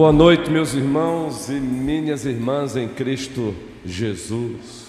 Boa 0.00 0.12
noite, 0.12 0.50
meus 0.50 0.72
irmãos 0.72 1.50
e 1.50 1.60
minhas 1.60 2.24
irmãs 2.24 2.74
em 2.74 2.88
Cristo 2.88 3.54
Jesus. 3.84 4.86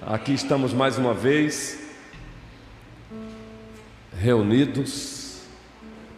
Aqui 0.00 0.32
estamos 0.32 0.72
mais 0.72 0.96
uma 0.96 1.12
vez 1.12 1.78
reunidos 4.18 5.42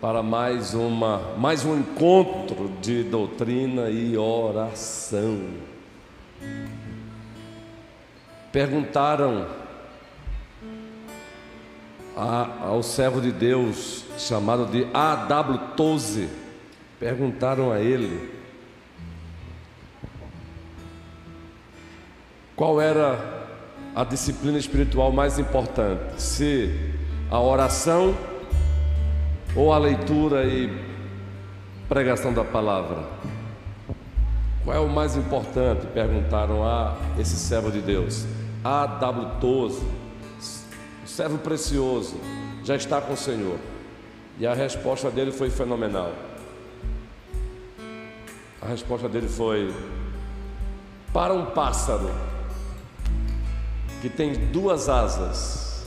para 0.00 0.23
mais 0.23 0.73
uma 0.73 1.35
mais 1.37 1.65
um 1.65 1.77
encontro 1.77 2.71
de 2.81 3.03
doutrina 3.03 3.91
e 3.91 4.17
oração. 4.17 5.41
Perguntaram 8.53 9.49
a, 12.17 12.67
ao 12.69 12.85
servo 12.85 13.21
de 13.21 13.33
Deus 13.33 14.05
chamado 14.17 14.67
de 14.67 14.87
A.W. 14.95 15.59
Toze 15.77 16.47
Perguntaram 16.99 17.71
a 17.71 17.78
ele 17.78 18.38
qual 22.57 22.81
era 22.81 23.47
a 23.95 24.02
disciplina 24.05 24.59
espiritual 24.59 25.12
mais 25.12 25.38
importante, 25.38 26.21
se 26.21 26.93
a 27.31 27.40
oração 27.40 28.17
ou 29.55 29.73
a 29.73 29.78
leitura 29.78 30.45
e 30.45 30.71
pregação 31.88 32.33
da 32.33 32.45
palavra. 32.45 33.05
Qual 34.64 34.76
é 34.76 34.81
o 34.81 34.88
mais 34.88 35.17
importante? 35.17 35.87
Perguntaram 35.87 36.64
a 36.64 36.97
esse 37.19 37.37
servo 37.37 37.71
de 37.71 37.81
Deus. 37.81 38.26
A 38.62 38.87
W. 38.87 39.40
Toso, 39.40 39.87
servo 41.07 41.38
precioso, 41.38 42.21
já 42.64 42.76
está 42.76 43.00
com 43.00 43.14
o 43.14 43.17
Senhor. 43.17 43.57
E 44.38 44.47
a 44.47 44.52
resposta 44.52 45.11
dele 45.11 45.33
foi 45.33 45.49
fenomenal. 45.49 46.12
A 48.61 48.67
resposta 48.67 49.09
dele 49.09 49.29
foi: 49.29 49.73
Para 51.12 51.33
um 51.33 51.47
pássaro 51.47 52.11
que 54.00 54.09
tem 54.09 54.33
duas 54.53 54.88
asas, 54.88 55.87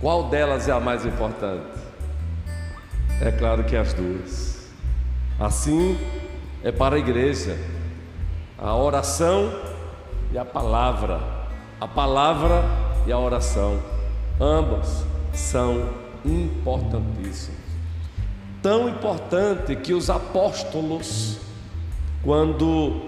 qual 0.00 0.28
delas 0.28 0.68
é 0.68 0.72
a 0.72 0.80
mais 0.80 1.06
importante? 1.06 1.78
É 3.20 3.30
claro 3.30 3.64
que 3.64 3.76
as 3.76 3.94
duas. 3.94 4.68
Assim 5.38 5.98
é 6.64 6.72
para 6.72 6.96
a 6.96 6.98
igreja, 6.98 7.56
a 8.58 8.74
oração 8.74 9.52
e 10.32 10.38
a 10.38 10.44
palavra, 10.44 11.20
a 11.80 11.86
palavra 11.86 12.64
e 13.06 13.12
a 13.12 13.18
oração, 13.18 13.80
ambas 14.40 15.04
são 15.32 15.88
importantíssimas 16.24 17.55
tão 18.66 18.88
importante 18.88 19.76
que 19.76 19.94
os 19.94 20.10
apóstolos, 20.10 21.38
quando 22.24 23.00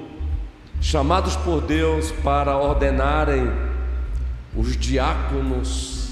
chamados 0.80 1.34
por 1.34 1.60
Deus 1.60 2.12
para 2.22 2.56
ordenarem 2.56 3.50
os 4.56 4.76
diáconos 4.76 6.10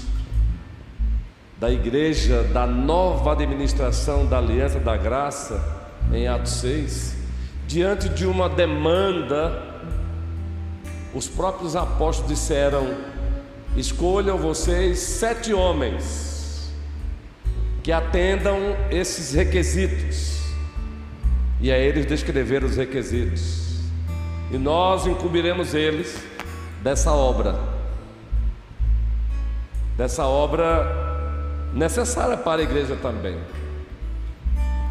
da 1.57 1.71
igreja, 1.71 2.43
da 2.43 2.67
nova 2.67 3.31
administração 3.31 4.25
da 4.25 4.37
Aliança 4.37 4.81
da 4.81 4.97
Graça, 4.97 5.63
em 6.11 6.27
Atos 6.27 6.51
6, 6.59 7.15
diante 7.67 8.09
de 8.09 8.25
uma 8.25 8.49
demanda, 8.49 9.63
os 11.15 11.25
próprios 11.25 11.73
apóstolos 11.73 12.29
disseram: 12.29 12.97
Escolham 13.77 14.37
vocês 14.37 14.99
sete 14.99 15.53
homens 15.53 16.26
que 17.87 17.91
atendam 17.93 18.75
esses 18.91 19.31
requisitos. 19.33 20.41
E 21.61 21.71
a 21.71 21.77
eles 21.77 22.05
descrever 22.05 22.61
os 22.61 22.75
requisitos. 22.75 23.79
E 24.51 24.57
nós 24.57 25.07
incumbiremos 25.07 25.73
eles 25.73 26.21
dessa 26.83 27.13
obra. 27.13 27.57
Dessa 29.95 30.25
obra 30.25 30.85
necessária 31.73 32.35
para 32.35 32.59
a 32.59 32.63
igreja 32.65 32.97
também. 32.97 33.39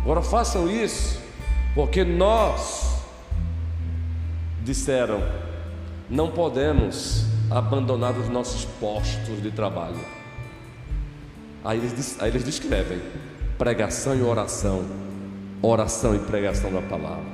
Agora 0.00 0.22
façam 0.22 0.66
isso, 0.66 1.20
porque 1.74 2.02
nós 2.02 2.98
disseram, 4.64 5.22
não 6.08 6.30
podemos 6.30 7.26
abandonar 7.50 8.16
os 8.16 8.30
nossos 8.30 8.64
postos 8.80 9.42
de 9.42 9.50
trabalho. 9.50 10.15
Aí 11.66 11.78
eles, 11.78 12.16
aí 12.20 12.30
eles 12.30 12.44
descrevem 12.44 13.00
pregação 13.58 14.14
e 14.14 14.22
oração, 14.22 14.84
oração 15.60 16.14
e 16.14 16.20
pregação 16.20 16.70
da 16.70 16.80
palavra. 16.80 17.24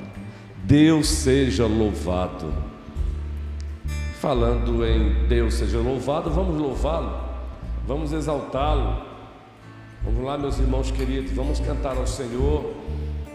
Deus 0.65 1.07
seja 1.07 1.67
louvado. 1.67 2.51
Falando 4.21 4.87
em 4.87 5.27
Deus 5.29 5.55
seja 5.55 5.81
louvado, 5.81 6.31
vamos 6.31 6.59
louvá-lo, 6.59 7.13
vamos 7.87 8.13
exaltá-lo. 8.13 9.05
Vamos 10.03 10.25
lá, 10.25 10.39
meus 10.39 10.59
irmãos 10.59 10.91
queridos, 10.91 11.31
vamos 11.33 11.61
cantar 11.61 11.99
ao 11.99 12.07
Senhor 12.07 12.73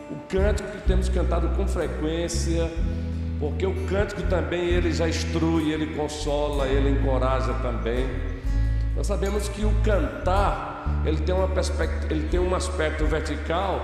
o 0.09 0.15
cântico 0.27 0.67
que 0.71 0.87
temos 0.87 1.09
cantado 1.09 1.49
com 1.49 1.67
frequência, 1.67 2.71
porque 3.39 3.67
o 3.67 3.85
cântico 3.85 4.23
também 4.23 4.65
ele 4.65 4.91
já 4.91 5.07
instrui, 5.07 5.71
ele 5.71 5.95
consola, 5.95 6.67
ele 6.67 6.89
encoraja 6.89 7.53
também. 7.61 8.07
Nós 8.95 9.05
sabemos 9.05 9.47
que 9.47 9.63
o 9.63 9.71
cantar 9.83 10.66
ele 11.07 11.21
tem, 11.21 11.33
uma 11.33 11.49
ele 12.09 12.27
tem 12.27 12.37
um 12.37 12.53
aspecto 12.53 13.05
vertical 13.05 13.79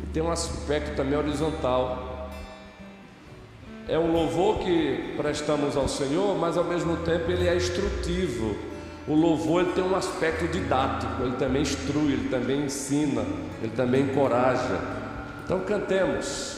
e 0.00 0.06
tem 0.06 0.22
um 0.22 0.30
aspecto 0.30 0.94
também 0.94 1.18
horizontal. 1.18 2.30
É 3.88 3.98
um 3.98 4.12
louvor 4.12 4.60
que 4.60 5.14
prestamos 5.16 5.76
ao 5.76 5.88
Senhor, 5.88 6.38
mas 6.38 6.56
ao 6.56 6.62
mesmo 6.62 6.98
tempo 6.98 7.28
ele 7.28 7.48
é 7.48 7.56
instrutivo. 7.56 8.56
O 9.08 9.14
louvor 9.14 9.62
ele 9.62 9.72
tem 9.72 9.82
um 9.82 9.96
aspecto 9.96 10.46
didático, 10.46 11.22
ele 11.22 11.36
também 11.36 11.62
instrui, 11.62 12.12
ele 12.12 12.28
também 12.28 12.66
ensina, 12.66 13.24
ele 13.60 13.72
também 13.74 14.02
encoraja. 14.02 14.78
Então 15.44 15.58
cantemos. 15.60 16.57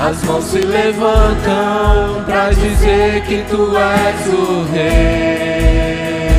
as 0.00 0.22
mãos 0.24 0.44
se 0.44 0.60
levantam 0.60 2.24
para 2.24 2.50
dizer 2.50 3.22
que 3.22 3.44
tu 3.50 3.76
és 3.76 4.26
o 4.32 4.64
rei. 4.72 6.30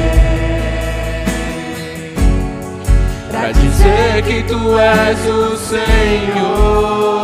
Para 3.29 3.51
dizer 3.51 4.24
que 4.24 4.43
tu 4.43 4.79
és 4.79 5.25
o 5.27 5.55
Senhor. 5.57 7.21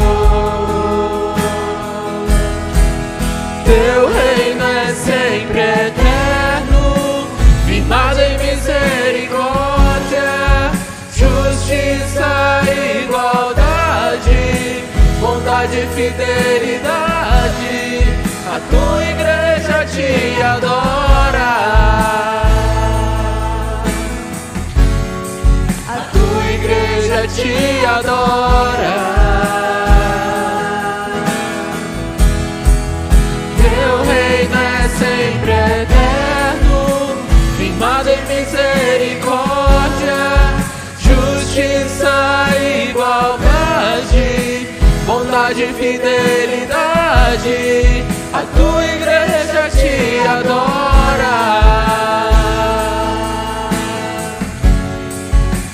Teu 3.65 4.07
reino 4.09 4.63
é 4.63 4.93
sempre 4.93 5.59
eterno, 5.61 7.27
firmado 7.65 8.21
em 8.21 8.36
justiça 12.17 12.61
e 12.67 13.03
igualdade, 13.03 14.83
bondade 15.19 15.77
e 15.77 15.87
fidelidade. 15.87 16.97
A 18.47 18.59
tua 18.69 19.05
igreja 19.05 19.85
te 19.85 20.41
adora. 20.41 21.51
A 25.87 25.99
tua 26.11 26.51
igreja 26.51 27.27
te 27.27 27.85
adora. 27.85 29.16
Fidelidade. 45.87 47.59
A 48.33 48.41
tua 48.55 48.85
igreja 48.85 49.69
te 49.69 50.19
adora. 50.27 51.37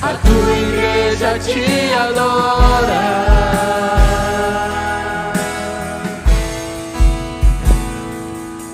A 0.02 0.13
tua 0.26 0.54
igreja 0.58 1.39
te 1.39 1.93
adora. 1.93 3.04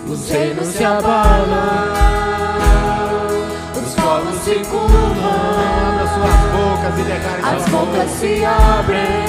Os 0.07 0.29
reinos 0.29 0.67
se 0.67 0.83
abalam, 0.83 1.93
os 3.75 3.93
povos 3.95 4.35
se 4.43 4.55
curvam. 4.65 5.59
E 6.97 7.01
As 7.43 7.69
bocas 7.69 8.09
se 8.11 8.43
abrem. 8.43 9.28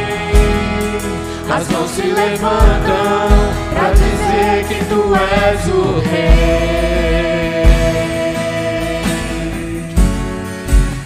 As 1.53 1.67
mãos 1.67 1.91
se 1.91 2.03
levantam 2.03 3.27
pra 3.73 3.91
dizer 3.91 4.65
que 4.69 4.85
tu 4.85 5.13
és 5.13 5.67
o 5.67 5.99
rei. 5.99 7.65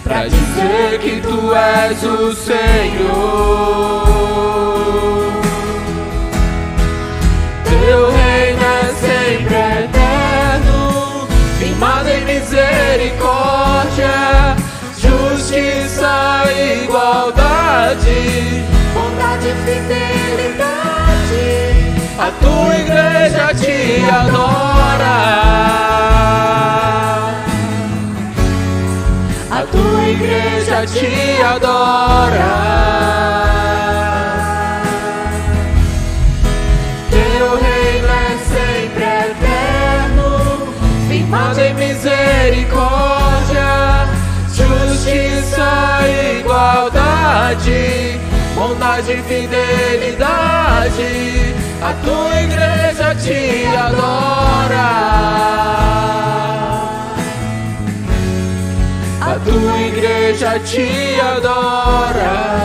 Pra 0.04 0.28
dizer 0.28 1.00
que 1.00 1.20
tu 1.20 1.52
és 1.52 2.00
o 2.04 2.32
Senhor. 2.32 4.06
Teu 7.64 8.12
reino 8.12 8.62
é 8.62 8.94
sempre 9.00 9.56
eterno, 9.82 11.26
firmado 11.58 12.08
em 12.08 12.24
misericórdia, 12.24 14.54
justiça 14.96 16.44
e 16.56 16.84
igualdade 16.84 18.75
bondade 19.36 19.48
e 19.48 19.54
fidelidade. 19.64 21.44
A 22.18 22.30
tua 22.40 22.76
igreja 22.78 23.54
te 23.54 24.04
adora. 24.10 25.16
A 29.50 29.62
tua 29.70 30.08
igreja 30.08 30.86
te 30.86 31.42
adora. 31.42 32.54
Teu 37.10 37.56
reino 37.58 38.08
é 38.08 38.38
sempre 38.48 39.04
eterno, 39.30 40.28
firmado 41.08 41.60
em 41.60 41.74
misericórdia, 41.74 43.68
justiça 44.52 46.00
e 46.06 46.40
igualdade 46.40 48.25
bondade 48.66 49.12
e 49.12 49.22
fidelidade, 49.22 51.04
a 51.80 51.92
tua 52.04 52.42
igreja 52.42 53.14
te 53.14 53.64
adora. 53.76 54.88
A 59.20 59.38
tua 59.44 59.78
igreja 59.78 60.58
te 60.60 61.20
adora. 61.20 62.56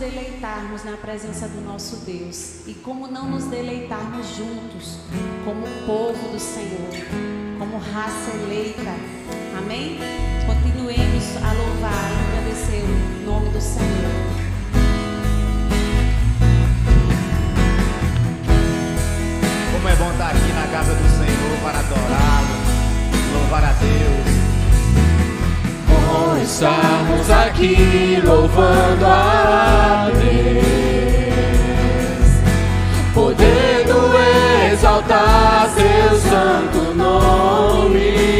Deleitarmos 0.00 0.82
na 0.82 0.96
presença 0.96 1.46
do 1.46 1.60
nosso 1.60 1.96
Deus? 2.06 2.66
E 2.66 2.72
como 2.72 3.06
não 3.06 3.30
nos 3.30 3.44
deleitarmos 3.44 4.34
juntos, 4.34 4.98
como 5.44 5.66
povo 5.86 6.32
do 6.32 6.40
Senhor, 6.40 6.88
como 7.58 7.76
raça 7.76 8.30
eleita? 8.42 8.94
Amém? 9.58 9.98
Continuemos 10.46 11.36
a 11.36 11.52
louvar 11.52 12.10
e 12.10 12.38
agradecer 12.38 12.82
o 12.82 13.26
nome 13.26 13.50
do 13.50 13.60
Senhor. 13.60 14.30
Como 19.74 19.88
é 19.88 19.96
bom 19.96 20.10
estar 20.12 20.30
aqui 20.30 20.52
na 20.54 20.66
casa 20.72 20.94
do 20.94 21.08
Senhor 21.10 21.60
para 21.62 21.78
adorá-lo, 21.78 23.38
louvar 23.38 23.64
a 23.64 23.72
Deus. 23.74 24.39
Estarmos 26.42 27.30
aqui 27.30 28.20
louvando 28.24 29.04
a 29.04 30.10
Deus, 30.14 30.64
podendo 33.12 34.18
exaltar 34.72 35.68
seu 35.68 36.18
santo 36.18 36.94
nome. 36.94 38.39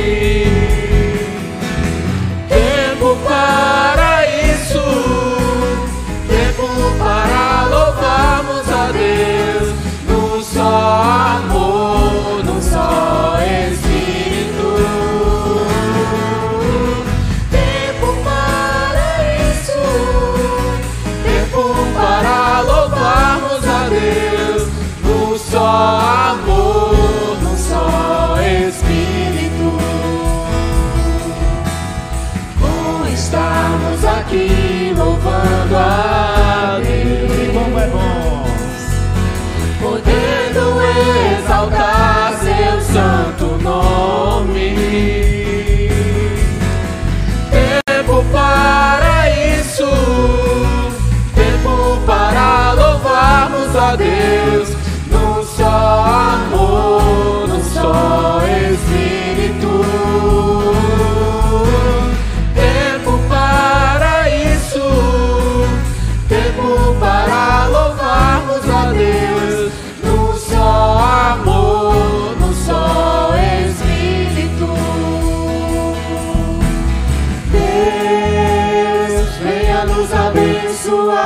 nos 80.00 80.12
abençoar 80.14 81.20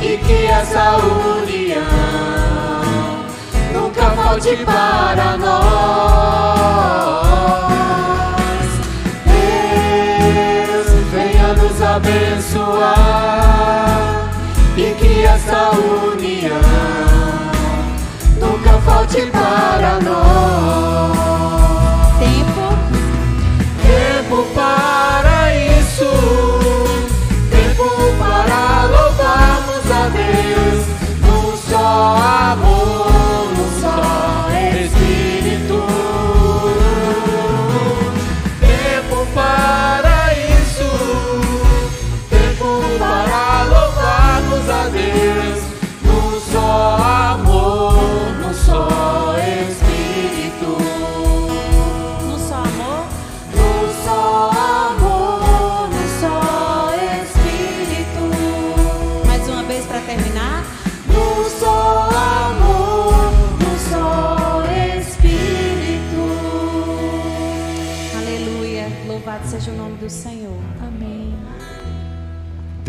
e 0.00 0.16
que 0.16 0.46
essa 0.46 0.96
união 0.96 1.82
nunca 3.74 4.10
falte 4.12 4.56
para 4.64 5.36
nós. 5.36 5.58
Deus, 10.66 10.86
venha 11.12 11.52
nos 11.54 11.82
abençoar 11.82 12.96
e 14.74 14.94
que 14.94 15.24
essa 15.24 15.70
união 15.72 16.62
nunca 18.40 18.80
falte 18.80 19.26
para 19.26 20.00
nós. 20.00 21.37
Amor, 32.28 32.77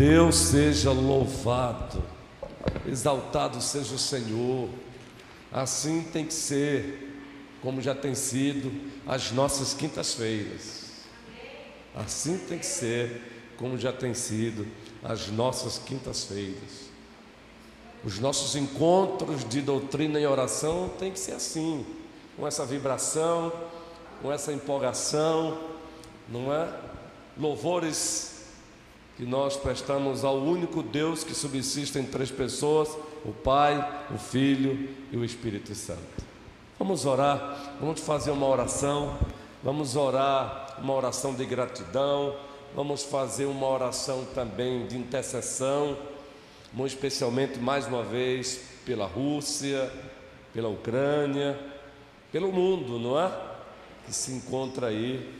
Deus 0.00 0.36
seja 0.36 0.90
louvado, 0.92 2.02
exaltado 2.86 3.60
seja 3.60 3.94
o 3.94 3.98
Senhor. 3.98 4.70
Assim 5.52 6.02
tem 6.10 6.24
que 6.24 6.32
ser, 6.32 7.20
como 7.60 7.82
já 7.82 7.94
tem 7.94 8.14
sido 8.14 8.72
as 9.06 9.30
nossas 9.30 9.74
quintas-feiras. 9.74 10.84
Assim 11.94 12.38
tem 12.38 12.58
que 12.58 12.64
ser, 12.64 13.52
como 13.58 13.76
já 13.76 13.92
tem 13.92 14.14
sido 14.14 14.66
as 15.04 15.28
nossas 15.28 15.76
quintas-feiras. 15.76 16.88
Os 18.02 18.18
nossos 18.18 18.56
encontros 18.56 19.46
de 19.46 19.60
doutrina 19.60 20.18
e 20.18 20.24
oração 20.24 20.90
tem 20.98 21.12
que 21.12 21.20
ser 21.20 21.32
assim, 21.32 21.84
com 22.38 22.46
essa 22.46 22.64
vibração, 22.64 23.52
com 24.22 24.32
essa 24.32 24.50
empolgação, 24.50 25.58
não 26.26 26.50
é? 26.50 26.72
Louvores 27.36 28.39
que 29.20 29.26
nós 29.26 29.54
prestamos 29.54 30.24
ao 30.24 30.38
único 30.38 30.82
Deus 30.82 31.22
que 31.22 31.34
subsiste 31.34 31.98
em 31.98 32.04
três 32.04 32.30
pessoas: 32.30 32.88
o 33.22 33.32
Pai, 33.32 34.06
o 34.10 34.16
Filho 34.16 34.88
e 35.12 35.16
o 35.18 35.22
Espírito 35.22 35.74
Santo. 35.74 36.00
Vamos 36.78 37.04
orar, 37.04 37.76
vamos 37.78 38.00
fazer 38.00 38.30
uma 38.30 38.46
oração, 38.46 39.18
vamos 39.62 39.94
orar 39.94 40.78
uma 40.78 40.94
oração 40.94 41.34
de 41.34 41.44
gratidão, 41.44 42.34
vamos 42.74 43.02
fazer 43.02 43.44
uma 43.44 43.68
oração 43.68 44.24
também 44.34 44.86
de 44.86 44.96
intercessão, 44.96 45.98
muito 46.72 46.94
especialmente 46.94 47.58
mais 47.58 47.86
uma 47.86 48.02
vez 48.02 48.62
pela 48.86 49.04
Rússia, 49.04 49.92
pela 50.54 50.70
Ucrânia, 50.70 51.60
pelo 52.32 52.50
mundo, 52.50 52.98
não 52.98 53.20
é? 53.20 53.30
Que 54.06 54.14
se 54.14 54.32
encontra 54.32 54.86
aí 54.86 55.39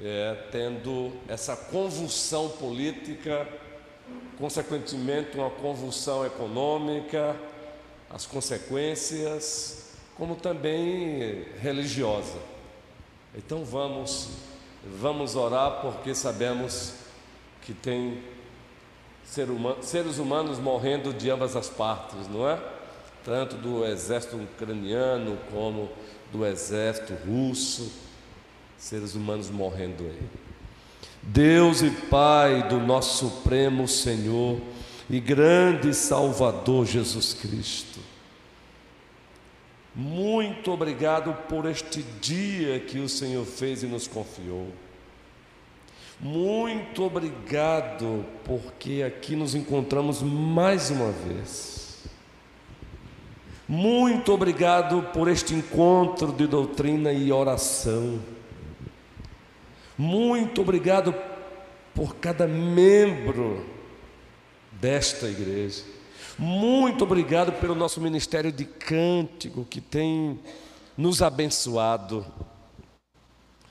é, 0.00 0.36
tendo 0.52 1.12
essa 1.28 1.56
convulsão 1.56 2.48
política, 2.50 3.46
consequentemente 4.38 5.36
uma 5.36 5.50
convulsão 5.50 6.24
econômica, 6.24 7.34
as 8.10 8.24
consequências, 8.24 9.92
como 10.16 10.36
também 10.36 11.44
religiosa. 11.60 12.38
Então 13.36 13.64
vamos, 13.64 14.28
vamos 15.00 15.36
orar 15.36 15.80
porque 15.80 16.14
sabemos 16.14 16.94
que 17.62 17.74
tem 17.74 18.22
ser 19.24 19.50
huma- 19.50 19.76
seres 19.82 20.18
humanos 20.18 20.58
morrendo 20.58 21.12
de 21.12 21.30
ambas 21.30 21.54
as 21.54 21.68
partes, 21.68 22.26
não 22.28 22.48
é? 22.48 22.58
Tanto 23.24 23.56
do 23.56 23.84
exército 23.84 24.36
ucraniano 24.36 25.36
como 25.52 25.90
do 26.32 26.46
exército 26.46 27.12
russo 27.26 27.92
seres 28.78 29.14
humanos 29.14 29.50
morrendo 29.50 30.04
aí. 30.04 30.28
Deus 31.22 31.82
e 31.82 31.90
Pai 31.90 32.68
do 32.68 32.78
nosso 32.78 33.28
Supremo 33.28 33.86
Senhor 33.86 34.60
e 35.10 35.20
grande 35.20 35.92
Salvador 35.92 36.86
Jesus 36.86 37.34
Cristo, 37.34 37.98
muito 39.94 40.70
obrigado 40.70 41.34
por 41.48 41.66
este 41.66 42.04
dia 42.20 42.78
que 42.78 43.00
o 43.00 43.08
Senhor 43.08 43.44
fez 43.44 43.82
e 43.82 43.86
nos 43.86 44.06
confiou. 44.06 44.68
Muito 46.20 47.02
obrigado 47.02 48.24
porque 48.44 49.02
aqui 49.04 49.34
nos 49.34 49.56
encontramos 49.56 50.22
mais 50.22 50.90
uma 50.90 51.10
vez. 51.10 52.04
Muito 53.66 54.32
obrigado 54.32 55.02
por 55.12 55.28
este 55.28 55.52
encontro 55.52 56.32
de 56.32 56.46
doutrina 56.46 57.12
e 57.12 57.32
oração. 57.32 58.20
Muito 59.98 60.60
obrigado 60.60 61.12
por 61.92 62.14
cada 62.14 62.46
membro 62.46 63.66
desta 64.70 65.26
igreja. 65.26 65.82
Muito 66.38 67.02
obrigado 67.02 67.50
pelo 67.60 67.74
nosso 67.74 68.00
ministério 68.00 68.52
de 68.52 68.64
cântico 68.64 69.64
que 69.64 69.80
tem 69.80 70.38
nos 70.96 71.20
abençoado, 71.20 72.24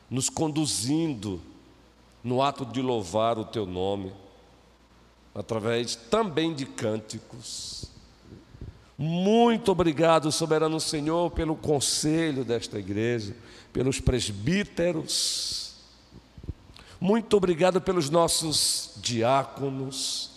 nos 0.09 0.29
conduzindo 0.29 1.41
no 2.21 2.41
ato 2.41 2.65
de 2.65 2.81
louvar 2.81 3.37
o 3.37 3.45
teu 3.45 3.65
nome, 3.65 4.11
através 5.33 5.95
também 5.95 6.53
de 6.53 6.65
cânticos. 6.65 7.85
Muito 8.97 9.71
obrigado, 9.71 10.29
soberano 10.29 10.81
Senhor, 10.81 11.31
pelo 11.31 11.55
conselho 11.55 12.43
desta 12.43 12.77
igreja, 12.79 13.33
pelos 13.71 14.01
presbíteros. 14.01 15.66
Muito 16.99 17.37
obrigado 17.37 17.79
pelos 17.79 18.09
nossos 18.09 18.93
diáconos. 18.97 20.31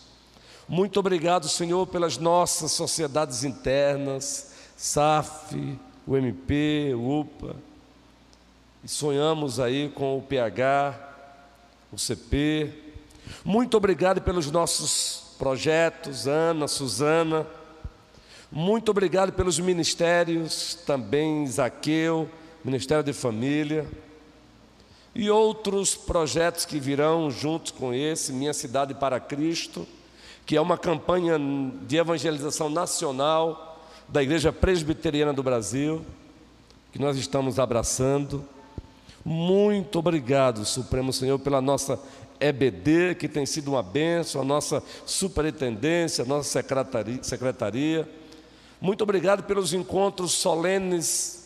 Muito 0.68 1.00
obrigado, 1.00 1.48
Senhor, 1.48 1.86
pelas 1.86 2.18
nossas 2.18 2.72
sociedades 2.72 3.44
internas, 3.44 4.52
SAF, 4.76 5.78
o 6.06 6.16
MP, 6.18 6.92
o 6.94 7.20
UPA. 7.20 7.56
E 8.84 8.88
sonhamos 8.88 9.58
aí 9.58 9.88
com 9.88 10.18
o 10.18 10.22
PH, 10.22 10.94
o 11.90 11.98
CP. 11.98 12.70
Muito 13.42 13.76
obrigado 13.78 14.20
pelos 14.20 14.50
nossos 14.50 15.34
projetos, 15.38 16.26
Ana, 16.26 16.68
Suzana. 16.68 17.46
Muito 18.52 18.90
obrigado 18.90 19.32
pelos 19.32 19.58
ministérios, 19.58 20.74
também 20.86 21.46
Zaqueu, 21.46 22.28
Ministério 22.62 23.02
de 23.02 23.14
Família, 23.14 23.86
e 25.14 25.30
outros 25.30 25.94
projetos 25.94 26.64
que 26.64 26.78
virão 26.78 27.30
juntos 27.30 27.72
com 27.72 27.92
esse, 27.92 28.32
Minha 28.32 28.52
Cidade 28.52 28.94
para 28.94 29.18
Cristo, 29.18 29.86
que 30.46 30.56
é 30.56 30.60
uma 30.60 30.78
campanha 30.78 31.38
de 31.86 31.96
evangelização 31.96 32.68
nacional 32.68 33.80
da 34.08 34.22
Igreja 34.22 34.52
Presbiteriana 34.52 35.32
do 35.32 35.42
Brasil, 35.42 36.04
que 36.92 36.98
nós 36.98 37.16
estamos 37.16 37.58
abraçando. 37.58 38.44
Muito 39.24 39.98
obrigado, 39.98 40.64
Supremo 40.64 41.12
Senhor, 41.12 41.38
pela 41.38 41.60
nossa 41.60 42.00
EBD, 42.40 43.14
que 43.16 43.28
tem 43.28 43.44
sido 43.44 43.72
uma 43.72 43.82
bênção, 43.82 44.40
a 44.40 44.44
nossa 44.44 44.82
superintendência, 45.04 46.24
a 46.24 46.26
nossa 46.26 46.62
secretaria. 47.22 48.08
Muito 48.80 49.02
obrigado 49.02 49.42
pelos 49.42 49.74
encontros 49.74 50.32
solenes 50.32 51.39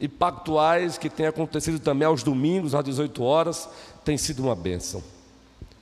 e 0.00 0.08
pactuais 0.08 0.96
que 0.96 1.10
têm 1.10 1.26
acontecido 1.26 1.78
também 1.78 2.06
aos 2.06 2.22
domingos, 2.22 2.74
às 2.74 2.82
18 2.82 3.22
horas, 3.22 3.68
tem 4.02 4.16
sido 4.16 4.42
uma 4.42 4.56
bênção. 4.56 5.02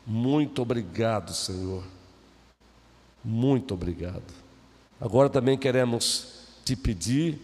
Muito 0.05 0.61
obrigado, 0.61 1.33
Senhor. 1.33 1.85
Muito 3.25 3.75
obrigado. 3.75 4.25
Agora 5.01 5.31
também 5.31 5.57
queremos 5.57 6.47
te 6.65 6.75
pedir 6.75 7.39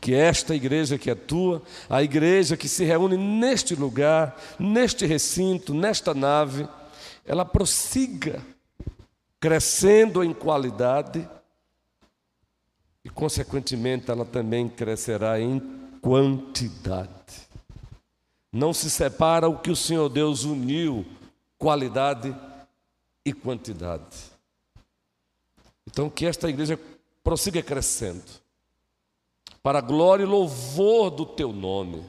que 0.00 0.12
esta 0.14 0.54
igreja 0.54 0.98
que 0.98 1.10
é 1.10 1.14
tua, 1.14 1.62
a 1.88 2.02
igreja 2.02 2.56
que 2.56 2.68
se 2.68 2.84
reúne 2.84 3.16
neste 3.16 3.74
lugar, 3.74 4.36
neste 4.58 5.06
recinto, 5.06 5.72
nesta 5.72 6.12
nave, 6.12 6.68
ela 7.24 7.44
prossiga 7.44 8.42
crescendo 9.40 10.22
em 10.22 10.34
qualidade 10.34 11.26
e, 13.04 13.08
consequentemente, 13.08 14.10
ela 14.10 14.24
também 14.24 14.68
crescerá 14.68 15.40
em 15.40 15.81
quantidade. 16.02 17.08
Não 18.52 18.74
se 18.74 18.90
separa 18.90 19.48
o 19.48 19.58
que 19.58 19.70
o 19.70 19.76
Senhor 19.76 20.10
Deus 20.10 20.44
uniu, 20.44 21.06
qualidade 21.56 22.36
e 23.24 23.32
quantidade. 23.32 24.32
Então, 25.86 26.10
que 26.10 26.26
esta 26.26 26.50
igreja 26.50 26.78
prossiga 27.22 27.62
crescendo, 27.62 28.24
para 29.62 29.78
a 29.78 29.82
glória 29.82 30.24
e 30.24 30.26
louvor 30.26 31.10
do 31.10 31.24
teu 31.24 31.52
nome. 31.52 32.04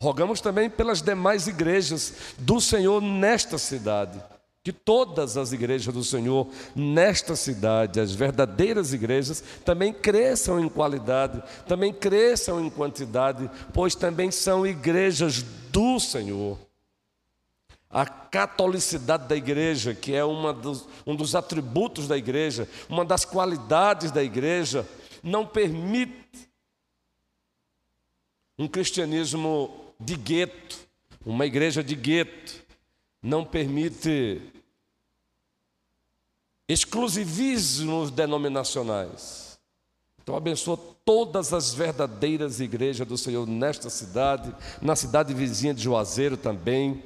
Rogamos 0.00 0.42
também 0.42 0.68
pelas 0.68 1.00
demais 1.00 1.48
igrejas 1.48 2.34
do 2.38 2.60
Senhor 2.60 3.00
nesta 3.00 3.56
cidade, 3.56 4.22
que 4.66 4.72
todas 4.72 5.36
as 5.36 5.52
igrejas 5.52 5.94
do 5.94 6.02
Senhor 6.02 6.48
nesta 6.74 7.36
cidade, 7.36 8.00
as 8.00 8.10
verdadeiras 8.10 8.92
igrejas, 8.92 9.40
também 9.64 9.92
cresçam 9.92 10.58
em 10.58 10.68
qualidade, 10.68 11.40
também 11.68 11.92
cresçam 11.92 12.60
em 12.60 12.68
quantidade, 12.68 13.48
pois 13.72 13.94
também 13.94 14.32
são 14.32 14.66
igrejas 14.66 15.40
do 15.70 16.00
Senhor. 16.00 16.58
A 17.88 18.04
catolicidade 18.04 19.28
da 19.28 19.36
igreja, 19.36 19.94
que 19.94 20.12
é 20.16 20.22
dos, 20.60 20.88
um 21.06 21.14
dos 21.14 21.36
atributos 21.36 22.08
da 22.08 22.18
igreja, 22.18 22.68
uma 22.88 23.04
das 23.04 23.24
qualidades 23.24 24.10
da 24.10 24.24
igreja, 24.24 24.84
não 25.22 25.46
permite 25.46 26.50
um 28.58 28.66
cristianismo 28.66 29.94
de 30.00 30.16
gueto, 30.16 30.76
uma 31.24 31.46
igreja 31.46 31.84
de 31.84 31.94
gueto, 31.94 32.66
não 33.22 33.44
permite 33.44 34.55
exclusivismos 36.68 38.10
denominacionais. 38.10 39.58
Então 40.22 40.34
abençoa 40.36 40.76
todas 41.04 41.52
as 41.52 41.72
verdadeiras 41.72 42.58
igrejas 42.58 43.06
do 43.06 43.16
Senhor 43.16 43.46
nesta 43.46 43.88
cidade, 43.88 44.52
na 44.82 44.96
cidade 44.96 45.32
vizinha 45.32 45.72
de 45.72 45.82
Juazeiro 45.82 46.36
também, 46.36 47.02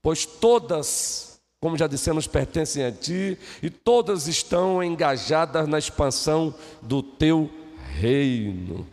pois 0.00 0.24
todas, 0.24 1.40
como 1.60 1.76
já 1.76 1.88
dissemos, 1.88 2.26
pertencem 2.28 2.84
a 2.84 2.92
Ti 2.92 3.36
e 3.60 3.68
todas 3.68 4.28
estão 4.28 4.82
engajadas 4.82 5.66
na 5.66 5.78
expansão 5.78 6.54
do 6.80 7.02
Teu 7.02 7.50
reino. 7.98 8.86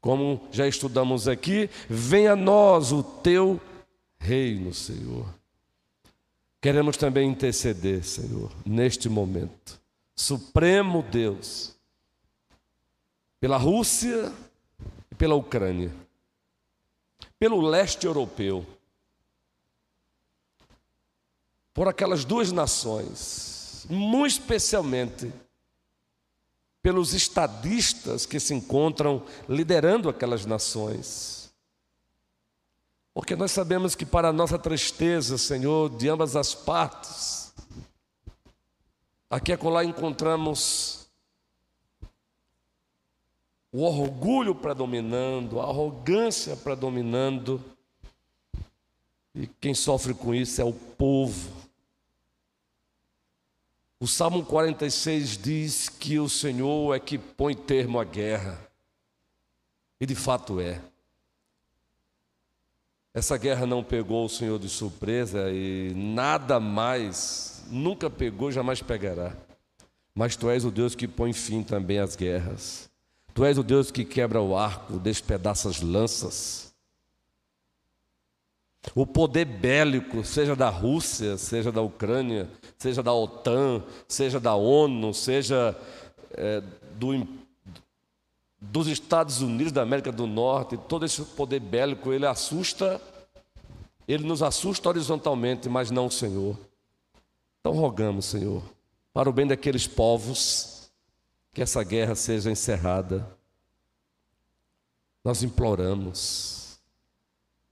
Como 0.00 0.48
já 0.50 0.66
estudamos 0.66 1.28
aqui, 1.28 1.68
venha 1.88 2.32
a 2.32 2.36
nós 2.36 2.90
o 2.90 3.02
teu 3.02 3.60
reino, 4.18 4.72
Senhor. 4.72 5.26
Queremos 6.60 6.96
também 6.96 7.30
interceder, 7.30 8.04
Senhor, 8.04 8.52
neste 8.66 9.08
momento. 9.08 9.80
Supremo 10.14 11.02
Deus, 11.02 11.74
pela 13.40 13.56
Rússia 13.56 14.30
e 15.10 15.14
pela 15.14 15.34
Ucrânia, 15.34 15.90
pelo 17.38 17.62
leste 17.62 18.06
europeu, 18.06 18.66
por 21.72 21.88
aquelas 21.88 22.26
duas 22.26 22.52
nações, 22.52 23.86
muito 23.88 24.32
especialmente 24.32 25.32
pelos 26.82 27.14
estadistas 27.14 28.26
que 28.26 28.38
se 28.38 28.52
encontram 28.52 29.24
liderando 29.48 30.10
aquelas 30.10 30.44
nações. 30.44 31.39
Porque 33.20 33.36
nós 33.36 33.50
sabemos 33.50 33.94
que, 33.94 34.06
para 34.06 34.32
nossa 34.32 34.58
tristeza, 34.58 35.36
Senhor, 35.36 35.90
de 35.90 36.08
ambas 36.08 36.36
as 36.36 36.54
partes, 36.54 37.52
aqui 39.28 39.50
e 39.50 39.54
acolá 39.54 39.84
encontramos 39.84 41.06
o 43.70 43.82
orgulho 43.82 44.54
predominando, 44.54 45.60
a 45.60 45.64
arrogância 45.64 46.56
predominando, 46.56 47.62
e 49.34 49.46
quem 49.46 49.74
sofre 49.74 50.14
com 50.14 50.34
isso 50.34 50.62
é 50.62 50.64
o 50.64 50.72
povo. 50.72 51.52
O 54.00 54.08
Salmo 54.08 54.46
46 54.46 55.36
diz 55.36 55.88
que 55.90 56.18
o 56.18 56.26
Senhor 56.26 56.96
é 56.96 56.98
que 56.98 57.18
põe 57.18 57.54
termo 57.54 58.00
à 58.00 58.04
guerra. 58.04 58.58
E 60.00 60.06
de 60.06 60.14
fato 60.14 60.58
é. 60.58 60.80
Essa 63.12 63.36
guerra 63.36 63.66
não 63.66 63.82
pegou 63.82 64.24
o 64.24 64.28
Senhor 64.28 64.58
de 64.58 64.68
surpresa 64.68 65.50
e 65.50 65.92
nada 65.94 66.60
mais, 66.60 67.64
nunca 67.68 68.08
pegou, 68.08 68.52
jamais 68.52 68.80
pegará. 68.80 69.36
Mas 70.14 70.36
tu 70.36 70.48
és 70.48 70.64
o 70.64 70.70
Deus 70.70 70.94
que 70.94 71.08
põe 71.08 71.32
fim 71.32 71.62
também 71.62 71.98
às 71.98 72.14
guerras. 72.14 72.88
Tu 73.34 73.44
és 73.44 73.58
o 73.58 73.62
Deus 73.64 73.90
que 73.90 74.04
quebra 74.04 74.40
o 74.40 74.56
arco, 74.56 74.98
despedaça 74.98 75.68
as 75.68 75.80
lanças. 75.80 76.72
O 78.94 79.06
poder 79.06 79.44
bélico, 79.44 80.24
seja 80.24 80.54
da 80.54 80.68
Rússia, 80.68 81.36
seja 81.36 81.70
da 81.70 81.82
Ucrânia, 81.82 82.48
seja 82.78 83.02
da 83.02 83.12
OTAN, 83.12 83.82
seja 84.08 84.40
da 84.40 84.54
ONU, 84.54 85.12
seja 85.12 85.76
é, 86.32 86.62
do, 86.96 87.26
dos 88.60 88.86
Estados 88.86 89.40
Unidos 89.40 89.72
da 89.72 89.82
América 89.82 90.12
do 90.12 90.26
Norte, 90.26 90.76
todo 90.76 91.06
esse 91.06 91.22
poder 91.22 91.60
bélico, 91.60 92.12
ele 92.12 92.26
assusta, 92.26 93.00
ele 94.06 94.24
nos 94.24 94.42
assusta 94.42 94.88
horizontalmente, 94.88 95.68
mas 95.68 95.90
não 95.90 96.06
o 96.06 96.10
Senhor. 96.10 96.58
Então 97.60 97.72
rogamos, 97.72 98.26
Senhor, 98.26 98.62
para 99.12 99.28
o 99.28 99.32
bem 99.32 99.46
daqueles 99.46 99.86
povos, 99.86 100.90
que 101.52 101.62
essa 101.62 101.82
guerra 101.82 102.14
seja 102.14 102.50
encerrada. 102.50 103.26
Nós 105.24 105.42
imploramos 105.42 106.60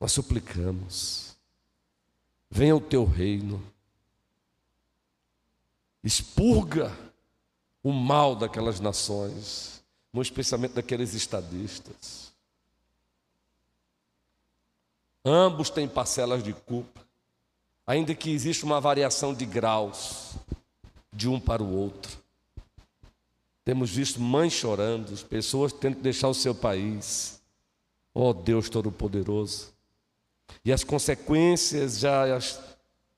nós 0.01 0.13
suplicamos, 0.13 1.37
venha 2.49 2.77
o 2.77 2.81
teu 2.81 3.05
reino, 3.05 3.61
expurga 6.05 6.97
o 7.83 7.93
mal 7.93 8.37
daquelas 8.37 8.79
nações, 8.79 9.78
muito 10.19 10.27
especialmente 10.27 10.73
daqueles 10.73 11.15
estadistas. 11.15 12.33
Ambos 15.25 15.71
têm 15.71 15.89
parcelas 15.89 16.43
de 16.43 16.53
culpa, 16.53 17.01
ainda 17.87 18.15
que 18.17 18.31
exista 18.31 18.67
uma 18.67 18.81
variação 18.81 19.33
de 19.33 19.47
graus 19.47 20.35
de 21.13 21.29
um 21.29 21.39
para 21.39 21.63
o 21.63 21.73
outro. 21.73 22.19
Temos 23.65 23.91
visto 23.91 24.21
mães 24.21 24.53
chorando, 24.53 25.17
pessoas 25.27 25.73
tendo 25.73 25.97
que 25.97 26.03
deixar 26.03 26.29
o 26.29 26.35
seu 26.35 26.55
país. 26.55 27.41
Oh 28.13 28.33
Deus 28.33 28.69
Todo-Poderoso. 28.69 29.73
E 30.65 30.73
as 30.73 30.83
consequências 30.83 31.99
já 32.01 32.25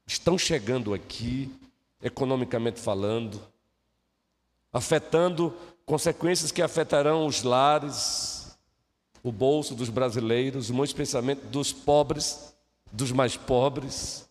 estão 0.07 0.37
chegando 0.37 0.93
aqui, 0.93 1.51
economicamente 2.03 2.79
falando, 2.79 3.41
afetando 4.71 5.57
consequências 5.87 6.53
que 6.53 6.62
afetarão 6.62 7.27
os 7.27 7.43
lares, 7.43 8.57
o 9.23 9.31
bolso 9.31 9.75
dos 9.75 9.88
brasileiros, 9.88 10.71
muito 10.71 10.88
especialmente 10.88 11.43
dos 11.47 11.73
pobres, 11.73 12.55
dos 12.90 13.12
mais 13.12 13.37
pobres. 13.37 14.29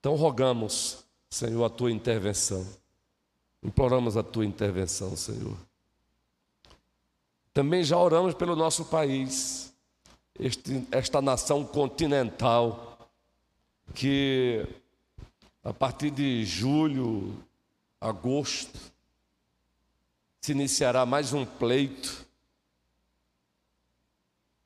Então 0.00 0.14
rogamos, 0.14 1.04
Senhor, 1.28 1.64
a 1.64 1.70
tua 1.70 1.90
intervenção. 1.90 2.66
Imploramos 3.62 4.16
a 4.16 4.22
tua 4.22 4.44
intervenção, 4.44 5.16
Senhor. 5.16 5.56
Também 7.52 7.82
já 7.82 7.96
oramos 7.96 8.34
pelo 8.34 8.54
nosso 8.54 8.84
país 8.84 9.74
este, 10.38 10.86
esta 10.90 11.22
nação 11.22 11.64
continental, 11.64 13.10
que 13.94 14.66
a 15.64 15.72
partir 15.72 16.10
de 16.10 16.44
julho, 16.44 17.34
agosto, 18.00 18.78
se 20.46 20.52
iniciará 20.52 21.04
mais 21.04 21.32
um 21.32 21.44
pleito, 21.44 22.24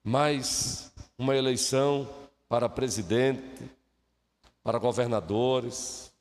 mais 0.05 0.93
uma 1.17 1.35
eleição 1.35 2.07
para 2.47 2.69
presidente, 2.69 3.65
para 4.63 4.79
governadores, 4.79 6.13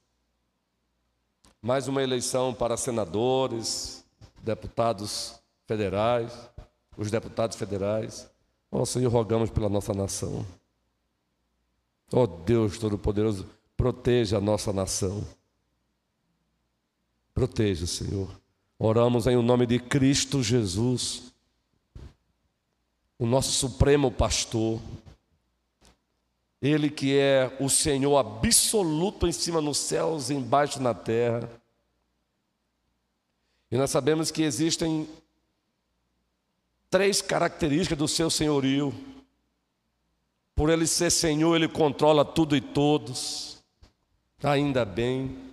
mais 1.62 1.90
uma 1.90 2.02
eleição 2.02 2.54
para 2.54 2.78
senadores, 2.78 4.06
deputados 4.42 5.38
federais, 5.68 6.32
os 6.96 7.12
deputados 7.12 7.58
federais. 7.58 8.32
Ó 8.72 8.84
oh, 8.84 8.86
Senhor, 8.86 9.12
rogamos 9.12 9.50
pela 9.50 9.68
nossa 9.68 9.94
nação. 9.94 10.48
Ó 12.14 12.24
oh, 12.24 12.28
Deus 12.28 12.78
Todo-Poderoso, 12.78 13.46
proteja 13.76 14.38
a 14.38 14.42
nossa 14.42 14.72
nação. 14.72 15.22
Proteja, 17.34 17.86
Senhor. 17.86 18.40
Oramos 18.82 19.28
em 19.28 19.36
o 19.36 19.42
nome 19.42 19.66
de 19.66 19.78
Cristo 19.78 20.42
Jesus, 20.42 21.34
o 23.18 23.26
nosso 23.26 23.52
supremo 23.52 24.10
pastor. 24.10 24.80
Ele 26.62 26.90
que 26.90 27.18
é 27.18 27.58
o 27.60 27.70
Senhor 27.70 28.18
absoluto 28.18 29.28
em 29.28 29.34
cima 29.34 29.60
nos 29.60 29.78
céus 29.78 30.30
e 30.30 30.34
embaixo 30.34 30.82
na 30.82 30.94
terra. 30.94 31.50
E 33.70 33.76
nós 33.76 33.92
sabemos 33.92 34.32
que 34.32 34.44
existem 34.44 35.10
três 36.90 37.22
características 37.22 37.98
do 37.98 38.08
seu 38.08 38.30
senhorio. 38.30 38.94
Por 40.56 40.70
ele 40.70 40.88
ser 40.88 41.12
Senhor, 41.12 41.54
ele 41.54 41.68
controla 41.68 42.24
tudo 42.24 42.56
e 42.56 42.62
todos. 42.62 43.62
Ainda 44.42 44.86
bem. 44.86 45.50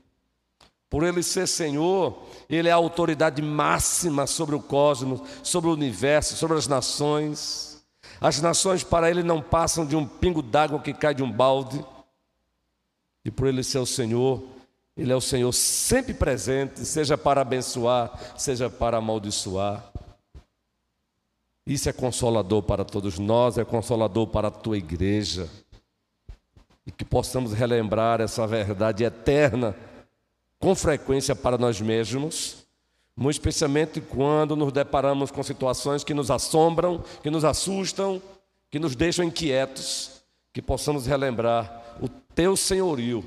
Por 0.89 1.03
ele 1.03 1.23
ser 1.23 1.49
Senhor, 1.49 2.23
ele 2.49 2.69
é 2.69 2.73
a 2.73 2.77
autoridade 2.77 3.43
máxima 3.43 4.27
sobre 4.27 4.55
o 4.55 4.61
cosmos, 4.61 5.21
sobre 5.43 5.69
o 5.69 5.73
universo, 5.73 6.37
sobre 6.37 6.57
as 6.57 6.69
nações. 6.69 7.85
As 8.21 8.41
nações 8.41 8.85
para 8.85 9.11
ele 9.11 9.23
não 9.23 9.43
passam 9.43 9.85
de 9.85 9.97
um 9.97 10.07
pingo 10.07 10.43
d'água 10.43 10.81
que 10.81 10.95
cai 10.95 11.15
de 11.15 11.23
um 11.23 11.31
balde. 11.31 11.85
E 13.25 13.31
por 13.31 13.49
ele 13.49 13.65
ser 13.65 13.79
o 13.79 13.87
Senhor, 13.87 14.43
ele 14.97 15.13
é 15.13 15.17
o 15.17 15.21
Senhor 15.21 15.53
sempre 15.53 16.15
presente, 16.15 16.85
seja 16.85 17.19
para 17.19 17.41
abençoar, 17.41 18.35
seja 18.37 18.71
para 18.71 18.99
amaldiçoar. 18.99 19.93
Isso 21.67 21.89
é 21.89 21.93
consolador 21.93 22.63
para 22.63 22.85
todos 22.85 23.19
nós, 23.19 23.59
é 23.59 23.65
consolador 23.65 24.29
para 24.29 24.49
a 24.49 24.53
tua 24.53 24.79
igreja. 24.79 25.51
E 26.87 26.93
que 26.93 27.05
possamos 27.05 27.53
relembrar 27.53 28.21
essa 28.21 28.47
verdade 28.47 29.03
eterna 29.03 29.75
com 30.59 30.75
frequência 30.75 31.35
para 31.35 31.59
nós 31.59 31.81
mesmos, 31.81 32.67
muito 33.17 33.37
especialmente 33.37 34.01
quando 34.01 34.55
nos 34.55 34.73
deparamos 34.73 35.31
com 35.31 35.43
situações 35.43 36.05
que 36.05 36.15
nos 36.15 36.31
assombram, 36.31 37.03
que 37.23 37.31
nos 37.31 37.45
assustam, 37.45 38.21
que 38.71 38.79
nos 38.79 38.95
deixam 38.95 39.25
inquietos, 39.25 40.23
que 40.53 40.61
possamos 40.61 41.07
relembrar 41.07 41.97
o 42.01 42.09
teu 42.09 42.57
senhorio, 42.57 43.25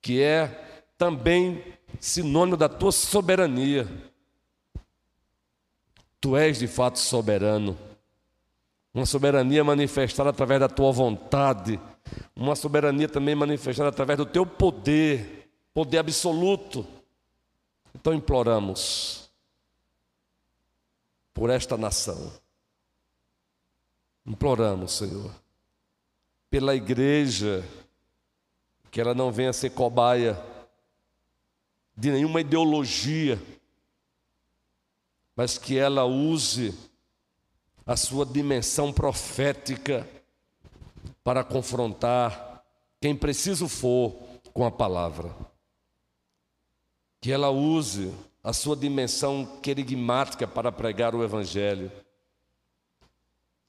que 0.00 0.22
é 0.22 0.82
também 0.96 1.62
sinônimo 1.98 2.56
da 2.56 2.68
tua 2.68 2.92
soberania. 2.92 3.88
Tu 6.20 6.36
és 6.36 6.58
de 6.58 6.68
fato 6.68 6.98
soberano. 6.98 7.76
Uma 8.94 9.06
soberania 9.06 9.64
manifestada 9.64 10.30
através 10.30 10.60
da 10.60 10.68
tua 10.68 10.92
vontade, 10.92 11.80
uma 12.36 12.54
soberania 12.54 13.08
também 13.08 13.34
manifestada 13.34 13.88
através 13.88 14.18
do 14.18 14.26
teu 14.26 14.44
poder, 14.44 15.41
poder 15.74 15.98
absoluto. 15.98 16.86
Então 17.94 18.12
imploramos 18.14 19.30
por 21.34 21.50
esta 21.50 21.76
nação. 21.76 22.32
Imploramos, 24.24 24.92
Senhor, 24.92 25.34
pela 26.48 26.74
igreja, 26.74 27.64
que 28.90 29.00
ela 29.00 29.14
não 29.14 29.32
venha 29.32 29.52
ser 29.52 29.70
cobaia 29.70 30.40
de 31.96 32.10
nenhuma 32.10 32.40
ideologia 32.40 33.38
mas 35.34 35.58
que 35.58 35.78
ela 35.78 36.04
use 36.04 36.74
a 37.86 37.96
sua 37.96 38.24
dimensão 38.24 38.92
profética 38.92 40.08
para 41.24 41.42
confrontar 41.42 42.62
quem 43.00 43.16
preciso 43.16 43.68
for 43.68 44.12
com 44.52 44.64
a 44.64 44.70
palavra. 44.70 45.34
Que 47.22 47.32
ela 47.32 47.48
use 47.48 48.12
a 48.44 48.52
sua 48.52 48.76
dimensão 48.76 49.46
querigmática 49.62 50.46
para 50.46 50.70
pregar 50.70 51.14
o 51.14 51.24
Evangelho. 51.24 51.90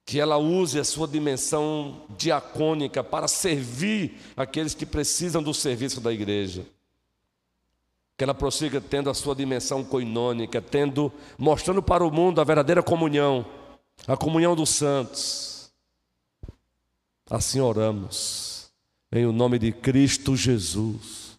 Que 0.05 0.19
ela 0.19 0.35
use 0.35 0.77
a 0.77 0.83
sua 0.83 1.07
dimensão 1.07 2.01
diacônica 2.17 3.01
para 3.01 3.29
servir 3.29 4.19
aqueles 4.35 4.73
que 4.73 4.85
precisam 4.85 5.41
do 5.41 5.53
serviço 5.53 6.01
da 6.01 6.11
igreja 6.11 6.65
que 8.17 8.23
ela 8.23 8.33
prossiga 8.33 8.79
tendo 8.79 9.09
a 9.09 9.13
sua 9.13 9.35
dimensão 9.35 9.83
coinônica, 9.83 10.61
tendo, 10.61 11.11
mostrando 11.37 11.81
para 11.81 12.05
o 12.05 12.11
mundo 12.11 12.39
a 12.39 12.43
verdadeira 12.43 12.83
comunhão, 12.83 13.45
a 14.07 14.15
comunhão 14.15 14.55
dos 14.55 14.69
santos. 14.69 15.73
Assim 17.29 17.59
oramos, 17.59 18.71
em 19.11 19.25
o 19.25 19.31
nome 19.31 19.57
de 19.57 19.71
Cristo 19.71 20.35
Jesus, 20.35 21.32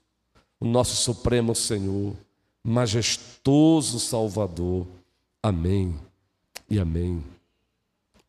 o 0.60 0.66
nosso 0.66 0.96
Supremo 0.96 1.54
Senhor, 1.54 2.14
majestoso 2.62 4.00
Salvador. 4.00 4.86
Amém 5.42 5.98
e 6.68 6.78
amém. 6.78 7.22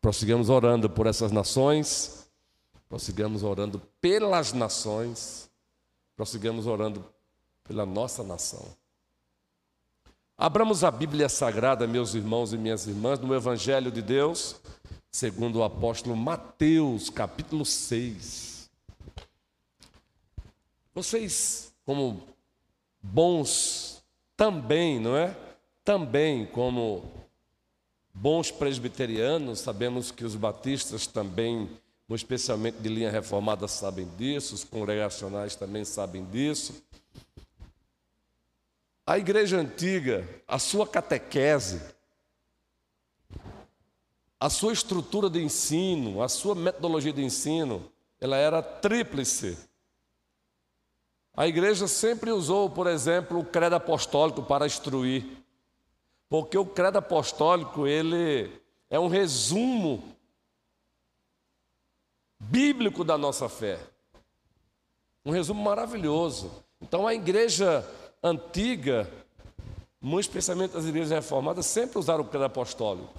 Prossigamos 0.00 0.48
orando 0.48 0.88
por 0.88 1.06
essas 1.06 1.32
nações, 1.32 2.28
prossigamos 2.88 3.42
orando 3.42 3.80
pelas 4.00 4.52
nações, 4.52 5.50
prossigamos 6.14 6.66
orando 6.66 7.04
pela 7.64 7.84
nossa 7.84 8.22
nação. 8.22 8.64
Abramos 10.38 10.84
a 10.84 10.90
Bíblia 10.90 11.28
Sagrada, 11.28 11.86
meus 11.86 12.14
irmãos 12.14 12.52
e 12.52 12.58
minhas 12.58 12.86
irmãs, 12.86 13.18
no 13.18 13.34
Evangelho 13.34 13.90
de 13.90 14.02
Deus, 14.02 14.56
segundo 15.10 15.60
o 15.60 15.64
apóstolo 15.64 16.14
Mateus, 16.14 17.08
capítulo 17.08 17.64
6. 17.64 18.70
Vocês, 20.94 21.74
como 21.86 22.20
bons 23.00 24.04
também, 24.36 25.00
não 25.00 25.16
é? 25.16 25.34
Também, 25.84 26.44
como 26.44 27.04
bons 28.12 28.50
presbiterianos, 28.50 29.60
sabemos 29.60 30.10
que 30.10 30.24
os 30.24 30.34
batistas 30.34 31.06
também, 31.06 31.70
especialmente 32.10 32.78
de 32.78 32.88
linha 32.88 33.10
reformada, 33.10 33.68
sabem 33.68 34.08
disso, 34.18 34.54
os 34.56 34.64
congregacionais 34.64 35.54
também 35.54 35.84
sabem 35.84 36.24
disso. 36.24 36.82
A 39.06 39.16
igreja 39.16 39.58
antiga, 39.58 40.28
a 40.48 40.58
sua 40.58 40.86
catequese, 40.88 41.80
a 44.40 44.50
sua 44.50 44.72
estrutura 44.72 45.30
de 45.30 45.40
ensino, 45.40 46.20
a 46.20 46.28
sua 46.28 46.56
metodologia 46.56 47.12
de 47.12 47.22
ensino, 47.22 47.88
ela 48.20 48.36
era 48.36 48.60
tríplice. 48.60 49.56
A 51.36 51.46
igreja 51.46 51.86
sempre 51.86 52.30
usou, 52.30 52.70
por 52.70 52.86
exemplo, 52.86 53.38
o 53.38 53.44
credo 53.44 53.76
apostólico 53.76 54.42
para 54.42 54.64
instruir. 54.64 55.26
Porque 56.30 56.56
o 56.56 56.64
credo 56.64 56.96
apostólico, 56.96 57.86
ele 57.86 58.50
é 58.88 58.98
um 58.98 59.08
resumo 59.08 60.02
bíblico 62.38 63.04
da 63.04 63.18
nossa 63.18 63.48
fé. 63.48 63.78
Um 65.24 65.30
resumo 65.30 65.62
maravilhoso. 65.62 66.64
Então 66.80 67.06
a 67.06 67.14
igreja 67.14 67.86
antiga, 68.22 69.10
muito 70.00 70.28
especialmente 70.28 70.76
as 70.76 70.86
igrejas 70.86 71.10
reformadas, 71.10 71.66
sempre 71.66 71.98
usaram 71.98 72.24
o 72.24 72.28
credo 72.28 72.44
apostólico. 72.44 73.12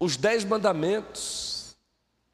Os 0.00 0.16
dez 0.16 0.44
mandamentos, 0.44 1.57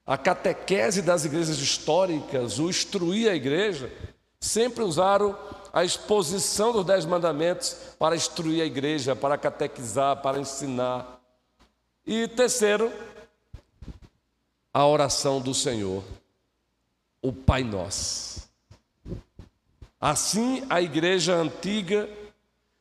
a 0.06 0.18
catequese 0.18 1.00
das 1.00 1.24
igrejas 1.24 1.58
históricas, 1.58 2.58
o 2.58 2.68
instruir 2.68 3.30
a 3.30 3.34
igreja, 3.34 3.90
sempre 4.38 4.84
usaram 4.84 5.36
a 5.72 5.84
exposição 5.84 6.72
dos 6.72 6.84
dez 6.84 7.04
mandamentos 7.04 7.74
para 7.98 8.14
instruir 8.14 8.62
a 8.62 8.66
igreja, 8.66 9.16
para 9.16 9.38
catequizar, 9.38 10.20
para 10.20 10.38
ensinar. 10.38 11.20
E 12.06 12.28
terceiro, 12.28 12.92
a 14.72 14.86
oração 14.86 15.40
do 15.40 15.54
Senhor, 15.54 16.04
o 17.22 17.32
Pai 17.32 17.64
Nosso. 17.64 18.46
Assim 19.98 20.62
a 20.68 20.82
igreja 20.82 21.34
antiga, 21.34 22.10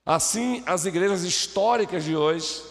assim 0.06 0.62
as 0.66 0.86
igrejas 0.86 1.24
históricas 1.24 2.04
de 2.04 2.18
hoje, 2.18 2.62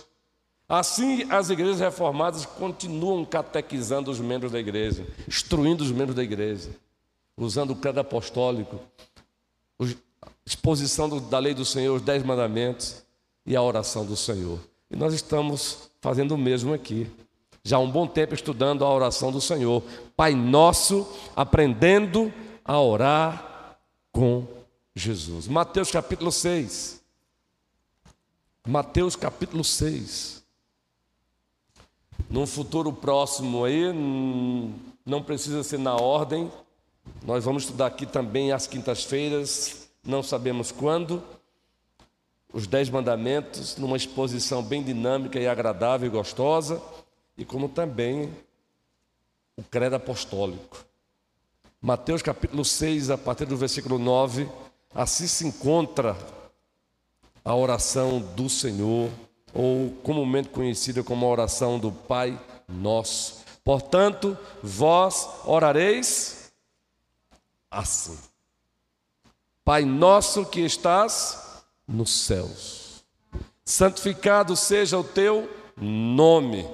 assim 0.78 1.30
as 1.30 1.50
igrejas 1.50 1.80
reformadas 1.80 2.46
continuam 2.46 3.26
catequizando 3.26 4.10
os 4.10 4.18
membros 4.18 4.52
da 4.52 4.58
igreja, 4.58 5.06
instruindo 5.28 5.84
os 5.84 5.92
membros 5.92 6.16
da 6.16 6.22
igreja, 6.22 6.70
usando 7.36 7.72
o 7.72 7.76
credo 7.76 8.00
apostólico, 8.00 8.80
exposição 10.46 11.20
da 11.20 11.38
lei 11.38 11.52
do 11.52 11.64
Senhor, 11.64 11.96
os 11.96 12.02
dez 12.02 12.22
mandamentos 12.22 13.04
e 13.44 13.54
a 13.54 13.62
oração 13.62 14.06
do 14.06 14.16
Senhor. 14.16 14.58
E 14.90 14.96
nós 14.96 15.12
estamos 15.12 15.90
fazendo 16.00 16.32
o 16.32 16.38
mesmo 16.38 16.72
aqui. 16.72 17.06
Já 17.62 17.76
há 17.76 17.80
um 17.80 17.90
bom 17.90 18.06
tempo 18.06 18.34
estudando 18.34 18.84
a 18.84 18.92
oração 18.92 19.30
do 19.30 19.40
Senhor. 19.40 19.82
Pai 20.16 20.34
nosso, 20.34 21.06
aprendendo 21.36 22.32
a 22.64 22.80
orar 22.80 23.76
com 24.10 24.46
Jesus. 24.94 25.46
Mateus 25.46 25.90
capítulo 25.90 26.32
6. 26.32 27.02
Mateus 28.66 29.16
capítulo 29.16 29.62
6. 29.62 30.41
Num 32.32 32.46
futuro 32.46 32.90
próximo 32.94 33.62
aí, 33.62 33.88
hum, 33.88 34.72
não 35.04 35.22
precisa 35.22 35.62
ser 35.62 35.78
na 35.78 35.94
ordem, 35.94 36.50
nós 37.26 37.44
vamos 37.44 37.64
estudar 37.64 37.88
aqui 37.88 38.06
também 38.06 38.52
às 38.52 38.66
quintas-feiras, 38.66 39.90
não 40.02 40.22
sabemos 40.22 40.72
quando, 40.72 41.22
os 42.50 42.66
Dez 42.66 42.88
Mandamentos, 42.88 43.76
numa 43.76 43.98
exposição 43.98 44.62
bem 44.62 44.82
dinâmica 44.82 45.38
e 45.38 45.46
agradável 45.46 46.06
e 46.06 46.10
gostosa, 46.10 46.80
e 47.36 47.44
como 47.44 47.68
também 47.68 48.32
o 49.54 49.62
credo 49.62 49.96
apostólico. 49.96 50.86
Mateus 51.82 52.22
capítulo 52.22 52.64
6, 52.64 53.10
a 53.10 53.18
partir 53.18 53.44
do 53.44 53.58
versículo 53.58 53.98
9, 53.98 54.48
assim 54.94 55.26
se 55.26 55.46
encontra 55.46 56.16
a 57.44 57.54
oração 57.54 58.20
do 58.34 58.48
Senhor, 58.48 59.10
ou 59.54 59.90
comumente 60.02 60.48
conhecida 60.48 61.02
como 61.02 61.26
a 61.26 61.28
oração 61.28 61.78
do 61.78 61.92
Pai 61.92 62.38
Nosso. 62.68 63.42
Portanto, 63.64 64.36
vós 64.62 65.28
orareis 65.44 66.52
assim. 67.70 68.18
Pai 69.64 69.84
nosso 69.84 70.44
que 70.44 70.60
estás 70.60 71.62
nos 71.86 72.10
céus, 72.10 73.04
santificado 73.64 74.56
seja 74.56 74.98
o 74.98 75.04
teu 75.04 75.48
nome, 75.76 76.68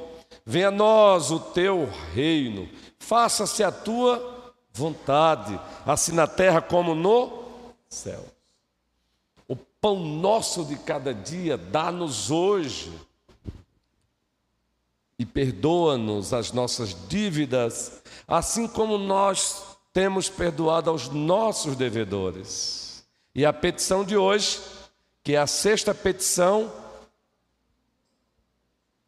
venha 0.45 0.69
a 0.69 0.71
nós 0.71 1.31
o 1.31 1.39
teu 1.39 1.87
reino, 2.15 2.69
faça-se 2.99 3.63
a 3.63 3.71
tua 3.71 4.55
vontade, 4.73 5.61
assim 5.85 6.13
na 6.13 6.27
terra 6.27 6.63
como 6.63 6.95
no 6.95 7.45
céu. 7.89 8.25
Pão 9.89 10.05
nosso 10.05 10.67
de 10.67 10.77
cada 10.77 11.15
dia 11.15 11.57
dá-nos 11.57 12.31
hoje 12.31 12.93
e 15.19 15.25
perdoa-nos 15.25 16.35
as 16.35 16.53
nossas 16.53 16.95
dívidas, 17.09 18.03
assim 18.27 18.69
como 18.69 18.99
nós 18.99 19.63
temos 19.91 20.29
perdoado 20.29 20.91
aos 20.91 21.09
nossos 21.09 21.75
devedores. 21.75 23.03
E 23.35 23.47
a 23.47 23.53
petição 23.55 24.05
de 24.05 24.15
hoje, 24.15 24.61
que 25.25 25.33
é 25.33 25.39
a 25.39 25.47
sexta 25.47 25.95
petição, 25.95 26.71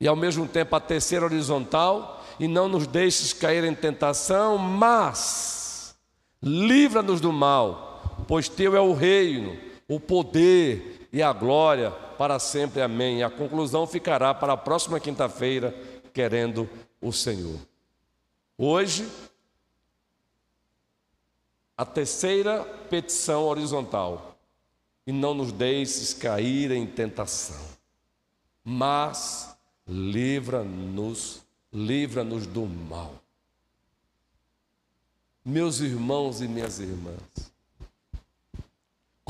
e 0.01 0.09
ao 0.09 0.17
mesmo 0.17 0.49
tempo 0.49 0.75
a 0.75 0.81
terceira 0.81 1.27
horizontal, 1.27 2.25
e 2.39 2.49
não 2.49 2.69
nos 2.69 2.87
deixes 2.87 3.35
cair 3.35 3.65
em 3.65 3.75
tentação, 3.75 4.57
mas 4.57 5.95
livra-nos 6.43 7.21
do 7.21 7.35
mal, 7.35 8.25
pois 8.27 8.49
teu 8.49 8.75
é 8.75 8.81
o 8.81 8.95
reino, 8.95 9.69
o 9.91 9.99
poder 9.99 11.09
e 11.13 11.21
a 11.21 11.33
glória 11.33 11.91
para 11.91 12.39
sempre. 12.39 12.81
Amém. 12.81 13.25
A 13.25 13.29
conclusão 13.29 13.89
ficará 13.89 14.33
para 14.33 14.53
a 14.53 14.57
próxima 14.57 15.01
quinta-feira 15.01 15.75
querendo 16.15 16.71
o 17.01 17.13
Senhor. 17.13 17.59
Hoje, 18.57 19.11
a 21.77 21.85
terceira 21.85 22.63
petição 22.89 23.43
horizontal. 23.43 24.39
E 25.05 25.11
não 25.11 25.35
nos 25.35 25.51
deixes 25.51 26.15
cair 26.15 26.71
em 26.71 26.87
tentação, 26.87 27.61
mas 28.63 29.57
livra-nos, 29.89 31.43
livra-nos 31.73 32.47
do 32.47 32.65
mal. 32.65 33.15
Meus 35.45 35.81
irmãos 35.81 36.43
e 36.43 36.47
minhas 36.47 36.79
irmãs, 36.79 37.50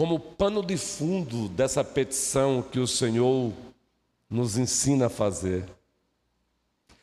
como 0.00 0.18
pano 0.18 0.62
de 0.62 0.78
fundo 0.78 1.46
dessa 1.50 1.84
petição 1.84 2.62
que 2.62 2.80
o 2.80 2.86
Senhor 2.86 3.52
nos 4.30 4.56
ensina 4.56 5.08
a 5.08 5.10
fazer, 5.10 5.68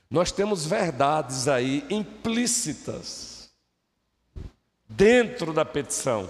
nós 0.09 0.31
temos 0.31 0.65
verdades 0.65 1.47
aí 1.47 1.85
implícitas 1.91 3.51
dentro 4.89 5.53
da 5.53 5.63
petição. 5.63 6.27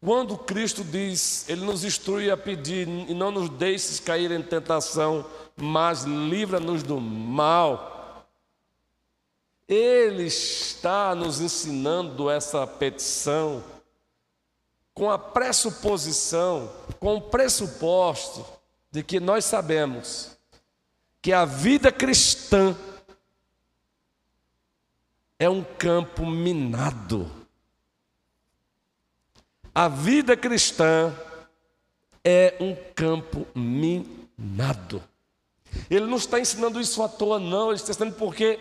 Quando 0.00 0.38
Cristo 0.38 0.84
diz, 0.84 1.48
Ele 1.48 1.64
nos 1.64 1.82
instrui 1.82 2.30
a 2.30 2.36
pedir, 2.36 2.86
e 2.86 3.12
não 3.12 3.32
nos 3.32 3.50
deixes 3.50 3.98
cair 3.98 4.30
em 4.30 4.40
tentação, 4.40 5.26
mas 5.56 6.04
livra-nos 6.04 6.84
do 6.84 7.00
mal. 7.00 8.24
Ele 9.66 10.26
está 10.26 11.12
nos 11.12 11.40
ensinando 11.40 12.30
essa 12.30 12.64
petição 12.68 13.64
com 14.94 15.10
a 15.10 15.18
pressuposição, 15.18 16.72
com 16.98 17.16
o 17.16 17.20
pressuposto 17.20 18.44
de 18.90 19.02
que 19.02 19.20
nós 19.20 19.44
sabemos 19.44 20.36
que 21.22 21.32
a 21.32 21.44
vida 21.44 21.92
cristã 21.92 22.76
é 25.38 25.48
um 25.48 25.62
campo 25.62 26.26
minado. 26.26 27.30
A 29.74 29.88
vida 29.88 30.36
cristã 30.36 31.14
é 32.24 32.56
um 32.60 32.76
campo 32.94 33.46
minado. 33.54 35.02
Ele 35.88 36.06
não 36.06 36.16
está 36.16 36.40
ensinando 36.40 36.80
isso 36.80 37.02
à 37.02 37.08
toa, 37.08 37.38
não, 37.38 37.68
ele 37.68 37.76
está 37.76 37.90
ensinando 37.90 38.16
porque 38.16 38.58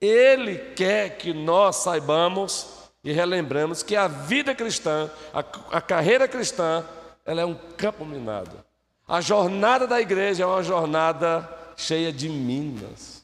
ele 0.00 0.56
quer 0.74 1.18
que 1.18 1.32
nós 1.32 1.76
saibamos 1.76 2.83
e 3.04 3.12
relembramos 3.12 3.82
que 3.82 3.94
a 3.94 4.08
vida 4.08 4.54
cristã, 4.54 5.10
a, 5.32 5.40
a 5.76 5.80
carreira 5.80 6.26
cristã, 6.26 6.82
ela 7.24 7.42
é 7.42 7.44
um 7.44 7.54
campo 7.76 8.04
minado. 8.04 8.64
A 9.06 9.20
jornada 9.20 9.86
da 9.86 10.00
igreja 10.00 10.44
é 10.44 10.46
uma 10.46 10.62
jornada 10.62 11.46
cheia 11.76 12.10
de 12.10 12.28
minas. 12.28 13.22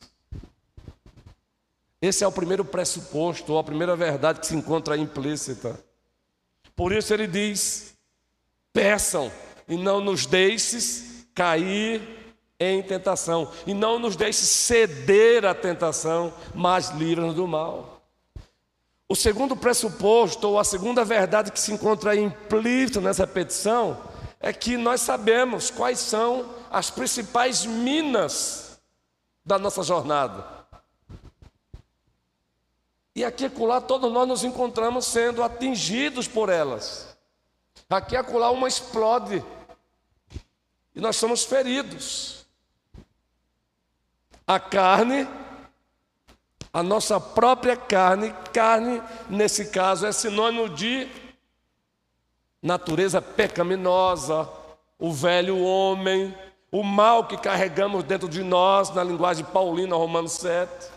Esse 2.03 2.23
é 2.23 2.27
o 2.27 2.33
primeiro 2.33 2.65
pressuposto, 2.65 3.53
ou 3.53 3.59
a 3.59 3.65
primeira 3.65 3.97
verdade 3.97 4.41
que 4.41 4.47
se 4.47 4.55
encontra 4.55 4.97
implícita. 4.97 5.79
Por 6.77 6.93
isso 6.93 7.13
ele 7.15 7.27
diz: 7.27 7.97
peçam 8.73 9.33
e 9.67 9.77
não 9.77 10.01
nos 10.01 10.27
deixes 10.27 11.27
cair 11.35 12.03
em 12.59 12.83
tentação, 12.83 13.51
e 13.67 13.73
não 13.73 13.99
nos 13.99 14.17
deixes 14.17 14.47
ceder 14.49 15.47
à 15.47 15.55
tentação, 15.55 16.33
mas 16.55 16.91
livra-nos 16.91 17.35
do 17.35 17.47
mal. 17.47 18.00
O 19.11 19.17
segundo 19.17 19.57
pressuposto, 19.57 20.47
ou 20.47 20.57
a 20.57 20.63
segunda 20.63 21.05
verdade 21.05 21.51
que 21.51 21.59
se 21.59 21.73
encontra 21.73 22.15
implícita 22.15 23.01
nessa 23.01 23.27
petição, 23.27 24.01
é 24.39 24.53
que 24.53 24.77
nós 24.77 25.01
sabemos 25.01 25.69
quais 25.69 25.99
são 25.99 26.55
as 26.71 26.91
principais 26.91 27.67
minas 27.67 28.81
da 29.45 29.59
nossa 29.59 29.83
jornada. 29.83 30.47
E 33.17 33.25
aqui 33.25 33.47
acolá 33.47 33.81
todos 33.81 34.13
nós 34.13 34.29
nos 34.29 34.45
encontramos 34.45 35.07
sendo 35.07 35.43
atingidos 35.43 36.29
por 36.29 36.49
elas. 36.49 37.19
Aqui 37.89 38.15
acolá 38.15 38.53
uma 38.53 38.69
explode 38.69 39.45
e 40.95 41.01
nós 41.01 41.17
somos 41.17 41.43
feridos. 41.43 42.47
A 44.47 44.61
carne, 44.61 45.27
a 46.73 46.83
nossa 46.83 47.19
própria 47.19 47.77
carne, 47.77 48.33
carne 48.53 49.03
nesse 49.29 49.67
caso 49.67 50.07
é 50.07 50.13
sinônimo 50.13 50.69
de 50.69 51.09
natureza 52.63 53.21
pecaminosa, 53.21 54.49
o 54.99 55.13
velho 55.13 55.59
homem, 55.59 56.35
o 56.71 56.83
mal 56.83 57.27
que 57.27 57.37
carregamos 57.37 58.05
dentro 58.05 58.29
de 58.29 58.43
nós, 58.43 58.95
na 58.95 59.03
linguagem 59.03 59.45
paulina, 59.45 59.97
Romanos 59.97 60.33
7. 60.33 60.91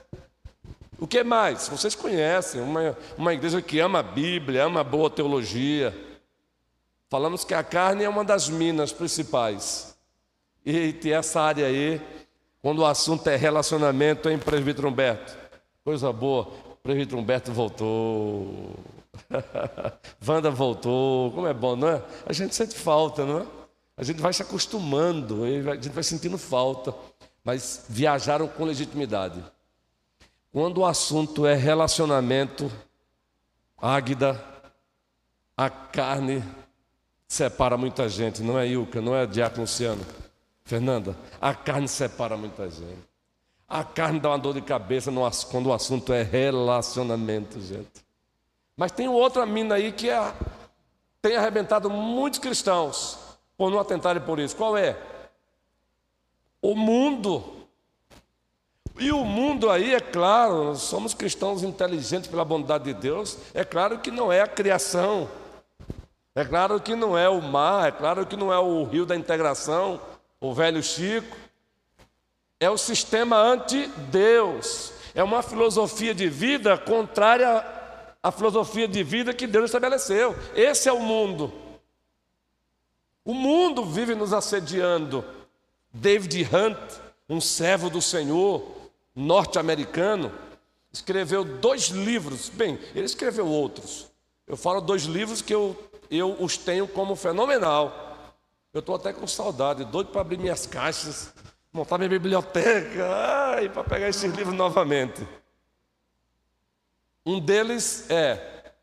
O 0.99 1.07
que 1.07 1.23
mais? 1.23 1.67
Vocês 1.67 1.95
conhecem, 1.95 2.61
uma, 2.61 2.95
uma 3.17 3.33
igreja 3.33 3.61
que 3.61 3.79
ama 3.79 3.99
a 3.99 4.03
Bíblia, 4.03 4.65
ama 4.65 4.81
a 4.81 4.83
boa 4.83 5.09
teologia. 5.09 5.93
Falamos 7.09 7.43
que 7.43 7.53
a 7.53 7.63
carne 7.63 8.03
é 8.03 8.09
uma 8.09 8.23
das 8.23 8.47
minas 8.47 8.93
principais. 8.93 9.97
E 10.65 10.93
tem 10.93 11.13
essa 11.13 11.41
área 11.41 11.65
aí, 11.65 11.99
quando 12.61 12.79
o 12.79 12.85
assunto 12.85 13.27
é 13.27 13.35
relacionamento, 13.35 14.29
em 14.29 14.37
presbítero 14.37 14.87
Humberto? 14.87 15.42
Coisa 15.83 16.13
boa, 16.13 16.47
o 16.47 16.75
presbítero 16.81 17.19
Humberto 17.19 17.51
voltou. 17.51 18.73
Wanda 20.25 20.49
voltou, 20.49 21.29
como 21.31 21.45
é 21.45 21.53
bom, 21.53 21.75
não 21.75 21.89
é? 21.89 22.01
A 22.25 22.31
gente 22.31 22.55
sente 22.55 22.73
falta, 22.73 23.25
não 23.25 23.39
é? 23.39 23.45
A 23.97 24.03
gente 24.03 24.21
vai 24.21 24.31
se 24.31 24.41
acostumando, 24.41 25.43
a 25.43 25.75
gente 25.75 25.89
vai 25.89 26.03
sentindo 26.03 26.37
falta, 26.37 26.95
mas 27.43 27.85
viajaram 27.89 28.47
com 28.47 28.63
legitimidade. 28.63 29.43
Quando 30.53 30.79
o 30.79 30.85
assunto 30.85 31.45
é 31.45 31.53
relacionamento, 31.53 32.71
Águida, 33.77 34.41
a 35.57 35.69
carne 35.69 36.41
separa 37.27 37.75
muita 37.75 38.07
gente, 38.07 38.41
não 38.41 38.57
é 38.57 38.67
Ilka, 38.67 39.01
não 39.01 39.13
é 39.13 39.25
Diácono 39.25 39.63
Luciano. 39.63 40.05
Fernanda, 40.63 41.13
a 41.41 41.53
carne 41.53 41.89
separa 41.89 42.37
muita 42.37 42.69
gente. 42.69 43.12
A 43.73 43.83
carne 43.83 44.19
dá 44.19 44.29
uma 44.29 44.37
dor 44.37 44.53
de 44.53 44.61
cabeça 44.61 45.11
quando 45.49 45.65
o 45.65 45.73
assunto 45.73 46.13
é 46.13 46.21
relacionamento, 46.21 47.59
gente. 47.59 48.05
Mas 48.77 48.91
tem 48.91 49.07
outra 49.07 49.47
mina 49.47 49.73
aí 49.73 49.91
que 49.91 50.11
é, 50.11 50.31
tem 51.19 51.35
arrebentado 51.35 51.89
muitos 51.89 52.37
cristãos 52.37 53.17
por 53.57 53.71
não 53.71 53.79
atentarem 53.79 54.21
por 54.21 54.37
isso. 54.37 54.55
Qual 54.55 54.77
é? 54.77 54.95
O 56.61 56.75
mundo. 56.75 57.43
E 58.99 59.11
o 59.11 59.25
mundo 59.25 59.71
aí, 59.71 59.95
é 59.95 59.99
claro, 59.99 60.75
somos 60.75 61.15
cristãos 61.15 61.63
inteligentes 61.63 62.29
pela 62.29 62.45
bondade 62.45 62.83
de 62.83 62.93
Deus, 62.93 63.39
é 63.55 63.65
claro 63.65 63.97
que 63.97 64.11
não 64.11 64.31
é 64.31 64.41
a 64.41 64.47
criação, 64.47 65.27
é 66.35 66.45
claro 66.45 66.79
que 66.79 66.95
não 66.95 67.17
é 67.17 67.27
o 67.27 67.41
mar, 67.41 67.87
é 67.87 67.91
claro 67.91 68.23
que 68.23 68.35
não 68.35 68.53
é 68.53 68.59
o 68.59 68.83
rio 68.83 69.03
da 69.03 69.15
integração, 69.15 69.99
o 70.39 70.53
velho 70.53 70.83
Chico, 70.83 71.35
é 72.63 72.69
o 72.69 72.77
sistema 72.77 73.37
anti-Deus, 73.37 74.93
é 75.13 75.23
uma 75.23 75.41
filosofia 75.41 76.13
de 76.13 76.27
vida 76.29 76.77
contrária 76.77 77.63
a 78.23 78.31
filosofia 78.31 78.87
de 78.87 79.03
vida 79.03 79.33
que 79.33 79.45
Deus 79.45 79.65
estabeleceu. 79.65 80.33
Esse 80.55 80.87
é 80.87 80.93
o 80.93 81.01
mundo. 81.01 81.51
O 83.25 83.33
mundo 83.33 83.83
vive 83.83 84.15
nos 84.15 84.31
assediando. 84.31 85.25
David 85.93 86.43
Hunt, 86.43 86.77
um 87.27 87.41
servo 87.41 87.89
do 87.89 88.01
Senhor, 88.01 88.63
norte-americano, 89.13 90.31
escreveu 90.91 91.43
dois 91.43 91.87
livros. 91.87 92.47
Bem, 92.47 92.79
ele 92.95 93.05
escreveu 93.05 93.45
outros, 93.45 94.09
Eu 94.47 94.55
falo 94.55 94.79
dois 94.79 95.03
livros 95.03 95.41
que 95.41 95.53
eu, 95.53 95.77
eu 96.09 96.37
os 96.39 96.55
tenho 96.55 96.87
como 96.87 97.17
fenomenal. 97.17 98.31
Eu 98.73 98.79
estou 98.79 98.95
até 98.95 99.11
com 99.11 99.27
saudade, 99.27 99.83
doido 99.83 100.11
para 100.11 100.21
abrir 100.21 100.37
minhas 100.37 100.65
caixas, 100.65 101.33
montar 101.73 101.97
minha 101.97 102.09
biblioteca, 102.09 103.61
e 103.61 103.67
para 103.67 103.83
pegar 103.83 104.07
esses 104.07 104.31
livros 104.31 104.55
novamente. 104.55 105.27
Um 107.25 107.39
deles 107.39 108.09
é 108.09 108.73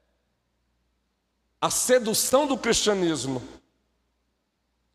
A 1.61 1.71
Sedução 1.71 2.47
do 2.47 2.59
Cristianismo. 2.59 3.43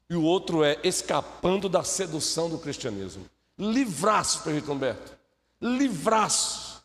E 0.09 0.15
o 0.15 0.21
outro 0.21 0.63
é 0.63 0.77
Escapando 0.83 1.69
da 1.69 1.83
Sedução 1.83 2.49
do 2.49 2.59
Cristianismo. 2.59 3.27
Livraço, 3.57 4.43
Pedro 4.43 4.73
Humberto. 4.73 5.17
Livraço. 5.61 6.83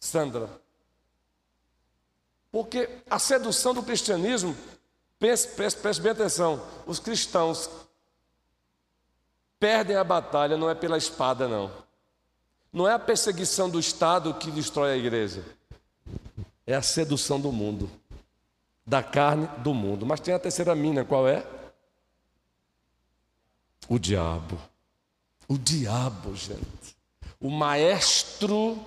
Sandra. 0.00 0.48
Porque 2.50 2.88
a 3.08 3.18
sedução 3.18 3.72
do 3.72 3.82
cristianismo, 3.82 4.56
preste, 5.18 5.52
preste, 5.54 5.80
preste 5.80 6.02
bem 6.02 6.10
atenção, 6.10 6.66
os 6.84 6.98
cristãos 6.98 7.70
perdem 9.60 9.94
a 9.94 10.02
batalha 10.02 10.56
não 10.56 10.70
é 10.70 10.74
pela 10.74 10.96
espada, 10.96 11.46
não. 11.46 11.70
Não 12.72 12.88
é 12.88 12.94
a 12.94 12.98
perseguição 12.98 13.68
do 13.68 13.78
Estado 13.78 14.32
que 14.34 14.50
destrói 14.50 14.92
a 14.92 14.96
igreja. 14.96 15.44
É 16.66 16.74
a 16.74 16.82
sedução 16.82 17.38
do 17.38 17.52
mundo. 17.52 17.90
Da 18.86 19.02
carne 19.02 19.46
do 19.58 19.74
mundo. 19.74 20.06
Mas 20.06 20.20
tem 20.20 20.32
a 20.32 20.38
terceira 20.38 20.74
mina, 20.74 21.04
qual 21.04 21.28
é? 21.28 21.46
O 23.88 23.98
diabo. 23.98 24.58
O 25.46 25.58
diabo, 25.58 26.34
gente. 26.34 26.96
O 27.40 27.50
maestro 27.50 28.78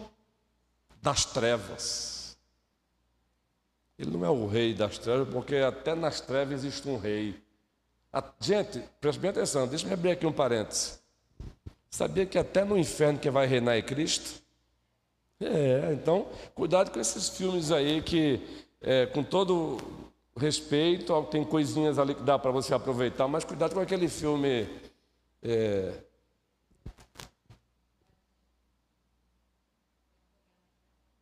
das 1.01 1.25
trevas. 1.25 2.37
Ele 3.99 4.11
não 4.11 4.25
é 4.25 4.29
o 4.29 4.47
rei 4.47 4.73
das 4.73 4.97
trevas, 4.97 5.27
porque 5.27 5.57
até 5.57 5.93
nas 5.93 6.21
trevas 6.21 6.63
existe 6.63 6.87
um 6.87 6.97
rei. 6.97 7.42
A, 8.13 8.23
gente, 8.39 8.79
preste 9.01 9.19
bem 9.19 9.31
atenção, 9.31 9.67
deixa 9.67 9.87
eu 9.87 9.93
abrir 9.93 10.11
aqui 10.11 10.25
um 10.25 10.31
parênteses. 10.31 11.01
Sabia 11.89 12.25
que 12.25 12.37
até 12.37 12.63
no 12.63 12.77
inferno 12.77 13.17
quem 13.17 13.31
vai 13.31 13.47
reinar 13.47 13.75
é 13.75 13.81
Cristo? 13.81 14.41
É, 15.39 15.91
então, 15.93 16.27
cuidado 16.53 16.91
com 16.91 16.99
esses 16.99 17.29
filmes 17.29 17.71
aí 17.71 18.01
que, 18.01 18.39
é, 18.81 19.07
com 19.07 19.23
todo 19.23 19.77
respeito, 20.37 21.21
tem 21.31 21.43
coisinhas 21.43 21.97
ali 21.97 22.13
que 22.13 22.21
dá 22.21 22.37
para 22.37 22.51
você 22.51 22.73
aproveitar, 22.73 23.27
mas 23.27 23.43
cuidado 23.43 23.73
com 23.73 23.79
aquele 23.79 24.07
filme. 24.07 24.69
É, 25.41 25.93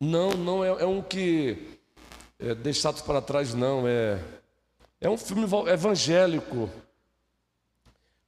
Não, 0.04 0.32
não 0.32 0.64
é, 0.64 0.82
é 0.82 0.84
um 0.84 1.00
que 1.00 1.78
é 2.36 2.56
deixado 2.56 3.04
para 3.04 3.22
trás, 3.22 3.54
não. 3.54 3.86
É, 3.86 4.18
é 5.00 5.08
um 5.08 5.16
filme 5.16 5.44
evangélico, 5.68 6.68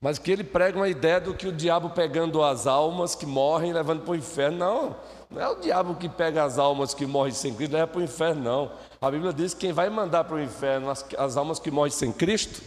mas 0.05 0.19
que 0.19 0.31
ele 0.31 0.45
prega 0.45 0.77
uma 0.77 0.87
ideia 0.87 1.19
do 1.19 1.33
que 1.33 1.49
o 1.49 1.53
diabo 1.53 1.89
pegando 1.89 2.43
as 2.43 2.67
almas 2.67 3.15
que 3.15 3.25
morrem 3.25 3.73
levando 3.73 4.03
para 4.03 4.13
o 4.13 4.15
inferno. 4.15 4.59
Não, 4.59 4.97
não 5.31 5.41
é 5.41 5.49
o 5.49 5.55
diabo 5.55 5.95
que 5.95 6.11
pega 6.11 6.45
as 6.45 6.59
almas 6.59 6.93
que 6.93 7.07
morrem 7.07 7.33
sem 7.33 7.55
Cristo 7.55 7.73
e 7.73 7.77
leva 7.77 7.87
para 7.87 8.01
o 8.03 8.05
inferno, 8.05 8.43
não. 8.43 8.73
A 9.01 9.11
Bíblia 9.11 9.33
diz 9.33 9.55
que 9.55 9.61
quem 9.61 9.73
vai 9.73 9.89
mandar 9.89 10.25
para 10.25 10.37
o 10.37 10.43
inferno 10.43 10.91
as, 10.91 11.07
as 11.17 11.39
almas 11.39 11.59
que 11.59 11.71
morrem 11.71 11.91
sem 11.91 12.13
Cristo. 12.13 12.61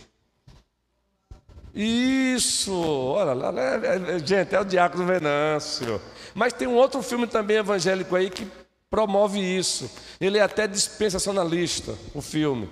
Isso, 1.76 2.74
olha 2.74 3.34
lá, 3.34 3.54
é, 3.62 4.16
é, 4.16 4.18
gente, 4.18 4.56
é 4.56 4.60
o 4.60 4.66
Diácono 4.66 5.06
Venâncio. 5.06 6.02
Mas 6.34 6.54
tem 6.54 6.68
um 6.68 6.74
outro 6.74 7.04
filme 7.04 7.28
também 7.28 7.58
evangélico 7.58 8.16
aí 8.16 8.32
que 8.32 8.48
promove 8.90 9.40
isso. 9.40 9.88
Ele 10.20 10.40
é 10.40 10.42
até 10.42 10.66
dispensacionalista, 10.66 11.94
o 12.16 12.22
filme. 12.24 12.68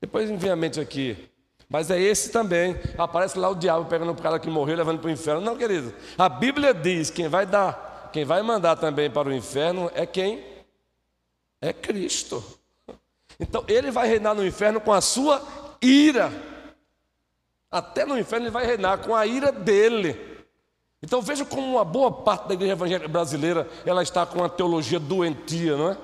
Depois 0.00 0.30
envia 0.30 0.52
a 0.52 0.56
mente 0.56 0.78
aqui. 0.78 1.28
Mas 1.68 1.90
é 1.90 2.00
esse 2.00 2.30
também. 2.30 2.76
Aparece 2.96 3.38
lá 3.38 3.48
o 3.48 3.54
diabo 3.54 3.86
pegando 3.86 4.12
o 4.12 4.22
cara 4.22 4.38
que 4.38 4.48
morreu, 4.48 4.76
levando 4.76 5.00
para 5.00 5.08
o 5.08 5.10
inferno. 5.10 5.40
Não, 5.40 5.56
querido. 5.56 5.92
A 6.16 6.28
Bíblia 6.28 6.72
diz: 6.72 7.10
quem 7.10 7.28
vai 7.28 7.44
dar, 7.44 8.10
quem 8.12 8.24
vai 8.24 8.42
mandar 8.42 8.76
também 8.76 9.10
para 9.10 9.28
o 9.28 9.34
inferno 9.34 9.90
é 9.94 10.06
quem? 10.06 10.44
É 11.60 11.72
Cristo. 11.72 12.44
Então 13.38 13.64
ele 13.68 13.90
vai 13.90 14.08
reinar 14.08 14.34
no 14.34 14.46
inferno 14.46 14.80
com 14.80 14.92
a 14.92 15.00
sua 15.00 15.42
ira. 15.82 16.32
Até 17.70 18.06
no 18.06 18.18
inferno 18.18 18.46
ele 18.46 18.52
vai 18.52 18.64
reinar 18.64 18.98
com 18.98 19.14
a 19.14 19.26
ira 19.26 19.50
dele. 19.50 20.36
Então 21.02 21.20
veja 21.20 21.44
como 21.44 21.62
uma 21.62 21.84
boa 21.84 22.10
parte 22.10 22.48
da 22.48 22.54
igreja 22.54 22.72
evangélica 22.72 23.08
brasileira 23.08 23.68
ela 23.84 24.02
está 24.02 24.24
com 24.24 24.38
uma 24.38 24.48
teologia 24.48 24.98
doentia, 24.98 25.76
não 25.76 25.90
é? 25.90 25.98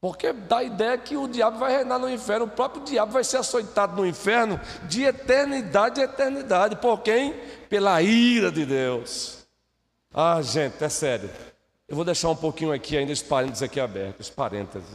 Porque 0.00 0.32
dá 0.32 0.58
a 0.58 0.64
ideia 0.64 0.98
que 0.98 1.16
o 1.16 1.26
diabo 1.26 1.58
vai 1.58 1.74
reinar 1.74 1.98
no 1.98 2.08
inferno, 2.08 2.44
o 2.44 2.50
próprio 2.50 2.84
diabo 2.84 3.12
vai 3.12 3.24
ser 3.24 3.38
açoitado 3.38 3.96
no 3.96 4.06
inferno 4.06 4.60
de 4.84 5.02
eternidade 5.02 6.00
a 6.00 6.04
eternidade. 6.04 6.76
Por 6.76 7.00
quem? 7.00 7.32
Pela 7.68 8.00
ira 8.02 8.52
de 8.52 8.66
Deus. 8.66 9.46
Ah, 10.12 10.40
gente, 10.42 10.82
é 10.82 10.88
sério. 10.88 11.30
Eu 11.88 11.96
vou 11.96 12.04
deixar 12.04 12.28
um 12.28 12.36
pouquinho 12.36 12.72
aqui 12.72 12.96
ainda 12.96 13.12
os 13.12 13.22
parênteses 13.22 13.62
aqui 13.62 13.80
abertos, 13.80 14.28
parênteses. 14.28 14.88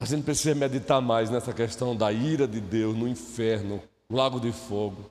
A 0.00 0.06
gente 0.06 0.24
precisa 0.24 0.54
meditar 0.54 1.00
mais 1.00 1.30
nessa 1.30 1.52
questão 1.52 1.96
da 1.96 2.12
ira 2.12 2.46
de 2.46 2.60
Deus 2.60 2.96
no 2.96 3.08
inferno, 3.08 3.82
lago 4.10 4.38
de 4.38 4.52
fogo, 4.52 5.10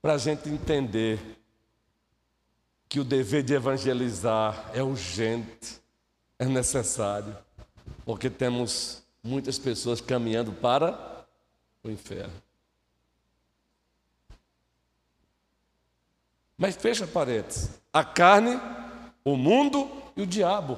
para 0.00 0.14
a 0.14 0.18
gente 0.18 0.48
entender 0.48 1.18
que 2.90 2.98
o 2.98 3.04
dever 3.04 3.44
de 3.44 3.54
evangelizar 3.54 4.68
é 4.74 4.82
urgente, 4.82 5.80
é 6.36 6.44
necessário, 6.44 7.36
porque 8.04 8.28
temos 8.28 9.04
muitas 9.22 9.60
pessoas 9.60 10.00
caminhando 10.00 10.52
para 10.52 11.24
o 11.84 11.88
inferno. 11.88 12.32
Mas 16.58 16.74
fecha 16.74 17.06
parênteses: 17.06 17.70
a 17.92 18.02
carne, 18.02 18.60
o 19.24 19.36
mundo 19.36 19.88
e 20.16 20.22
o 20.22 20.26
diabo. 20.26 20.76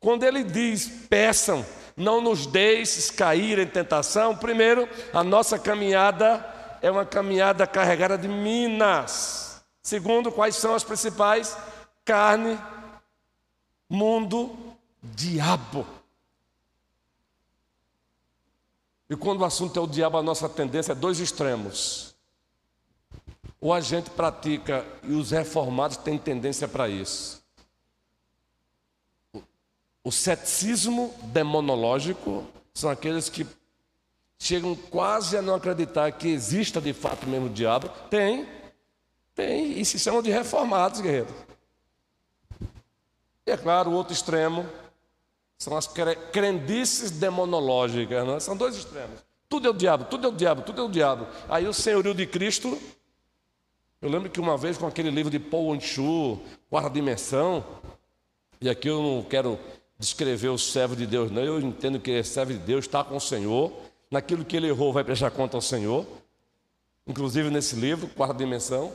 Quando 0.00 0.24
ele 0.24 0.42
diz 0.42 0.88
peçam, 1.10 1.66
não 1.94 2.22
nos 2.22 2.46
deixes 2.46 3.10
cair 3.10 3.58
em 3.58 3.66
tentação, 3.66 4.34
primeiro, 4.34 4.88
a 5.12 5.22
nossa 5.22 5.58
caminhada 5.58 6.78
é 6.80 6.90
uma 6.90 7.04
caminhada 7.04 7.66
carregada 7.66 8.16
de 8.16 8.26
minas. 8.26 9.45
Segundo, 9.86 10.32
quais 10.32 10.56
são 10.56 10.74
as 10.74 10.82
principais? 10.82 11.56
Carne, 12.04 12.58
mundo, 13.88 14.58
diabo. 15.00 15.86
E 19.08 19.14
quando 19.14 19.42
o 19.42 19.44
assunto 19.44 19.78
é 19.78 19.80
o 19.80 19.86
diabo, 19.86 20.18
a 20.18 20.24
nossa 20.24 20.48
tendência 20.48 20.90
é 20.90 20.94
dois 20.96 21.20
extremos. 21.20 22.16
Ou 23.60 23.72
a 23.72 23.80
gente 23.80 24.10
pratica, 24.10 24.84
e 25.04 25.12
os 25.12 25.30
reformados 25.30 25.98
têm 25.98 26.18
tendência 26.18 26.66
para 26.66 26.88
isso. 26.88 27.40
O 30.02 30.10
ceticismo 30.10 31.14
demonológico 31.26 32.44
são 32.74 32.90
aqueles 32.90 33.28
que 33.28 33.46
chegam 34.36 34.74
quase 34.74 35.36
a 35.36 35.42
não 35.42 35.54
acreditar 35.54 36.10
que 36.10 36.26
exista 36.26 36.80
de 36.80 36.92
fato 36.92 37.24
mesmo 37.28 37.46
o 37.46 37.50
diabo. 37.50 37.88
Tem, 38.10 38.55
tem, 39.36 39.78
e 39.78 39.84
se 39.84 39.98
chamam 39.98 40.22
de 40.22 40.30
reformados, 40.30 41.00
guerreiros. 41.00 41.32
E 43.46 43.50
é 43.50 43.56
claro, 43.56 43.90
o 43.90 43.94
outro 43.94 44.12
extremo 44.12 44.66
são 45.58 45.76
as 45.76 45.88
crendices 46.32 47.10
demonológicas, 47.12 48.26
né? 48.26 48.40
são 48.40 48.56
dois 48.56 48.74
extremos. 48.76 49.24
Tudo 49.48 49.68
é 49.68 49.70
o 49.70 49.74
diabo, 49.74 50.06
tudo 50.06 50.26
é 50.26 50.30
o 50.30 50.32
diabo, 50.32 50.62
tudo 50.62 50.80
é 50.80 50.84
o 50.84 50.88
diabo. 50.88 51.26
Aí 51.48 51.68
o 51.68 51.72
senhorio 51.72 52.14
de 52.14 52.26
Cristo, 52.26 52.76
eu 54.00 54.08
lembro 54.08 54.30
que 54.30 54.40
uma 54.40 54.56
vez 54.56 54.76
com 54.76 54.86
aquele 54.86 55.10
livro 55.10 55.30
de 55.30 55.38
Paul 55.38 55.72
Anchu, 55.72 56.40
Quarta 56.68 56.90
Dimensão, 56.90 57.64
e 58.60 58.68
aqui 58.68 58.88
eu 58.88 59.02
não 59.02 59.22
quero 59.22 59.60
descrever 59.98 60.48
o 60.48 60.58
servo 60.58 60.96
de 60.96 61.06
Deus, 61.06 61.30
não, 61.30 61.42
eu 61.42 61.60
entendo 61.60 62.00
que 62.00 62.10
é 62.10 62.22
servo 62.22 62.52
de 62.52 62.58
Deus, 62.58 62.86
está 62.86 63.04
com 63.04 63.16
o 63.16 63.20
Senhor, 63.20 63.70
naquilo 64.10 64.44
que 64.44 64.56
ele 64.56 64.66
errou, 64.66 64.92
vai 64.92 65.04
prestar 65.04 65.30
conta 65.30 65.56
ao 65.56 65.62
Senhor. 65.62 66.06
Inclusive 67.06 67.50
nesse 67.50 67.76
livro, 67.76 68.08
Quarta 68.08 68.34
Dimensão. 68.34 68.92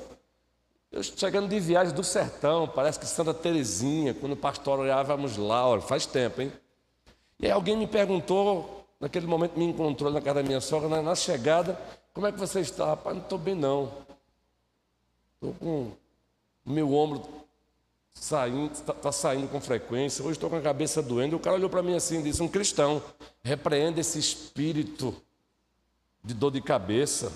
Eu 0.92 1.02
chegando 1.02 1.48
de 1.48 1.60
viagem 1.60 1.94
do 1.96 2.04
sertão, 2.04 2.68
parece 2.68 3.00
que 3.00 3.06
Santa 3.06 3.34
Terezinha, 3.34 4.14
quando 4.14 4.34
o 4.34 4.38
pastor 4.38 4.78
olhávamos 4.78 5.38
lá, 5.38 5.66
olha, 5.66 5.82
faz 5.82 6.06
tempo, 6.06 6.42
hein? 6.42 6.52
E 7.39 7.46
aí 7.46 7.52
alguém 7.52 7.78
me 7.78 7.88
perguntou, 7.88 8.86
naquele 9.00 9.26
momento 9.26 9.58
me 9.58 9.64
encontrou 9.64 10.12
na 10.12 10.20
casa 10.20 10.42
da 10.42 10.48
minha 10.48 10.60
sogra, 10.60 10.89
na, 10.89 11.02
na 11.02 11.16
chegada, 11.16 11.80
como 12.14 12.28
é 12.28 12.32
que 12.32 12.38
você 12.38 12.60
está? 12.60 12.88
Rapaz, 12.88 13.16
não 13.16 13.24
estou 13.24 13.38
bem 13.38 13.56
não. 13.56 13.89
Estou 15.36 15.54
com 15.54 15.92
o 16.66 16.70
meu 16.70 16.94
ombro 16.94 17.24
saindo, 18.14 18.74
está 18.74 18.94
tá 18.94 19.12
saindo 19.14 19.48
com 19.48 19.62
frequência. 19.62 20.24
Hoje 20.24 20.34
estou 20.34 20.50
com 20.50 20.58
a 20.58 20.62
cabeça 20.62 21.02
doendo. 21.02 21.36
E 21.36 21.38
o 21.38 21.39
cara 21.39 21.56
olhou 21.56 21.70
para 21.70 21.82
mim 21.82 21.96
assim 21.96 22.20
e 22.20 22.24
disse: 22.24 22.44
Um 22.44 22.50
cristão, 22.50 23.02
repreenda 23.42 24.02
esse 24.02 24.20
espírito 24.20 25.16
de 26.22 26.34
dor 26.34 26.52
de 26.52 26.62
cabeça. 26.62 27.32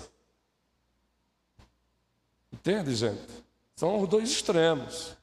Entende, 2.52 2.94
gente? 2.94 3.45
São 3.76 4.00
os 4.00 4.08
dois 4.08 4.30
extremos. 4.30 5.14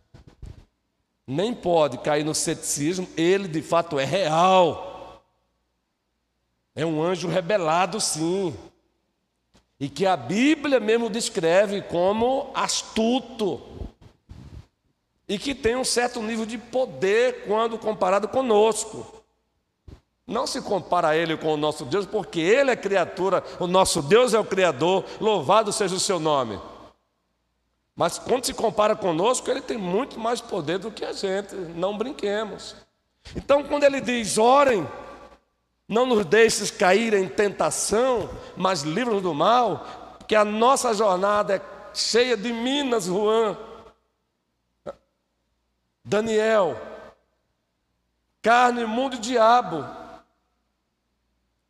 nem 1.26 1.56
pode 1.56 1.98
cair 1.98 2.24
no 2.24 2.36
ceticismo, 2.36 3.10
ele 3.18 3.48
de 3.48 3.64
fato 3.64 4.00
é 4.00 4.06
real. 4.06 5.24
É 6.76 6.86
um 6.86 7.02
anjo 7.02 7.28
rebelado, 7.28 8.00
sim. 8.00 8.56
E 9.80 9.90
que 9.90 10.06
a 10.06 10.16
Bíblia 10.16 10.80
mesmo 10.80 11.10
descreve 11.10 11.82
como 11.82 12.52
astuto. 12.54 13.60
E 15.28 15.40
que 15.40 15.56
tem 15.56 15.76
um 15.76 15.84
certo 15.84 16.22
nível 16.22 16.46
de 16.46 16.58
poder 16.60 17.46
quando 17.48 17.80
comparado 17.80 18.28
conosco. 18.28 19.24
Não 20.28 20.46
se 20.46 20.62
compara 20.62 21.18
ele 21.18 21.36
com 21.38 21.54
o 21.54 21.58
nosso 21.58 21.86
Deus, 21.86 22.06
porque 22.06 22.40
ele 22.40 22.70
é 22.70 22.76
criatura, 22.76 23.44
o 23.60 23.66
nosso 23.66 24.02
Deus 24.02 24.34
é 24.34 24.40
o 24.40 24.46
Criador, 24.46 25.06
louvado 25.20 25.74
seja 25.74 25.96
o 25.96 26.00
seu 26.00 26.20
nome. 26.20 26.60
Mas 27.96 28.18
quando 28.18 28.46
se 28.46 28.54
compara 28.54 28.96
conosco, 28.96 29.50
ele 29.50 29.62
tem 29.62 29.78
muito 29.78 30.20
mais 30.20 30.42
poder 30.42 30.80
do 30.80 30.92
que 30.92 31.06
a 31.06 31.14
gente, 31.14 31.54
não 31.54 31.98
brinquemos. 31.98 32.76
Então, 33.36 33.64
quando 33.64 33.84
ele 33.84 34.02
diz: 34.02 34.38
orem, 34.38 34.88
não 35.88 36.06
nos 36.06 36.26
deixes 36.26 36.72
cair 36.72 37.14
em 37.14 37.28
tentação, 37.28 38.30
mas 38.58 38.82
livra-nos 38.82 39.22
do 39.22 39.34
mal, 39.34 39.86
porque 40.18 40.36
a 40.36 40.44
nossa 40.44 40.94
jornada 40.94 41.56
é 41.56 41.62
cheia 41.94 42.36
de 42.36 42.52
minas, 42.52 43.06
Juan. 43.06 43.56
Daniel, 46.04 46.80
carne, 48.42 48.86
mundo 48.86 49.16
e 49.16 49.20
diabo. 49.20 49.86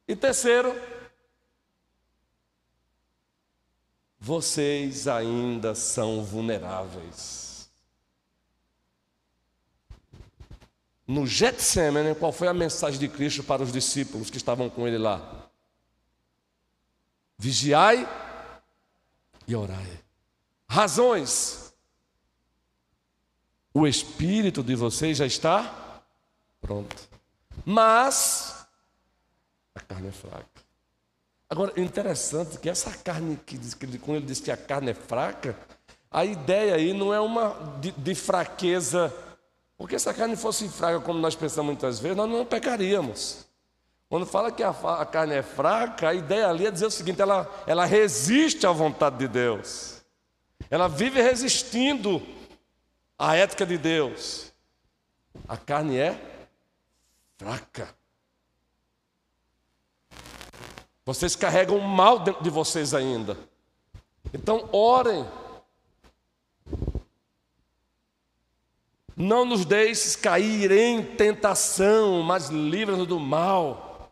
E 0.08 0.16
terceiro, 0.16 0.74
vocês 4.24 5.06
ainda 5.06 5.76
são 5.76 6.24
vulneráveis. 6.24 7.70
No 11.06 11.28
Getsemane, 11.28 12.16
qual 12.16 12.32
foi 12.32 12.48
a 12.48 12.54
mensagem 12.54 12.98
de 12.98 13.10
Cristo 13.10 13.44
para 13.44 13.62
os 13.62 13.70
discípulos 13.70 14.30
que 14.30 14.38
estavam 14.38 14.70
com 14.70 14.88
ele 14.88 14.98
lá? 14.98 15.50
Vigiai 17.38 18.08
e 19.46 19.54
orai. 19.54 20.02
Razões. 20.70 21.74
O 23.74 23.86
espírito 23.86 24.64
de 24.64 24.74
vocês 24.74 25.18
já 25.18 25.26
está 25.26 26.02
pronto. 26.62 27.10
Mas 27.66 28.66
a 29.76 29.82
carne 29.82 30.08
é 30.08 30.12
fraca. 30.14 30.53
Agora, 31.54 31.72
interessante 31.80 32.58
que 32.58 32.68
essa 32.68 32.90
carne, 32.90 33.40
que, 33.46 33.56
diz, 33.56 33.76
que 33.76 33.86
quando 34.00 34.18
ele 34.18 34.26
diz 34.26 34.40
que 34.40 34.50
a 34.50 34.58
carne 34.58 34.90
é 34.90 34.94
fraca, 34.96 35.56
a 36.10 36.26
ideia 36.26 36.74
aí 36.74 36.94
não 36.94 37.14
é 37.14 37.20
uma 37.20 37.78
de, 37.80 37.92
de 37.92 38.16
fraqueza, 38.16 39.14
porque 39.78 40.00
se 40.00 40.10
a 40.10 40.16
carne 40.16 40.36
fosse 40.36 40.68
fraca, 40.68 41.00
como 41.02 41.20
nós 41.20 41.36
pensamos 41.36 41.68
muitas 41.68 42.00
vezes, 42.00 42.18
nós 42.18 42.28
não 42.28 42.44
pecaríamos. 42.44 43.46
Quando 44.10 44.26
fala 44.26 44.52
que 44.52 44.64
a, 44.64 44.72
a 44.72 45.06
carne 45.06 45.36
é 45.36 45.44
fraca, 45.44 46.10
a 46.10 46.16
ideia 46.16 46.48
ali 46.48 46.66
é 46.66 46.72
dizer 46.72 46.88
o 46.88 46.90
seguinte: 46.90 47.22
ela, 47.22 47.48
ela 47.68 47.86
resiste 47.86 48.66
à 48.66 48.72
vontade 48.72 49.20
de 49.20 49.28
Deus, 49.28 50.02
ela 50.72 50.88
vive 50.88 51.22
resistindo 51.22 52.20
à 53.16 53.36
ética 53.36 53.64
de 53.64 53.78
Deus. 53.78 54.52
A 55.48 55.56
carne 55.56 56.00
é 56.00 56.20
fraca. 57.38 57.94
Vocês 61.06 61.36
carregam 61.36 61.80
mal 61.80 62.20
dentro 62.20 62.44
de 62.44 62.50
vocês 62.50 62.94
ainda. 62.94 63.38
Então, 64.34 64.70
orem. 64.72 65.26
Não 69.16 69.46
nos 69.46 69.66
deixes 69.66 70.16
cair 70.16 70.72
em 70.72 71.04
tentação, 71.04 72.24
mas 72.24 72.50
livra-nos 72.50 73.08
do 73.08 73.20
mal. 73.20 74.10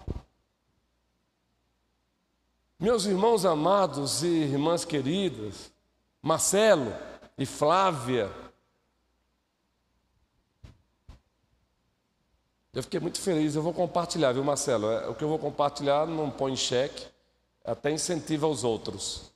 Meus 2.79 3.05
irmãos 3.05 3.45
amados 3.45 4.23
e 4.23 4.27
irmãs 4.27 4.83
queridas, 4.83 5.71
Marcelo 6.21 6.93
e 7.37 7.45
Flávia, 7.45 8.31
Eu 12.73 12.81
fiquei 12.81 13.01
muito 13.01 13.19
feliz, 13.19 13.53
eu 13.53 13.61
vou 13.61 13.73
compartilhar, 13.73 14.31
viu, 14.31 14.45
Marcelo? 14.45 14.89
É, 14.89 15.09
o 15.09 15.13
que 15.13 15.21
eu 15.21 15.27
vou 15.27 15.37
compartilhar 15.37 16.07
não 16.07 16.29
põe 16.29 16.53
em 16.53 16.55
xeque, 16.55 17.05
até 17.65 17.91
incentiva 17.91 18.47
os 18.47 18.63
outros. 18.63 19.33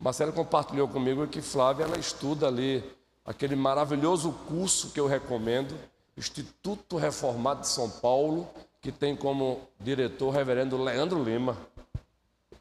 Marcelo 0.00 0.32
compartilhou 0.32 0.88
comigo 0.88 1.28
que 1.28 1.40
Flávia 1.40 1.84
ela 1.84 1.96
estuda 1.96 2.48
ali 2.48 2.82
aquele 3.24 3.54
maravilhoso 3.54 4.32
curso 4.48 4.90
que 4.90 4.98
eu 4.98 5.06
recomendo, 5.06 5.78
Instituto 6.16 6.96
Reformado 6.96 7.60
de 7.60 7.68
São 7.68 7.88
Paulo, 7.88 8.48
que 8.80 8.90
tem 8.90 9.14
como 9.14 9.60
diretor 9.78 10.26
o 10.26 10.30
reverendo 10.32 10.82
Leandro 10.82 11.22
Lima. 11.22 11.56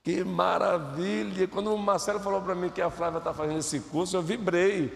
Que 0.03 0.23
maravilha! 0.23 1.47
Quando 1.47 1.73
o 1.73 1.77
Marcelo 1.79 2.19
falou 2.19 2.43
para 2.43 2.53
mim 2.53 2.69
que 2.69 2.81
a 2.81 2.91
Flávia 2.91 3.17
está 3.17 3.33
fazendo 3.33 3.57
esse 3.57 3.79
curso, 3.79 4.17
eu 4.17 4.21
vibrei. 4.21 4.95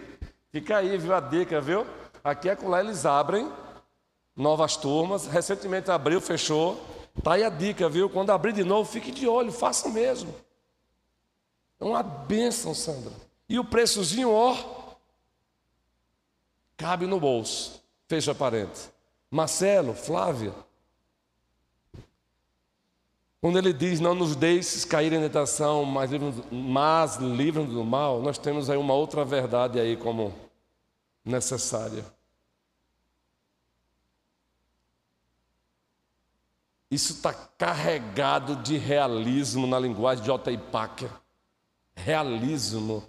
Fica 0.52 0.76
aí, 0.76 0.96
viu 0.96 1.12
a 1.12 1.20
dica, 1.20 1.60
viu? 1.60 1.84
Aqui 2.22 2.48
é 2.48 2.54
com 2.54 2.68
lá 2.68 2.78
eles 2.78 3.04
abrem 3.04 3.50
novas 4.36 4.76
turmas. 4.76 5.26
Recentemente 5.26 5.90
abriu, 5.90 6.20
fechou. 6.20 6.80
Tá 7.22 7.32
aí 7.32 7.42
a 7.42 7.48
dica, 7.48 7.88
viu? 7.88 8.10
Quando 8.10 8.30
abrir 8.30 8.52
de 8.52 8.62
novo, 8.62 8.90
fique 8.90 9.10
de 9.10 9.26
olho, 9.26 9.50
faça 9.50 9.88
mesmo. 9.88 10.34
É 11.80 11.84
uma 11.84 12.02
bênção, 12.02 12.74
Sandra. 12.74 13.12
E 13.48 13.58
o 13.58 13.64
preçozinho, 13.64 14.30
ó, 14.30 14.56
cabe 16.76 17.06
no 17.06 17.18
bolso. 17.18 17.82
Fecha 18.06 18.34
parênteses. 18.34 18.90
Marcelo, 19.30 19.94
Flávia. 19.94 20.52
Quando 23.40 23.58
ele 23.58 23.72
diz 23.72 24.00
não 24.00 24.14
nos 24.14 24.34
deixes 24.34 24.84
cair 24.84 25.12
em 25.12 25.20
tentação, 25.20 25.84
mas 25.84 26.10
livre-nos 27.16 27.72
do 27.72 27.84
mal, 27.84 28.20
nós 28.20 28.38
temos 28.38 28.68
aí 28.68 28.76
uma 28.76 28.94
outra 28.94 29.24
verdade 29.24 29.78
aí 29.78 29.96
como 29.96 30.34
necessária. 31.24 32.04
Isso 36.90 37.12
está 37.14 37.32
carregado 37.34 38.56
de 38.56 38.76
realismo 38.78 39.66
na 39.66 39.78
linguagem 39.78 40.22
de 40.22 40.30
J. 40.30 40.56
Packer. 40.56 41.10
Realismo. 41.94 43.04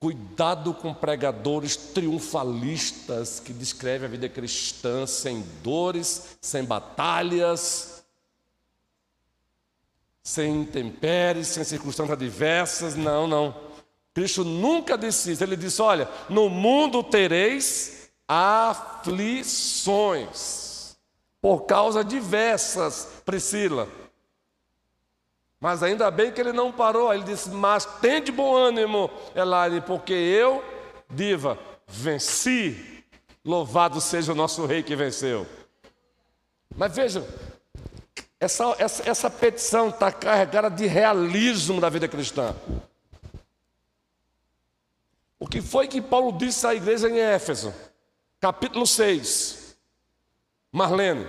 Cuidado 0.00 0.74
com 0.74 0.92
pregadores 0.92 1.76
triunfalistas 1.76 3.38
que 3.38 3.52
descrevem 3.52 4.08
a 4.08 4.10
vida 4.10 4.28
cristã 4.28 5.06
sem 5.06 5.42
dores, 5.62 6.36
sem 6.40 6.64
batalhas, 6.64 8.04
sem 10.24 10.62
intempéries, 10.62 11.46
sem 11.48 11.62
circunstâncias 11.62 12.18
adversas. 12.18 12.96
Não, 12.96 13.28
não. 13.28 13.54
Cristo 14.12 14.42
nunca 14.42 14.98
disse 14.98 15.30
isso. 15.30 15.44
Ele 15.44 15.56
disse: 15.56 15.80
Olha, 15.80 16.08
no 16.28 16.48
mundo 16.50 17.04
tereis 17.04 18.10
aflições 18.26 19.02
por 21.42 21.66
causa 21.66 22.04
diversas, 22.04 23.20
Priscila. 23.24 23.88
Mas 25.58 25.82
ainda 25.82 26.08
bem 26.08 26.30
que 26.30 26.40
ele 26.40 26.52
não 26.52 26.72
parou, 26.72 27.12
ele 27.12 27.24
disse: 27.24 27.50
Mas 27.50 27.84
tem 28.00 28.22
de 28.22 28.30
bom 28.30 28.54
ânimo, 28.54 29.10
Elaine, 29.34 29.80
porque 29.80 30.12
eu, 30.12 30.62
diva, 31.10 31.58
venci. 31.86 33.04
Louvado 33.44 34.00
seja 34.00 34.30
o 34.30 34.36
nosso 34.36 34.64
rei 34.66 34.84
que 34.84 34.94
venceu. 34.94 35.44
Mas 36.76 36.94
veja, 36.94 37.26
essa, 38.38 38.76
essa, 38.78 39.10
essa 39.10 39.30
petição 39.30 39.88
está 39.88 40.12
carregada 40.12 40.70
de 40.70 40.86
realismo 40.86 41.80
da 41.80 41.88
vida 41.88 42.06
cristã. 42.06 42.54
O 45.40 45.46
que 45.48 45.60
foi 45.60 45.88
que 45.88 46.00
Paulo 46.00 46.38
disse 46.38 46.64
à 46.64 46.72
igreja 46.72 47.10
em 47.10 47.18
Éfeso? 47.18 47.74
Capítulo 48.40 48.86
6. 48.86 49.61
Marlene, 50.72 51.28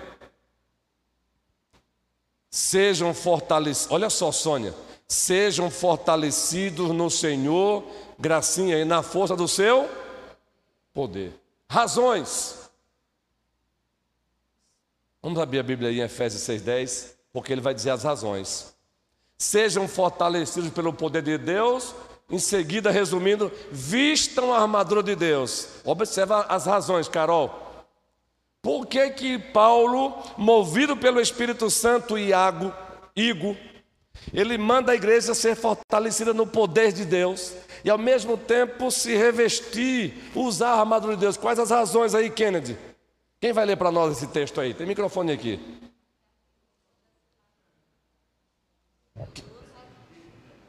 sejam 2.50 3.14
fortalecidos, 3.14 3.92
olha 3.92 4.10
só, 4.10 4.32
Sônia, 4.32 4.74
sejam 5.06 5.70
fortalecidos 5.70 6.92
no 6.92 7.10
Senhor, 7.10 7.84
gracinha, 8.18 8.78
e 8.78 8.86
na 8.86 9.04
força 9.04 9.36
do 9.36 9.48
seu 9.48 9.90
poder. 10.94 11.34
Razões. 11.70 12.70
Vamos 15.22 15.40
abrir 15.40 15.60
a 15.60 15.64
Bíblia 15.64 15.90
aí 15.90 16.00
em 16.00 16.04
Efésios 16.04 16.44
6,10, 16.44 17.14
porque 17.34 17.52
ele 17.52 17.62
vai 17.62 17.74
dizer 17.74 17.90
as 17.90 18.04
razões. 18.04 18.74
Sejam 19.38 19.88
fortalecidos 19.88 20.70
pelo 20.70 20.94
poder 20.94 21.22
de 21.22 21.38
Deus, 21.38 21.94
em 22.30 22.40
seguida, 22.40 22.92
resumindo, 22.92 23.52
vistam 23.72 24.54
a 24.54 24.62
armadura 24.62 25.04
de 25.04 25.16
Deus. 25.16 25.68
Observa 25.84 26.44
as 26.44 26.66
razões, 26.66 27.10
Carol. 27.10 27.73
Por 28.64 28.88
que 28.88 29.10
que 29.10 29.38
Paulo, 29.38 30.18
movido 30.38 30.96
pelo 30.96 31.20
Espírito 31.20 31.70
Santo, 31.70 32.18
Iago, 32.18 32.74
Igo, 33.14 33.58
Ele 34.34 34.58
manda 34.58 34.94
a 34.94 34.96
igreja 34.96 35.34
ser 35.34 35.54
fortalecida 35.54 36.34
no 36.34 36.48
poder 36.48 36.94
de 36.94 37.04
Deus 37.04 37.54
e 37.84 37.90
ao 37.90 37.98
mesmo 37.98 38.38
tempo 38.38 38.90
se 38.90 39.18
revestir, 39.18 40.14
usar 40.34 40.70
a 40.70 40.80
armadura 40.80 41.16
de 41.16 41.20
Deus. 41.20 41.36
Quais 41.36 41.60
as 41.60 41.72
razões 41.72 42.16
aí, 42.16 42.30
Kennedy? 42.30 42.78
Quem 43.42 43.52
vai 43.52 43.66
ler 43.66 43.76
para 43.76 43.92
nós 43.92 44.16
esse 44.16 44.28
texto 44.28 44.62
aí? 44.62 44.74
Tem 44.74 44.88
microfone 44.88 45.34
aqui. 45.34 45.60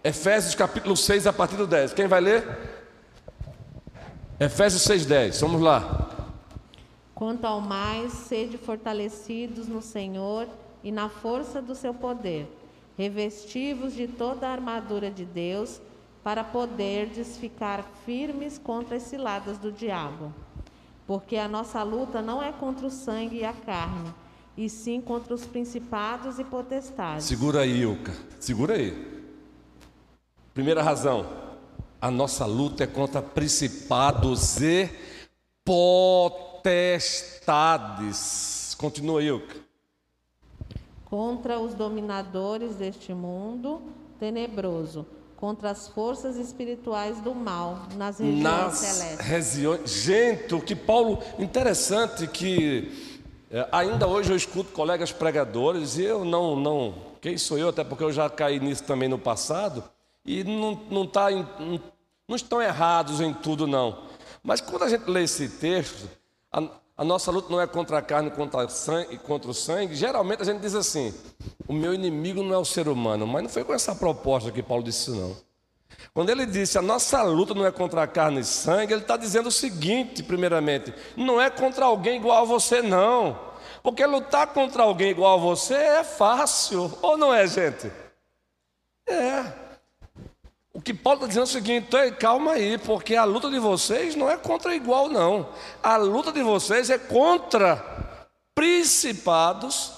Efésios 0.02 0.56
capítulo 0.56 0.96
6, 0.96 1.28
a 1.28 1.32
partir 1.32 1.56
do 1.56 1.66
10. 1.68 1.94
Quem 1.94 2.08
vai 2.08 2.20
ler? 2.20 2.44
Efésios 4.40 4.82
6, 4.82 5.06
10. 5.06 5.40
Vamos 5.42 5.62
lá. 5.62 6.13
Quanto 7.14 7.44
ao 7.44 7.60
mais, 7.60 8.12
sede 8.12 8.58
fortalecidos 8.58 9.68
no 9.68 9.80
Senhor 9.80 10.48
e 10.82 10.90
na 10.90 11.08
força 11.08 11.62
do 11.62 11.74
seu 11.74 11.94
poder, 11.94 12.48
revestivos 12.98 13.94
de 13.94 14.08
toda 14.08 14.48
a 14.48 14.52
armadura 14.52 15.10
de 15.10 15.24
Deus, 15.24 15.80
para 16.24 16.42
poderdes 16.42 17.36
ficar 17.36 17.84
firmes 18.04 18.58
contra 18.58 18.96
as 18.96 19.02
ciladas 19.04 19.58
do 19.58 19.70
diabo. 19.70 20.32
Porque 21.06 21.36
a 21.36 21.46
nossa 21.46 21.82
luta 21.82 22.22
não 22.22 22.42
é 22.42 22.50
contra 22.50 22.86
o 22.86 22.90
sangue 22.90 23.40
e 23.40 23.44
a 23.44 23.52
carne, 23.52 24.12
e 24.56 24.68
sim 24.68 25.00
contra 25.00 25.34
os 25.34 25.44
principados 25.44 26.38
e 26.38 26.44
potestades. 26.44 27.26
Segura 27.26 27.60
aí, 27.60 27.82
Ilka. 27.82 28.12
Segura 28.40 28.74
aí. 28.74 29.22
Primeira 30.54 30.82
razão. 30.82 31.26
A 32.00 32.10
nossa 32.10 32.46
luta 32.46 32.84
é 32.84 32.86
contra 32.86 33.20
principados 33.22 34.60
e 34.60 34.90
potestades. 35.64 36.53
Continua, 38.78 39.22
Ilka. 39.22 39.56
Contra 41.04 41.58
os 41.58 41.74
dominadores 41.74 42.76
deste 42.76 43.12
mundo 43.12 43.82
tenebroso 44.18 45.06
contra 45.36 45.70
as 45.70 45.88
forças 45.88 46.36
espirituais 46.36 47.20
do 47.20 47.34
mal 47.34 47.86
nas 47.96 48.18
regiões 48.18 48.42
nas 48.42 48.78
celestes. 48.78 49.26
regiões. 49.26 49.90
Gente, 49.90 50.54
o 50.54 50.60
que 50.60 50.74
Paulo. 50.74 51.22
Interessante 51.38 52.26
que 52.26 52.90
é, 53.50 53.68
ainda 53.70 54.08
hoje 54.08 54.32
eu 54.32 54.36
escuto 54.36 54.72
colegas 54.72 55.12
pregadores 55.12 55.98
e 55.98 56.04
eu 56.04 56.24
não. 56.24 56.56
não 56.56 56.94
quem 57.20 57.36
sou 57.36 57.58
eu? 57.58 57.68
Até 57.68 57.84
porque 57.84 58.04
eu 58.04 58.12
já 58.12 58.30
caí 58.30 58.58
nisso 58.58 58.84
também 58.84 59.06
no 59.06 59.18
passado. 59.18 59.84
E 60.24 60.42
não, 60.44 60.80
não, 60.90 61.06
tá 61.06 61.30
em, 61.30 61.46
não 62.26 62.36
estão 62.36 62.62
errados 62.62 63.20
em 63.20 63.34
tudo, 63.34 63.66
não. 63.66 63.98
Mas 64.42 64.62
quando 64.62 64.84
a 64.84 64.88
gente 64.88 65.04
lê 65.10 65.24
esse 65.24 65.46
texto, 65.46 66.08
a, 66.54 66.62
a 66.98 67.04
nossa 67.04 67.32
luta 67.32 67.50
não 67.50 67.60
é 67.60 67.66
contra 67.66 67.98
a 67.98 68.02
carne, 68.02 68.30
contra, 68.30 68.68
sangue, 68.68 69.18
contra 69.18 69.50
o 69.50 69.54
sangue. 69.54 69.96
Geralmente 69.96 70.42
a 70.42 70.44
gente 70.44 70.60
diz 70.60 70.74
assim: 70.74 71.12
o 71.66 71.72
meu 71.72 71.92
inimigo 71.92 72.42
não 72.42 72.54
é 72.54 72.58
o 72.58 72.64
ser 72.64 72.86
humano. 72.86 73.26
Mas 73.26 73.42
não 73.42 73.50
foi 73.50 73.64
com 73.64 73.74
essa 73.74 73.94
proposta 73.94 74.52
que 74.52 74.62
Paulo 74.62 74.84
disse, 74.84 75.10
não. 75.10 75.36
Quando 76.12 76.30
ele 76.30 76.46
disse 76.46 76.78
a 76.78 76.82
nossa 76.82 77.22
luta 77.22 77.54
não 77.54 77.66
é 77.66 77.72
contra 77.72 78.02
a 78.02 78.06
carne 78.06 78.40
e 78.40 78.44
sangue, 78.44 78.92
ele 78.92 79.02
está 79.02 79.16
dizendo 79.16 79.48
o 79.48 79.52
seguinte, 79.52 80.22
primeiramente: 80.22 80.94
não 81.16 81.40
é 81.40 81.50
contra 81.50 81.86
alguém 81.86 82.18
igual 82.18 82.42
a 82.42 82.44
você, 82.44 82.80
não. 82.80 83.36
Porque 83.82 84.06
lutar 84.06 84.46
contra 84.48 84.84
alguém 84.84 85.10
igual 85.10 85.34
a 85.34 85.40
você 85.40 85.74
é 85.74 86.04
fácil, 86.04 86.90
ou 87.02 87.16
não 87.16 87.34
é, 87.34 87.46
gente? 87.46 87.90
É. 89.06 89.63
Que 90.84 90.92
Paulo 90.92 91.20
está 91.20 91.28
dizendo 91.28 91.44
é 91.44 91.44
o 91.44 91.46
seguinte: 91.46 92.12
calma 92.20 92.52
aí, 92.52 92.76
porque 92.76 93.16
a 93.16 93.24
luta 93.24 93.48
de 93.48 93.58
vocês 93.58 94.14
não 94.14 94.30
é 94.30 94.36
contra 94.36 94.74
igual, 94.74 95.08
não. 95.08 95.48
A 95.82 95.96
luta 95.96 96.30
de 96.30 96.42
vocês 96.42 96.90
é 96.90 96.98
contra 96.98 97.82
principados, 98.54 99.92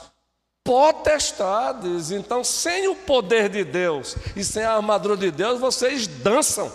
potestades. 0.63 2.13
Então, 2.13 2.45
sem 2.45 2.87
o 2.87 2.95
poder 2.95 3.49
de 3.49 3.65
Deus 3.65 4.17
e 4.37 4.45
sem 4.45 4.63
a 4.63 4.77
armadura 4.77 5.17
de 5.17 5.33
Deus, 5.33 5.59
vocês 5.59 6.07
dançam. 6.07 6.71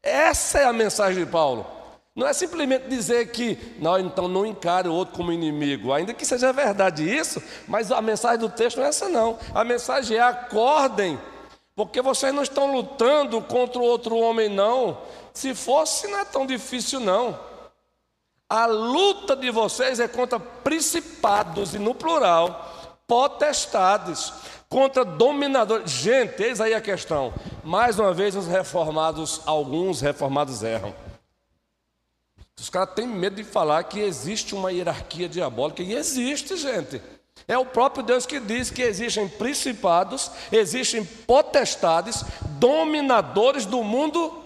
Essa 0.00 0.60
é 0.60 0.64
a 0.64 0.72
mensagem 0.72 1.24
de 1.24 1.30
Paulo. 1.30 1.66
Não 2.14 2.28
é 2.28 2.32
simplesmente 2.32 2.88
dizer 2.88 3.32
que, 3.32 3.58
não, 3.78 3.98
então 3.98 4.28
não 4.28 4.44
encare 4.44 4.86
o 4.86 4.92
outro 4.92 5.16
como 5.16 5.32
inimigo, 5.32 5.92
ainda 5.92 6.12
que 6.12 6.26
seja 6.26 6.52
verdade 6.52 7.02
isso, 7.02 7.42
mas 7.66 7.90
a 7.90 8.02
mensagem 8.02 8.38
do 8.38 8.50
texto 8.50 8.76
não 8.76 8.84
é 8.84 8.88
essa, 8.88 9.08
não. 9.08 9.38
A 9.54 9.64
mensagem 9.64 10.18
é: 10.18 10.20
acordem 10.20 11.18
porque 11.74 12.02
vocês 12.02 12.34
não 12.34 12.42
estão 12.42 12.74
lutando 12.74 13.40
contra 13.42 13.78
o 13.78 13.84
outro 13.84 14.16
homem, 14.16 14.48
não. 14.48 14.98
Se 15.32 15.54
fosse, 15.54 16.06
não 16.08 16.18
é 16.18 16.24
tão 16.24 16.46
difícil, 16.46 17.00
não. 17.00 17.38
A 18.48 18.66
luta 18.66 19.34
de 19.34 19.50
vocês 19.50 19.98
é 19.98 20.06
contra 20.06 20.38
principados, 20.38 21.74
e 21.74 21.78
no 21.78 21.94
plural, 21.94 22.98
potestades, 23.06 24.32
contra 24.68 25.04
dominadores. 25.04 25.90
Gente, 25.90 26.42
eis 26.42 26.60
aí 26.60 26.74
a 26.74 26.80
questão. 26.80 27.32
Mais 27.64 27.98
uma 27.98 28.12
vez, 28.12 28.36
os 28.36 28.46
reformados, 28.46 29.40
alguns 29.46 30.02
reformados 30.02 30.62
erram. 30.62 30.94
Os 32.60 32.68
caras 32.68 32.94
têm 32.94 33.06
medo 33.06 33.36
de 33.36 33.44
falar 33.44 33.82
que 33.84 33.98
existe 33.98 34.54
uma 34.54 34.70
hierarquia 34.70 35.28
diabólica, 35.28 35.82
e 35.82 35.94
existe, 35.94 36.54
gente. 36.56 37.00
É 37.46 37.58
o 37.58 37.66
próprio 37.66 38.04
Deus 38.04 38.24
que 38.24 38.38
diz 38.38 38.70
que 38.70 38.82
existem 38.82 39.28
principados, 39.28 40.30
existem 40.50 41.04
potestades, 41.04 42.24
dominadores 42.58 43.66
do 43.66 43.82
mundo 43.82 44.42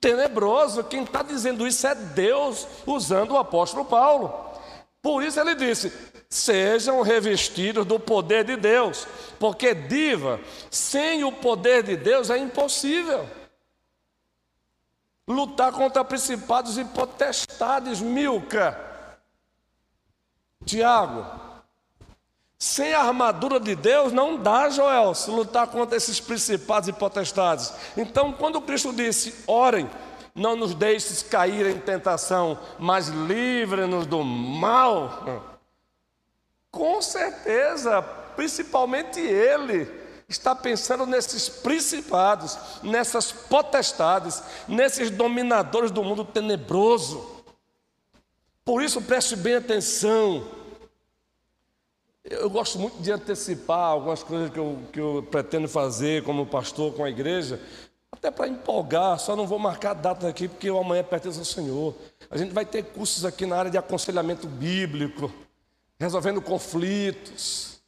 tenebroso. 0.00 0.84
Quem 0.84 1.04
está 1.04 1.22
dizendo 1.22 1.66
isso 1.66 1.86
é 1.86 1.94
Deus, 1.94 2.66
usando 2.86 3.32
o 3.32 3.38
apóstolo 3.38 3.84
Paulo. 3.84 4.32
Por 5.00 5.22
isso 5.22 5.40
ele 5.40 5.54
disse: 5.54 5.92
sejam 6.28 7.02
revestidos 7.02 7.84
do 7.84 8.00
poder 8.00 8.44
de 8.44 8.56
Deus, 8.56 9.06
porque 9.38 9.74
diva, 9.74 10.40
sem 10.70 11.24
o 11.24 11.30
poder 11.30 11.82
de 11.82 11.96
Deus 11.96 12.30
é 12.30 12.38
impossível. 12.38 13.28
Lutar 15.26 15.72
contra 15.72 16.04
principados 16.04 16.78
e 16.78 16.84
potestades, 16.84 18.00
Milca. 18.00 18.78
Tiago, 20.64 21.24
sem 22.62 22.94
a 22.94 23.00
armadura 23.00 23.58
de 23.58 23.74
Deus 23.74 24.12
não 24.12 24.36
dá, 24.36 24.70
Joel, 24.70 25.16
se 25.16 25.28
lutar 25.28 25.66
contra 25.66 25.96
esses 25.96 26.20
principados 26.20 26.88
e 26.88 26.92
potestades. 26.92 27.72
Então, 27.96 28.32
quando 28.32 28.60
Cristo 28.60 28.92
disse: 28.92 29.34
orem, 29.48 29.90
não 30.32 30.54
nos 30.54 30.72
deixes 30.72 31.24
cair 31.24 31.66
em 31.66 31.80
tentação, 31.80 32.56
mas 32.78 33.08
livre-nos 33.08 34.06
do 34.06 34.22
mal. 34.22 35.58
Com 36.70 37.02
certeza, 37.02 38.00
principalmente 38.36 39.18
ele 39.18 39.90
está 40.28 40.54
pensando 40.54 41.04
nesses 41.04 41.48
principados, 41.48 42.56
nessas 42.80 43.32
potestades, 43.32 44.40
nesses 44.68 45.10
dominadores 45.10 45.90
do 45.90 46.04
mundo 46.04 46.24
tenebroso. 46.24 47.42
Por 48.64 48.84
isso, 48.84 49.02
preste 49.02 49.34
bem 49.34 49.56
atenção. 49.56 50.61
Eu 52.24 52.48
gosto 52.48 52.78
muito 52.78 53.02
de 53.02 53.10
antecipar 53.10 53.90
algumas 53.90 54.22
coisas 54.22 54.48
que 54.48 54.58
eu, 54.58 54.78
que 54.92 55.00
eu 55.00 55.26
pretendo 55.28 55.66
fazer 55.66 56.22
como 56.22 56.46
pastor 56.46 56.94
com 56.94 57.02
a 57.02 57.10
igreja, 57.10 57.60
até 58.12 58.30
para 58.30 58.46
empolgar, 58.46 59.18
só 59.18 59.34
não 59.34 59.44
vou 59.44 59.58
marcar 59.58 59.94
data 59.94 60.28
aqui 60.28 60.46
porque 60.46 60.70
o 60.70 60.78
amanhã 60.78 61.02
pertence 61.02 61.40
ao 61.40 61.44
Senhor. 61.44 61.94
A 62.30 62.36
gente 62.36 62.52
vai 62.52 62.64
ter 62.64 62.84
cursos 62.84 63.24
aqui 63.24 63.44
na 63.44 63.56
área 63.56 63.70
de 63.72 63.76
aconselhamento 63.76 64.46
bíblico, 64.46 65.32
resolvendo 65.98 66.40
conflitos, 66.40 67.82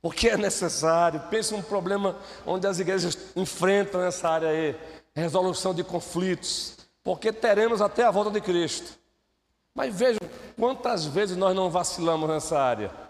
porque 0.00 0.28
é 0.28 0.36
necessário. 0.36 1.20
Pense 1.28 1.52
num 1.52 1.62
problema 1.62 2.16
onde 2.46 2.68
as 2.68 2.78
igrejas 2.78 3.18
enfrentam 3.34 4.00
essa 4.02 4.28
área 4.28 4.50
aí, 4.50 4.76
resolução 5.12 5.74
de 5.74 5.82
conflitos, 5.82 6.76
porque 7.02 7.32
teremos 7.32 7.82
até 7.82 8.04
a 8.04 8.10
volta 8.12 8.30
de 8.30 8.40
Cristo. 8.40 8.96
Mas 9.74 9.92
vejam 9.92 10.20
quantas 10.56 11.06
vezes 11.06 11.36
nós 11.36 11.56
não 11.56 11.68
vacilamos 11.68 12.28
nessa 12.28 12.56
área 12.56 13.09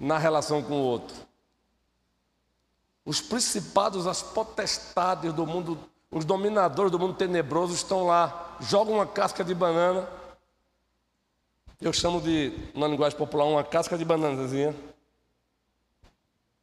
na 0.00 0.16
relação 0.16 0.62
com 0.62 0.72
o 0.72 0.82
outro. 0.82 1.14
Os 3.04 3.20
principados, 3.20 4.06
as 4.06 4.22
potestades 4.22 5.32
do 5.34 5.46
mundo, 5.46 5.78
os 6.10 6.24
dominadores 6.24 6.90
do 6.90 6.98
mundo 6.98 7.14
tenebroso 7.14 7.74
estão 7.74 8.06
lá, 8.06 8.56
jogam 8.60 8.94
uma 8.94 9.06
casca 9.06 9.44
de 9.44 9.54
banana. 9.54 10.08
Eu 11.80 11.92
chamo 11.92 12.20
de, 12.20 12.52
na 12.74 12.88
linguagem 12.88 13.18
popular, 13.18 13.44
uma 13.44 13.64
casca 13.64 13.98
de 13.98 14.04
bananazinha. 14.04 14.74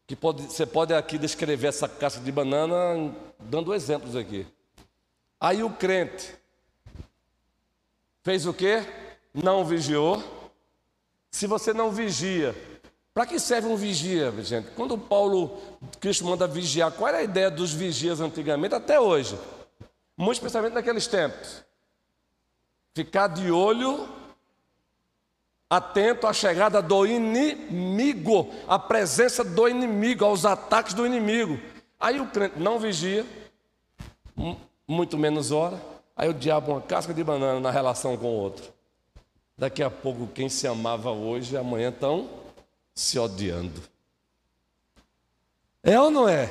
Que 0.08 0.16
pode, 0.16 0.44
você 0.44 0.66
pode 0.66 0.94
aqui 0.94 1.18
descrever 1.18 1.68
essa 1.68 1.88
casca 1.88 2.22
de 2.22 2.32
banana 2.32 3.14
dando 3.40 3.74
exemplos 3.74 4.16
aqui. 4.16 4.48
Aí 5.40 5.62
o 5.64 5.70
crente 5.70 6.34
fez 8.24 8.46
o 8.46 8.54
quê? 8.54 8.84
Não 9.34 9.66
vigiou. 9.66 10.24
Se 11.30 11.46
você 11.46 11.74
não 11.74 11.92
vigia, 11.92 12.56
para 13.18 13.26
que 13.26 13.40
serve 13.40 13.68
um 13.68 13.76
vigia, 13.76 14.32
gente? 14.44 14.70
Quando 14.76 14.96
Paulo, 14.96 15.58
Cristo 16.00 16.24
manda 16.24 16.46
vigiar, 16.46 16.92
qual 16.92 17.08
era 17.08 17.18
a 17.18 17.24
ideia 17.24 17.50
dos 17.50 17.74
vigias 17.74 18.22
antigamente 18.22 18.76
até 18.76 19.00
hoje? 19.00 19.36
Muito 20.16 20.36
especialmente 20.36 20.74
naqueles 20.74 21.08
tempos. 21.08 21.66
Ficar 22.94 23.26
de 23.30 23.50
olho 23.50 24.08
atento 25.68 26.28
à 26.28 26.32
chegada 26.32 26.80
do 26.80 27.08
inimigo, 27.08 28.54
à 28.68 28.78
presença 28.78 29.44
do 29.44 29.68
inimigo, 29.68 30.24
aos 30.24 30.46
ataques 30.46 30.94
do 30.94 31.04
inimigo. 31.04 31.60
Aí 32.00 32.20
o 32.22 32.28
crente 32.28 32.60
não 32.60 32.78
vigia, 32.78 33.26
muito 34.88 35.18
menos 35.18 35.52
ora, 35.52 35.82
aí 36.16 36.30
o 36.30 36.36
diabo 36.36 36.72
uma 36.72 36.82
casca 36.82 37.16
de 37.16 37.24
banana 37.24 37.60
na 37.60 37.72
relação 37.72 38.16
com 38.16 38.28
o 38.28 38.40
outro. 38.40 38.72
Daqui 39.58 39.82
a 39.82 39.90
pouco 39.90 40.28
quem 40.28 40.50
se 40.50 40.68
amava 40.68 41.10
hoje, 41.10 41.58
amanhã 41.58 41.90
estão 41.90 42.46
se 42.98 43.20
odiando. 43.20 43.80
É 45.84 46.02
ou 46.02 46.10
não 46.10 46.28
é? 46.28 46.50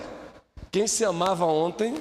Quem 0.71 0.87
se 0.87 1.05
amava 1.05 1.45
ontem, 1.45 2.01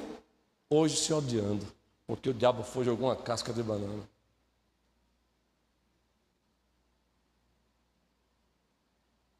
hoje 0.70 0.96
se 0.98 1.12
odiando, 1.12 1.66
porque 2.06 2.30
o 2.30 2.34
diabo 2.34 2.62
foi 2.62 2.84
jogou 2.84 3.08
uma 3.08 3.16
casca 3.16 3.52
de 3.52 3.60
banana. 3.60 4.04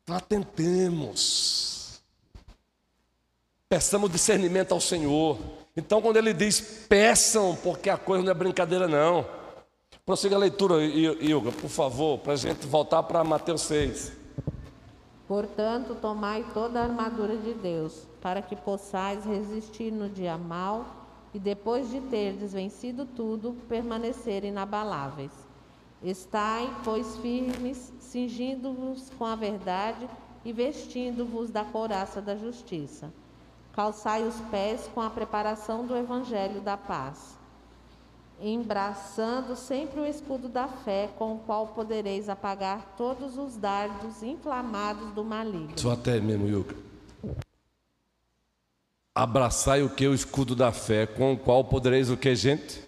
Atentemos. 0.09 2.03
Peçamos 3.69 4.11
discernimento 4.11 4.73
ao 4.73 4.81
Senhor. 4.81 5.39
Então, 5.77 6.03
quando 6.03 6.17
ele 6.17 6.35
diz 6.35 6.61
peçam, 6.89 7.55
porque 7.63 7.89
a 7.89 7.97
coisa 7.97 8.25
não 8.25 8.33
é 8.33 8.35
brincadeira, 8.35 8.89
não. 8.89 9.25
Prossiga 10.05 10.35
a 10.35 10.39
leitura, 10.39 10.83
Ilga, 10.85 11.53
por 11.53 11.71
favor, 11.71 12.19
para 12.19 12.33
a 12.33 12.37
gente 12.37 12.67
voltar 12.67 13.05
para 13.05 13.23
Mateus 13.23 13.63
6. 13.63 14.16
Portanto, 15.27 15.97
tomai 15.97 16.45
toda 16.55 16.81
a 16.81 16.85
armadura 16.85 17.37
de 17.37 17.53
Deus, 17.55 18.07
para 18.21 18.41
que 18.41 18.55
possais 18.55 19.25
resistir 19.25 19.91
no 19.91 20.09
dia 20.09 20.39
mau 20.39 20.87
e 21.35 21.39
depois 21.39 21.91
de 21.91 22.01
terdes 22.01 22.53
vencido 22.53 23.05
tudo, 23.05 23.57
permanecer 23.69 24.45
inabaláveis. 24.45 25.33
Estai, 26.03 26.71
pois, 26.85 27.17
firmes, 27.17 27.93
cingindo-vos 27.99 29.11
com 29.19 29.25
a 29.25 29.35
verdade 29.35 30.09
e 30.45 30.53
vestindo-vos 30.53 31.51
da 31.51 31.65
couraça 31.65 32.23
da 32.23 32.37
justiça. 32.37 33.13
Calçai 33.73 34.23
os 34.23 34.41
pés 34.43 34.89
com 34.95 35.01
a 35.01 35.11
preparação 35.11 35.85
do 35.85 35.97
evangelho 35.97 36.61
da 36.61 36.77
paz, 36.77 37.36
embraçando 38.41 39.57
sempre 39.57 40.01
o 40.01 40.07
escudo 40.07 40.49
da 40.49 40.69
fé, 40.69 41.09
com 41.19 41.35
o 41.35 41.39
qual 41.39 41.69
podereis 41.69 42.29
apagar 42.29 42.95
todos 42.97 43.39
os 43.39 43.57
dardos 43.57 44.23
inflamados 44.23 45.13
do 45.13 45.25
maligno. 45.25 45.73
Só 45.77 45.93
até 45.93 46.21
mesmo, 46.21 46.49
Yuka. 46.49 46.77
Abraçai 49.15 49.83
o 49.83 49.89
que? 49.89 50.07
O 50.07 50.15
escudo 50.15 50.55
da 50.55 50.73
fé, 50.73 51.07
com 51.07 51.33
o 51.33 51.39
qual 51.39 51.65
podereis 51.65 52.11
o 52.11 52.17
que, 52.17 52.35
gente? 52.35 52.87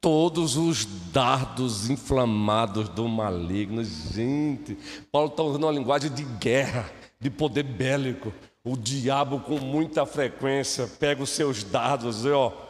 todos 0.00 0.56
os 0.56 0.84
dardos 1.12 1.90
inflamados 1.90 2.88
do 2.88 3.08
maligno. 3.08 3.84
Gente, 3.84 4.76
Paulo 5.10 5.28
está 5.28 5.42
usando 5.42 5.64
uma 5.64 5.72
linguagem 5.72 6.10
de 6.10 6.24
guerra, 6.24 6.90
de 7.20 7.30
poder 7.30 7.64
bélico. 7.64 8.32
O 8.64 8.76
diabo, 8.76 9.40
com 9.40 9.58
muita 9.58 10.04
frequência, 10.04 10.86
pega 10.86 11.22
os 11.22 11.30
seus 11.30 11.64
dardos 11.64 12.24
e 12.24 12.30
ó. 12.30 12.67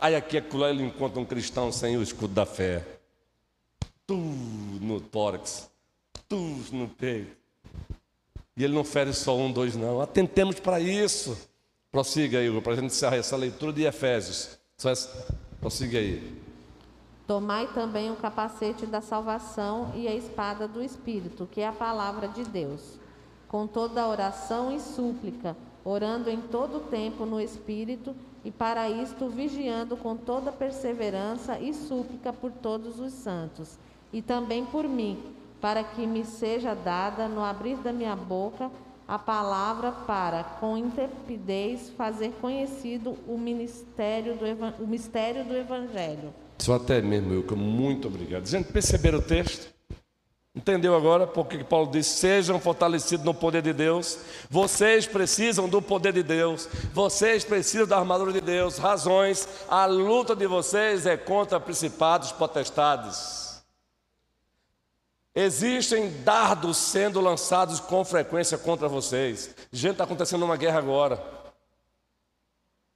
Aí 0.00 0.16
aqui 0.16 0.38
é 0.38 0.44
lá 0.54 0.70
ele 0.70 0.82
encontra 0.82 1.20
um 1.20 1.24
cristão 1.26 1.70
sem 1.70 1.96
o 1.98 2.02
escudo 2.02 2.32
da 2.32 2.46
fé. 2.46 2.86
Tu 4.06 4.16
no 4.16 4.98
tórax, 4.98 5.70
tu 6.26 6.36
no 6.72 6.88
peito. 6.88 7.36
E 8.56 8.64
ele 8.64 8.74
não 8.74 8.84
fere 8.84 9.12
só 9.12 9.36
um, 9.36 9.52
dois, 9.52 9.76
não. 9.76 10.00
Atentemos 10.00 10.58
para 10.58 10.80
isso. 10.80 11.36
Prossiga, 11.92 12.42
Igor, 12.42 12.62
para 12.62 12.72
a 12.72 12.76
gente 12.76 12.86
encerrar 12.86 13.16
essa 13.16 13.36
leitura 13.36 13.72
de 13.72 13.82
Efésios. 13.82 14.58
Prossiga 15.60 15.98
aí. 15.98 16.40
Tomai 17.26 17.68
também 17.74 18.10
o 18.10 18.16
capacete 18.16 18.86
da 18.86 19.00
salvação 19.00 19.92
e 19.94 20.08
a 20.08 20.14
espada 20.14 20.66
do 20.66 20.82
Espírito, 20.82 21.48
que 21.50 21.60
é 21.60 21.68
a 21.68 21.72
palavra 21.72 22.26
de 22.26 22.42
Deus, 22.42 22.98
com 23.46 23.66
toda 23.66 24.08
oração 24.08 24.74
e 24.74 24.80
súplica, 24.80 25.56
orando 25.84 26.28
em 26.28 26.40
todo 26.40 26.88
tempo 26.88 27.24
no 27.26 27.40
Espírito, 27.40 28.16
e 28.44 28.50
para 28.50 28.88
isto 28.88 29.28
vigiando 29.28 29.96
com 29.96 30.16
toda 30.16 30.50
perseverança 30.50 31.58
e 31.58 31.74
súplica 31.74 32.32
por 32.32 32.50
todos 32.50 32.98
os 33.00 33.12
santos, 33.12 33.78
e 34.12 34.22
também 34.22 34.64
por 34.64 34.88
mim, 34.88 35.18
para 35.60 35.84
que 35.84 36.06
me 36.06 36.24
seja 36.24 36.74
dada, 36.74 37.28
no 37.28 37.44
abrir 37.44 37.76
da 37.76 37.92
minha 37.92 38.16
boca, 38.16 38.70
a 39.06 39.18
palavra 39.18 39.90
para, 39.90 40.44
com 40.44 40.76
intrepidez, 40.76 41.90
fazer 41.96 42.32
conhecido 42.40 43.16
o, 43.26 43.36
ministério 43.36 44.36
do, 44.36 44.44
o 44.82 44.86
mistério 44.86 45.44
do 45.44 45.56
Evangelho. 45.56 46.32
Só 46.58 46.76
até 46.76 47.02
mesmo, 47.02 47.32
eu, 47.32 47.56
muito 47.56 48.06
obrigado. 48.06 48.46
Gente, 48.46 48.72
perceberam 48.72 49.18
o 49.18 49.22
texto? 49.22 49.79
Entendeu 50.54 50.96
agora 50.96 51.28
porque 51.28 51.62
Paulo 51.62 51.90
diz: 51.90 52.06
sejam 52.06 52.58
fortalecidos 52.58 53.24
no 53.24 53.32
poder 53.32 53.62
de 53.62 53.72
Deus. 53.72 54.18
Vocês 54.50 55.06
precisam 55.06 55.68
do 55.68 55.80
poder 55.80 56.12
de 56.12 56.24
Deus. 56.24 56.68
Vocês 56.92 57.44
precisam 57.44 57.86
da 57.86 57.98
armadura 57.98 58.32
de 58.32 58.40
Deus. 58.40 58.76
Razões: 58.76 59.48
a 59.68 59.86
luta 59.86 60.34
de 60.34 60.46
vocês 60.48 61.06
é 61.06 61.16
contra 61.16 61.60
principados 61.60 62.32
potestades. 62.32 63.62
Existem 65.32 66.10
dardos 66.24 66.76
sendo 66.76 67.20
lançados 67.20 67.78
com 67.78 68.04
frequência 68.04 68.58
contra 68.58 68.88
vocês. 68.88 69.54
Gente, 69.70 69.92
está 69.92 70.04
acontecendo 70.04 70.44
uma 70.44 70.56
guerra 70.56 70.78
agora. 70.78 71.22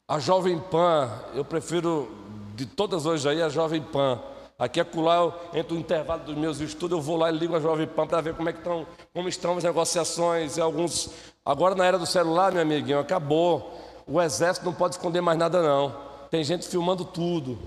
A 0.08 0.18
Jovem 0.18 0.58
Pan, 0.58 1.08
eu 1.34 1.44
prefiro 1.44 2.10
de 2.56 2.66
todas 2.66 3.06
hoje 3.06 3.28
aí 3.28 3.40
a 3.40 3.48
Jovem 3.48 3.80
Pan. 3.80 4.20
Aqui 4.56 4.84
colar, 4.84 5.34
entre 5.52 5.74
o 5.74 5.78
intervalo 5.78 6.22
dos 6.22 6.36
meus 6.36 6.60
estudos, 6.60 6.96
eu 6.96 7.02
vou 7.02 7.16
lá 7.16 7.30
e 7.30 7.36
ligo 7.36 7.56
a 7.56 7.60
Jovem 7.60 7.88
Pan 7.88 8.06
para 8.06 8.20
ver 8.20 8.34
como, 8.34 8.48
é 8.48 8.52
que 8.52 8.60
estão, 8.60 8.86
como 9.12 9.28
estão 9.28 9.56
as 9.56 9.64
negociações. 9.64 10.56
E 10.56 10.60
alguns. 10.60 11.10
Agora 11.44 11.74
na 11.74 11.84
era 11.84 11.98
do 11.98 12.06
celular, 12.06 12.52
meu 12.52 12.62
amiguinho, 12.62 13.00
acabou. 13.00 13.76
O 14.06 14.22
exército 14.22 14.64
não 14.64 14.72
pode 14.72 14.94
esconder 14.94 15.20
mais 15.20 15.38
nada, 15.38 15.60
não. 15.60 15.96
Tem 16.30 16.44
gente 16.44 16.68
filmando 16.68 17.04
tudo. 17.04 17.58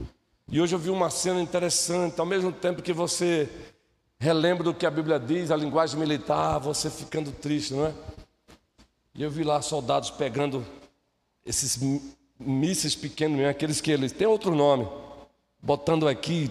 E 0.50 0.62
hoje 0.62 0.74
eu 0.74 0.80
vi 0.80 0.90
uma 0.90 1.10
cena 1.10 1.42
interessante, 1.42 2.20
ao 2.20 2.26
mesmo 2.26 2.54
tempo 2.54 2.82
que 2.82 2.94
você 2.94 3.50
relembro 4.18 4.64
do 4.64 4.74
que 4.74 4.86
a 4.86 4.92
Bíblia 4.92 5.20
diz, 5.20 5.52
a 5.52 5.58
linguagem 5.58 6.00
militar, 6.00 6.58
você 6.58 6.90
ficando 6.90 7.32
triste, 7.32 7.74
não 7.74 7.88
é? 7.88 7.94
E 9.14 9.24
eu 9.24 9.30
vi 9.30 9.44
lá 9.44 9.62
soldados 9.62 10.10
pegando 10.10 10.66
esses 11.46 11.78
mísseis 12.40 12.96
pequenos, 12.96 13.46
aqueles 13.46 13.82
que 13.82 13.92
eles 13.92 14.12
têm 14.12 14.28
outro 14.28 14.56
nome, 14.56 14.88
botando 15.62 16.08
aqui. 16.08 16.50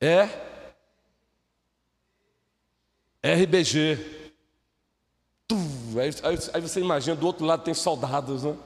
É 0.00 0.28
RBG. 3.22 3.98
Aí, 5.50 6.10
aí, 6.22 6.38
aí, 6.54 6.60
você 6.60 6.80
imagina, 6.80 7.16
do 7.16 7.26
outro 7.26 7.44
lado 7.44 7.64
tem 7.64 7.74
soldados, 7.74 8.44
né? 8.44 8.56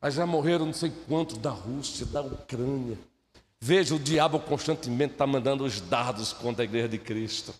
Mas 0.00 0.14
já 0.14 0.26
morreram 0.26 0.66
não 0.66 0.72
sei 0.72 0.90
quantos 1.06 1.36
da 1.38 1.50
Rússia, 1.50 2.06
da 2.06 2.22
Ucrânia. 2.22 2.98
Veja, 3.60 3.94
o 3.94 3.98
diabo 3.98 4.40
constantemente 4.40 5.12
está 5.12 5.26
mandando 5.26 5.64
os 5.64 5.80
dardos 5.80 6.32
contra 6.32 6.62
a 6.62 6.64
igreja 6.64 6.88
de 6.88 6.98
Cristo. 6.98 7.54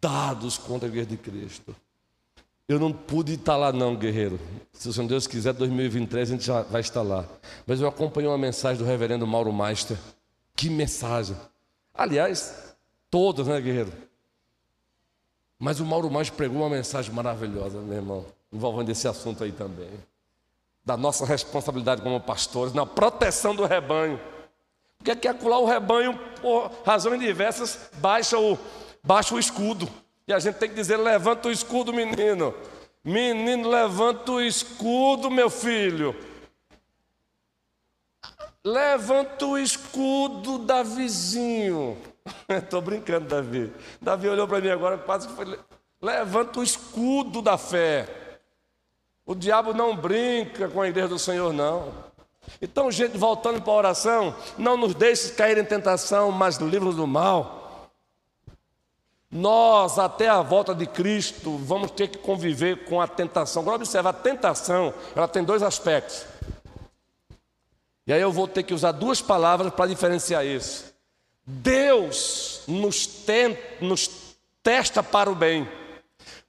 Dados 0.00 0.58
contra 0.58 0.88
a 0.88 0.90
igreja 0.90 1.08
de 1.08 1.16
Cristo. 1.16 1.74
Eu 2.66 2.78
não 2.78 2.92
pude 2.92 3.34
estar 3.34 3.56
lá, 3.56 3.72
não, 3.72 3.94
guerreiro. 3.94 4.40
Se 4.72 4.88
o 4.88 4.92
Senhor 4.92 5.06
Deus 5.06 5.26
quiser, 5.26 5.52
2023 5.52 6.28
a 6.28 6.32
gente 6.32 6.46
já 6.46 6.62
vai 6.62 6.80
estar 6.80 7.02
lá. 7.02 7.26
Mas 7.66 7.80
eu 7.80 7.86
acompanhei 7.86 8.28
uma 8.28 8.38
mensagem 8.38 8.82
do 8.82 8.88
reverendo 8.88 9.26
Mauro 9.26 9.52
Meister. 9.52 9.98
Que 10.56 10.70
mensagem! 10.70 11.36
Aliás, 11.92 12.74
todos, 13.10 13.46
né, 13.46 13.60
guerreiro? 13.60 13.92
Mas 15.58 15.78
o 15.78 15.84
Mauro 15.84 16.10
Mais 16.10 16.30
pregou 16.30 16.58
uma 16.58 16.70
mensagem 16.70 17.12
maravilhosa, 17.12 17.80
meu 17.80 17.96
irmão, 17.96 18.26
envolvendo 18.52 18.90
esse 18.90 19.06
assunto 19.06 19.44
aí 19.44 19.52
também. 19.52 19.90
Da 20.84 20.96
nossa 20.96 21.24
responsabilidade 21.24 22.02
como 22.02 22.20
pastores 22.20 22.74
na 22.74 22.84
proteção 22.84 23.54
do 23.54 23.64
rebanho. 23.64 24.18
Porque 24.98 25.14
quer 25.14 25.38
colar 25.38 25.58
o 25.58 25.66
rebanho, 25.66 26.18
por 26.40 26.70
razões 26.84 27.20
diversas, 27.20 27.90
baixa 27.98 28.38
o, 28.38 28.58
baixa 29.02 29.34
o 29.34 29.38
escudo. 29.38 29.88
E 30.26 30.32
a 30.32 30.38
gente 30.38 30.56
tem 30.56 30.68
que 30.68 30.74
dizer: 30.74 30.96
levanta 30.96 31.48
o 31.48 31.52
escudo, 31.52 31.92
menino. 31.92 32.54
Menino, 33.04 33.68
levanta 33.68 34.32
o 34.32 34.40
escudo, 34.40 35.30
meu 35.30 35.50
filho. 35.50 36.16
Levanta 38.64 39.44
o 39.44 39.58
escudo 39.58 40.58
da 40.58 40.82
vizinho. 40.82 41.98
Estou 42.48 42.80
brincando, 42.82 43.28
Davi. 43.28 43.70
Davi 44.00 44.26
olhou 44.26 44.48
para 44.48 44.60
mim 44.60 44.70
agora, 44.70 44.96
quase 44.96 45.28
que 45.28 45.34
foi. 45.34 45.58
Levanta 46.00 46.60
o 46.60 46.62
escudo 46.62 47.42
da 47.42 47.58
fé. 47.58 48.08
O 49.26 49.34
diabo 49.34 49.74
não 49.74 49.94
brinca 49.94 50.68
com 50.68 50.80
a 50.80 50.88
igreja 50.88 51.08
do 51.08 51.18
Senhor, 51.18 51.52
não. 51.52 51.92
Então, 52.60 52.90
gente, 52.90 53.18
voltando 53.18 53.60
para 53.60 53.72
a 53.72 53.76
oração, 53.76 54.34
não 54.56 54.76
nos 54.76 54.94
deixe 54.94 55.32
cair 55.32 55.58
em 55.58 55.64
tentação, 55.64 56.30
mas 56.30 56.56
livros 56.56 56.96
do 56.96 57.06
mal. 57.06 57.63
Nós, 59.34 59.98
até 59.98 60.28
a 60.28 60.40
volta 60.42 60.72
de 60.72 60.86
Cristo, 60.86 61.58
vamos 61.58 61.90
ter 61.90 62.06
que 62.06 62.18
conviver 62.18 62.84
com 62.84 63.00
a 63.00 63.08
tentação. 63.08 63.62
Agora, 63.62 63.78
observa, 63.78 64.10
a 64.10 64.12
tentação, 64.12 64.94
ela 65.12 65.26
tem 65.26 65.42
dois 65.42 65.60
aspectos. 65.60 66.24
E 68.06 68.12
aí 68.12 68.20
eu 68.20 68.30
vou 68.30 68.46
ter 68.46 68.62
que 68.62 68.72
usar 68.72 68.92
duas 68.92 69.20
palavras 69.20 69.74
para 69.74 69.88
diferenciar 69.88 70.46
isso. 70.46 70.94
Deus 71.44 72.62
nos, 72.68 73.10
nos 73.80 74.08
testa 74.62 75.02
para 75.02 75.28
o 75.28 75.34
bem. 75.34 75.68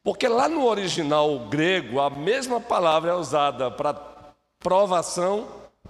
Porque 0.04 0.28
lá 0.28 0.48
no 0.48 0.64
original 0.68 1.40
grego, 1.50 2.00
a 2.00 2.12
mesma 2.12 2.62
palavra 2.62 3.10
é 3.10 3.16
usada 3.16 3.72
para 3.72 4.00
provação 4.60 5.48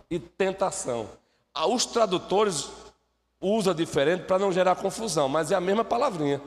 e 0.09 0.17
tentação. 0.17 1.09
Ah, 1.53 1.67
os 1.67 1.85
tradutores 1.85 2.69
usam 3.41 3.73
diferente 3.73 4.23
para 4.23 4.39
não 4.39 4.53
gerar 4.53 4.77
confusão, 4.77 5.27
mas 5.27 5.51
é 5.51 5.55
a 5.55 5.61
mesma 5.61 5.83
palavrinha. 5.83 6.41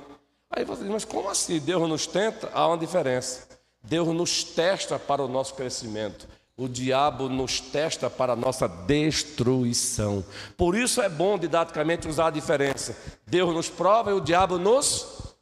Aí 0.50 0.64
você 0.64 0.82
diz, 0.82 0.90
mas 0.90 1.04
como 1.04 1.28
assim? 1.28 1.58
Deus 1.58 1.88
nos 1.88 2.06
tenta? 2.06 2.50
Há 2.52 2.66
uma 2.68 2.78
diferença. 2.78 3.46
Deus 3.82 4.08
nos 4.08 4.42
testa 4.42 4.98
para 4.98 5.22
o 5.22 5.28
nosso 5.28 5.54
crescimento. 5.54 6.28
O 6.56 6.68
diabo 6.68 7.28
nos 7.28 7.60
testa 7.60 8.10
para 8.10 8.32
a 8.32 8.36
nossa 8.36 8.66
destruição. 8.68 10.24
Por 10.56 10.74
isso 10.74 11.00
é 11.00 11.08
bom 11.08 11.38
didaticamente 11.38 12.08
usar 12.08 12.26
a 12.26 12.30
diferença. 12.30 12.96
Deus 13.26 13.54
nos 13.54 13.68
prova 13.68 14.10
e 14.10 14.14
o 14.14 14.20
diabo 14.20 14.58
nos 14.58 15.36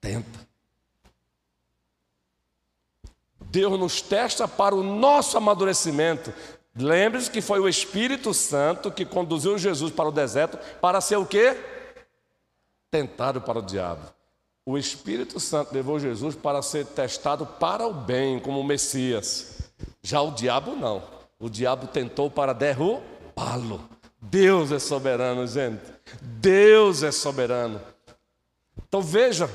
tenta. 0.00 0.46
Deus 3.40 3.78
nos 3.80 4.02
testa 4.02 4.46
para 4.46 4.74
o 4.74 4.82
nosso 4.82 5.38
amadurecimento. 5.38 6.34
Lembre-se 6.76 7.30
que 7.30 7.40
foi 7.40 7.58
o 7.58 7.68
Espírito 7.68 8.34
Santo 8.34 8.90
que 8.90 9.06
conduziu 9.06 9.56
Jesus 9.56 9.90
para 9.90 10.08
o 10.08 10.12
deserto 10.12 10.58
para 10.80 11.00
ser 11.00 11.16
o 11.16 11.24
quê? 11.24 11.56
Tentado 12.90 13.40
para 13.40 13.58
o 13.58 13.62
diabo. 13.62 14.17
O 14.70 14.76
Espírito 14.76 15.40
Santo 15.40 15.72
levou 15.72 15.98
Jesus 15.98 16.36
para 16.36 16.60
ser 16.60 16.84
testado 16.84 17.46
para 17.46 17.86
o 17.86 17.94
bem, 17.94 18.38
como 18.38 18.60
o 18.60 18.64
Messias. 18.64 19.62
Já 20.02 20.20
o 20.20 20.30
diabo 20.30 20.76
não. 20.76 21.02
O 21.40 21.48
diabo 21.48 21.86
tentou 21.86 22.30
para 22.30 22.52
derrubá-lo. 22.52 23.88
Deus 24.20 24.70
é 24.70 24.78
soberano, 24.78 25.46
gente. 25.46 25.80
Deus 26.20 27.02
é 27.02 27.10
soberano. 27.10 27.80
Então 28.86 29.00
veja, 29.00 29.50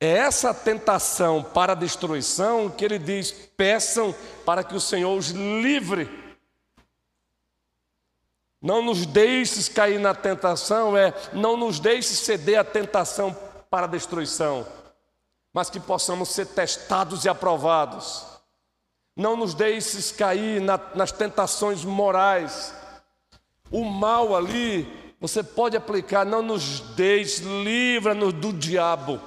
é 0.00 0.08
essa 0.08 0.54
tentação 0.54 1.42
para 1.42 1.72
a 1.72 1.76
destruição 1.76 2.70
que 2.70 2.82
ele 2.82 2.98
diz: 2.98 3.30
peçam 3.30 4.14
para 4.46 4.64
que 4.64 4.74
o 4.74 4.80
Senhor 4.80 5.14
os 5.18 5.28
livre. 5.28 6.23
Não 8.64 8.80
nos 8.80 9.04
deixes 9.04 9.68
cair 9.68 10.00
na 10.00 10.14
tentação, 10.14 10.96
é 10.96 11.12
não 11.34 11.54
nos 11.54 11.78
deixes 11.78 12.20
ceder 12.20 12.58
à 12.58 12.64
tentação 12.64 13.36
para 13.68 13.84
a 13.84 13.90
destruição, 13.90 14.66
mas 15.52 15.68
que 15.68 15.78
possamos 15.78 16.30
ser 16.30 16.46
testados 16.46 17.26
e 17.26 17.28
aprovados. 17.28 18.24
Não 19.14 19.36
nos 19.36 19.52
deixes 19.52 20.10
cair 20.10 20.62
na, 20.62 20.80
nas 20.94 21.12
tentações 21.12 21.84
morais. 21.84 22.74
O 23.70 23.84
mal 23.84 24.34
ali, 24.34 24.90
você 25.20 25.42
pode 25.42 25.76
aplicar, 25.76 26.24
não 26.24 26.40
nos 26.40 26.80
deixes, 26.96 27.40
livra-nos 27.40 28.32
do 28.32 28.50
diabo, 28.50 29.20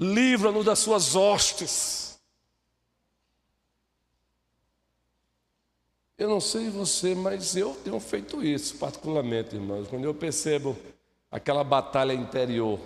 livra-nos 0.00 0.64
das 0.64 0.78
suas 0.78 1.14
hostes. 1.14 2.01
Eu 6.18 6.28
não 6.28 6.40
sei 6.40 6.68
você, 6.70 7.14
mas 7.14 7.56
eu 7.56 7.74
tenho 7.82 7.98
feito 7.98 8.44
isso, 8.44 8.76
particularmente, 8.78 9.56
irmãos, 9.56 9.88
quando 9.88 10.04
eu 10.04 10.14
percebo 10.14 10.76
aquela 11.30 11.64
batalha 11.64 12.12
interior 12.12 12.78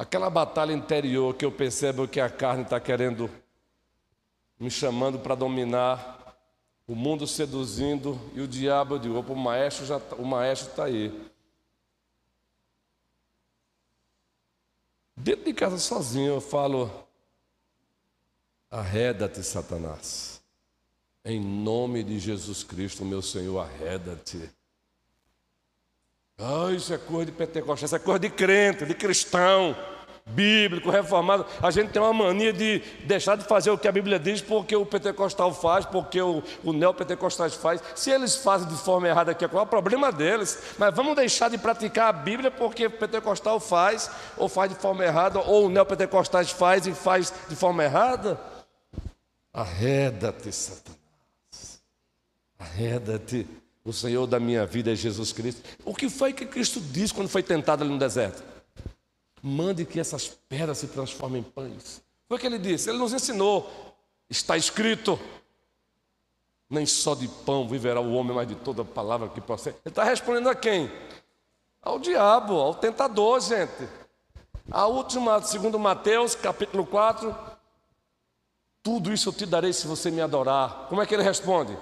Aquela 0.00 0.30
batalha 0.30 0.72
interior 0.72 1.34
que 1.34 1.44
eu 1.44 1.52
percebo 1.52 2.08
que 2.08 2.22
a 2.22 2.30
carne 2.30 2.62
está 2.62 2.80
querendo 2.80 3.30
me 4.58 4.70
chamando 4.70 5.18
para 5.18 5.34
dominar, 5.34 6.38
o 6.88 6.94
mundo 6.94 7.26
seduzindo 7.26 8.18
e 8.32 8.40
o 8.40 8.48
diabo, 8.48 8.94
eu 8.94 8.98
digo, 8.98 9.20
o 9.20 9.36
maestro 9.36 9.84
já, 9.84 10.00
tá, 10.00 10.16
o 10.16 10.24
maestro 10.24 10.70
está 10.70 10.84
aí. 10.84 11.30
Dentro 15.14 15.44
de 15.44 15.52
casa 15.52 15.76
sozinho 15.76 16.32
eu 16.32 16.40
falo, 16.40 16.90
arreda-te, 18.70 19.42
Satanás. 19.42 20.39
Em 21.24 21.38
nome 21.38 22.02
de 22.02 22.18
Jesus 22.18 22.64
Cristo, 22.64 23.04
meu 23.04 23.20
Senhor, 23.20 23.58
arreda-te. 23.60 24.50
Ah, 26.38 26.72
isso 26.72 26.94
é 26.94 26.98
coisa 26.98 27.26
de 27.26 27.32
Pentecostal, 27.32 27.84
isso 27.84 27.96
é 27.96 27.98
coisa 27.98 28.20
de 28.20 28.30
crente, 28.30 28.86
de 28.86 28.94
cristão, 28.94 29.76
bíblico, 30.24 30.88
reformado. 30.90 31.44
A 31.60 31.70
gente 31.70 31.90
tem 31.90 32.00
uma 32.00 32.14
mania 32.14 32.52
de 32.52 32.78
deixar 33.04 33.36
de 33.36 33.44
fazer 33.44 33.70
o 33.70 33.76
que 33.76 33.86
a 33.86 33.92
Bíblia 33.92 34.18
diz 34.18 34.40
porque 34.40 34.74
o 34.74 34.86
pentecostal 34.86 35.52
faz, 35.52 35.84
porque 35.84 36.20
o, 36.20 36.42
o 36.64 36.72
neopentecostal 36.72 37.50
faz. 37.50 37.82
Se 37.94 38.10
eles 38.10 38.36
fazem 38.36 38.68
de 38.68 38.76
forma 38.76 39.06
errada 39.06 39.32
aqui, 39.32 39.46
qual 39.48 39.64
é 39.64 39.66
o 39.66 39.68
problema 39.68 40.10
deles? 40.10 40.58
Mas 40.78 40.94
vamos 40.94 41.14
deixar 41.16 41.50
de 41.50 41.58
praticar 41.58 42.08
a 42.08 42.12
Bíblia 42.12 42.50
porque 42.50 42.86
o 42.86 42.90
pentecostal 42.90 43.60
faz, 43.60 44.10
ou 44.36 44.48
faz 44.48 44.70
de 44.72 44.78
forma 44.78 45.04
errada, 45.04 45.38
ou 45.40 45.66
o 45.66 45.68
neopentecostal 45.68 46.44
faz 46.46 46.86
e 46.86 46.94
faz 46.94 47.32
de 47.48 47.56
forma 47.56 47.84
errada? 47.84 48.40
Arreda-te, 49.52 50.52
Satanás. 50.52 50.99
Arreda-te. 52.70 53.46
O 53.82 53.92
Senhor 53.92 54.26
da 54.26 54.38
minha 54.38 54.66
vida 54.66 54.92
é 54.92 54.94
Jesus 54.94 55.32
Cristo. 55.32 55.62
O 55.84 55.94
que 55.94 56.10
foi 56.10 56.34
que 56.34 56.44
Cristo 56.44 56.80
disse 56.80 57.14
quando 57.14 57.28
foi 57.28 57.42
tentado 57.42 57.82
ali 57.82 57.90
no 57.90 57.98
deserto? 57.98 58.42
Mande 59.42 59.86
que 59.86 59.98
essas 59.98 60.28
pedras 60.28 60.76
se 60.78 60.86
transformem 60.88 61.40
em 61.40 61.44
pães. 61.44 62.02
Foi 62.28 62.36
o 62.36 62.40
que 62.40 62.46
ele 62.46 62.58
disse. 62.58 62.90
Ele 62.90 62.98
nos 62.98 63.14
ensinou. 63.14 63.96
Está 64.28 64.56
escrito: 64.58 65.18
nem 66.68 66.84
só 66.84 67.14
de 67.14 67.26
pão 67.26 67.66
viverá 67.66 68.00
o 68.00 68.12
homem, 68.12 68.36
mas 68.36 68.46
de 68.46 68.54
toda 68.54 68.84
palavra 68.84 69.28
que 69.30 69.40
procede. 69.40 69.76
Ele 69.84 69.90
está 69.90 70.04
respondendo 70.04 70.50
a 70.50 70.54
quem? 70.54 70.92
Ao 71.82 71.98
diabo, 71.98 72.54
ao 72.54 72.74
tentador, 72.74 73.40
gente. 73.40 73.88
A 74.70 74.86
última, 74.86 75.42
segundo 75.42 75.78
Mateus, 75.78 76.34
capítulo 76.34 76.84
4, 76.84 77.34
tudo 78.82 79.12
isso 79.12 79.30
eu 79.30 79.32
te 79.32 79.46
darei 79.46 79.72
se 79.72 79.86
você 79.86 80.10
me 80.10 80.20
adorar. 80.20 80.86
Como 80.88 81.00
é 81.00 81.06
que 81.06 81.14
ele 81.14 81.22
responde? 81.22 81.76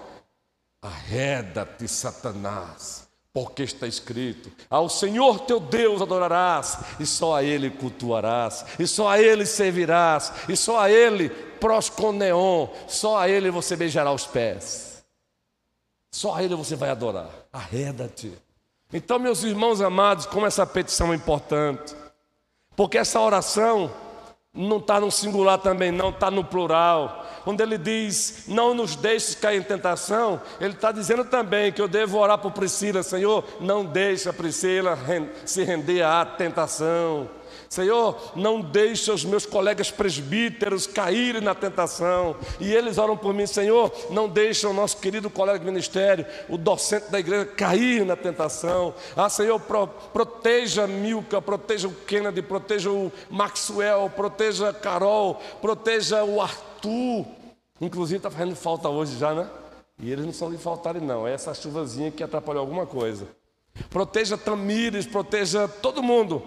Arreda-te, 0.80 1.88
Satanás, 1.88 3.08
porque 3.32 3.62
está 3.64 3.86
escrito: 3.86 4.50
Ao 4.70 4.88
Senhor 4.88 5.40
teu 5.40 5.58
Deus 5.58 6.00
adorarás, 6.00 6.78
e 7.00 7.06
só 7.06 7.36
a 7.36 7.42
Ele 7.42 7.70
cultuarás, 7.70 8.64
e 8.78 8.86
só 8.86 9.08
a 9.08 9.20
Ele 9.20 9.44
servirás, 9.44 10.32
e 10.48 10.56
só 10.56 10.80
a 10.80 10.90
Ele 10.90 11.28
prosconeon, 11.28 12.68
só 12.86 13.18
a 13.18 13.28
Ele 13.28 13.50
você 13.50 13.74
beijará 13.74 14.12
os 14.12 14.26
pés. 14.26 15.04
Só 16.12 16.34
a 16.34 16.42
Ele 16.42 16.54
você 16.54 16.74
vai 16.76 16.90
adorar. 16.90 17.28
Arreda-te. 17.52 18.32
Então, 18.92 19.18
meus 19.18 19.42
irmãos 19.42 19.80
amados, 19.80 20.24
como 20.24 20.46
essa 20.46 20.66
petição 20.66 21.12
é 21.12 21.16
importante, 21.16 21.94
porque 22.74 22.96
essa 22.96 23.20
oração 23.20 23.92
não 24.54 24.78
está 24.78 25.00
no 25.00 25.10
singular 25.10 25.58
também, 25.58 25.92
não, 25.92 26.10
está 26.10 26.30
no 26.30 26.42
plural. 26.42 27.26
Quando 27.44 27.60
ele 27.60 27.78
diz, 27.78 28.44
não 28.48 28.74
nos 28.74 28.96
deixes 28.96 29.34
cair 29.34 29.60
em 29.60 29.64
tentação, 29.64 30.40
ele 30.60 30.74
está 30.74 30.90
dizendo 30.90 31.24
também 31.24 31.72
que 31.72 31.80
eu 31.80 31.88
devo 31.88 32.18
orar 32.18 32.38
por 32.38 32.52
Priscila, 32.52 33.02
Senhor, 33.02 33.44
não 33.60 33.84
deixe 33.84 34.28
a 34.28 34.32
Priscila 34.32 34.98
se 35.44 35.62
render 35.62 36.02
à 36.02 36.24
tentação. 36.24 37.28
Senhor, 37.68 38.16
não 38.34 38.60
deixe 38.60 39.10
os 39.10 39.24
meus 39.24 39.44
colegas 39.44 39.90
presbíteros 39.90 40.86
caírem 40.86 41.42
na 41.42 41.54
tentação. 41.54 42.34
E 42.58 42.72
eles 42.72 42.96
oram 42.96 43.16
por 43.16 43.34
mim, 43.34 43.46
Senhor, 43.46 43.92
não 44.10 44.28
deixe 44.28 44.66
o 44.66 44.72
nosso 44.72 44.96
querido 44.96 45.28
colega 45.28 45.58
de 45.58 45.64
ministério, 45.66 46.24
o 46.48 46.56
docente 46.56 47.10
da 47.10 47.20
igreja, 47.20 47.44
cair 47.44 48.06
na 48.06 48.16
tentação. 48.16 48.94
Ah, 49.14 49.28
Senhor, 49.28 49.60
pro, 49.60 49.86
proteja 49.86 50.86
Milka, 50.86 51.42
proteja 51.42 51.88
o 51.88 51.94
Kennedy, 51.94 52.40
proteja 52.40 52.90
o 52.90 53.12
Maxwell, 53.28 54.10
proteja 54.16 54.70
a 54.70 54.74
Carol, 54.74 55.40
proteja 55.60 56.24
o 56.24 56.40
Arthur. 56.40 57.26
Inclusive 57.80 58.16
está 58.16 58.30
fazendo 58.30 58.56
falta 58.56 58.88
hoje 58.88 59.18
já, 59.18 59.34
né? 59.34 59.48
E 60.00 60.10
eles 60.10 60.24
não 60.24 60.32
são 60.32 60.50
de 60.50 60.56
faltarem, 60.56 61.02
não. 61.02 61.26
É 61.26 61.32
essa 61.32 61.52
chuvazinha 61.52 62.10
que 62.10 62.22
atrapalhou 62.22 62.60
alguma 62.60 62.86
coisa. 62.86 63.26
Proteja 63.90 64.38
Tamires, 64.38 65.06
proteja 65.06 65.68
todo 65.68 66.02
mundo. 66.02 66.42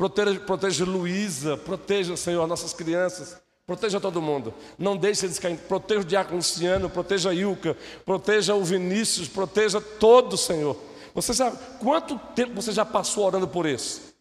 Proteja, 0.00 0.40
proteja 0.40 0.84
Luísa, 0.86 1.58
proteja, 1.58 2.16
Senhor, 2.16 2.46
nossas 2.46 2.72
crianças. 2.72 3.38
Proteja 3.66 4.00
todo 4.00 4.22
mundo. 4.22 4.54
Não 4.78 4.96
deixe 4.96 5.26
eles 5.26 5.38
caírem. 5.38 5.62
Proteja 5.62 6.00
o 6.00 6.04
Diácono 6.04 6.36
Luciano, 6.38 6.88
proteja 6.88 7.28
a 7.28 7.34
Ilka, 7.34 7.76
proteja 8.06 8.54
o 8.54 8.64
Vinícius, 8.64 9.28
proteja 9.28 9.78
todo, 9.78 10.38
Senhor. 10.38 10.74
Você 11.14 11.34
sabe 11.34 11.58
quanto 11.80 12.18
tempo 12.34 12.54
você 12.54 12.72
já 12.72 12.82
passou 12.82 13.26
orando 13.26 13.46
por 13.46 13.66
isso? 13.66 14.14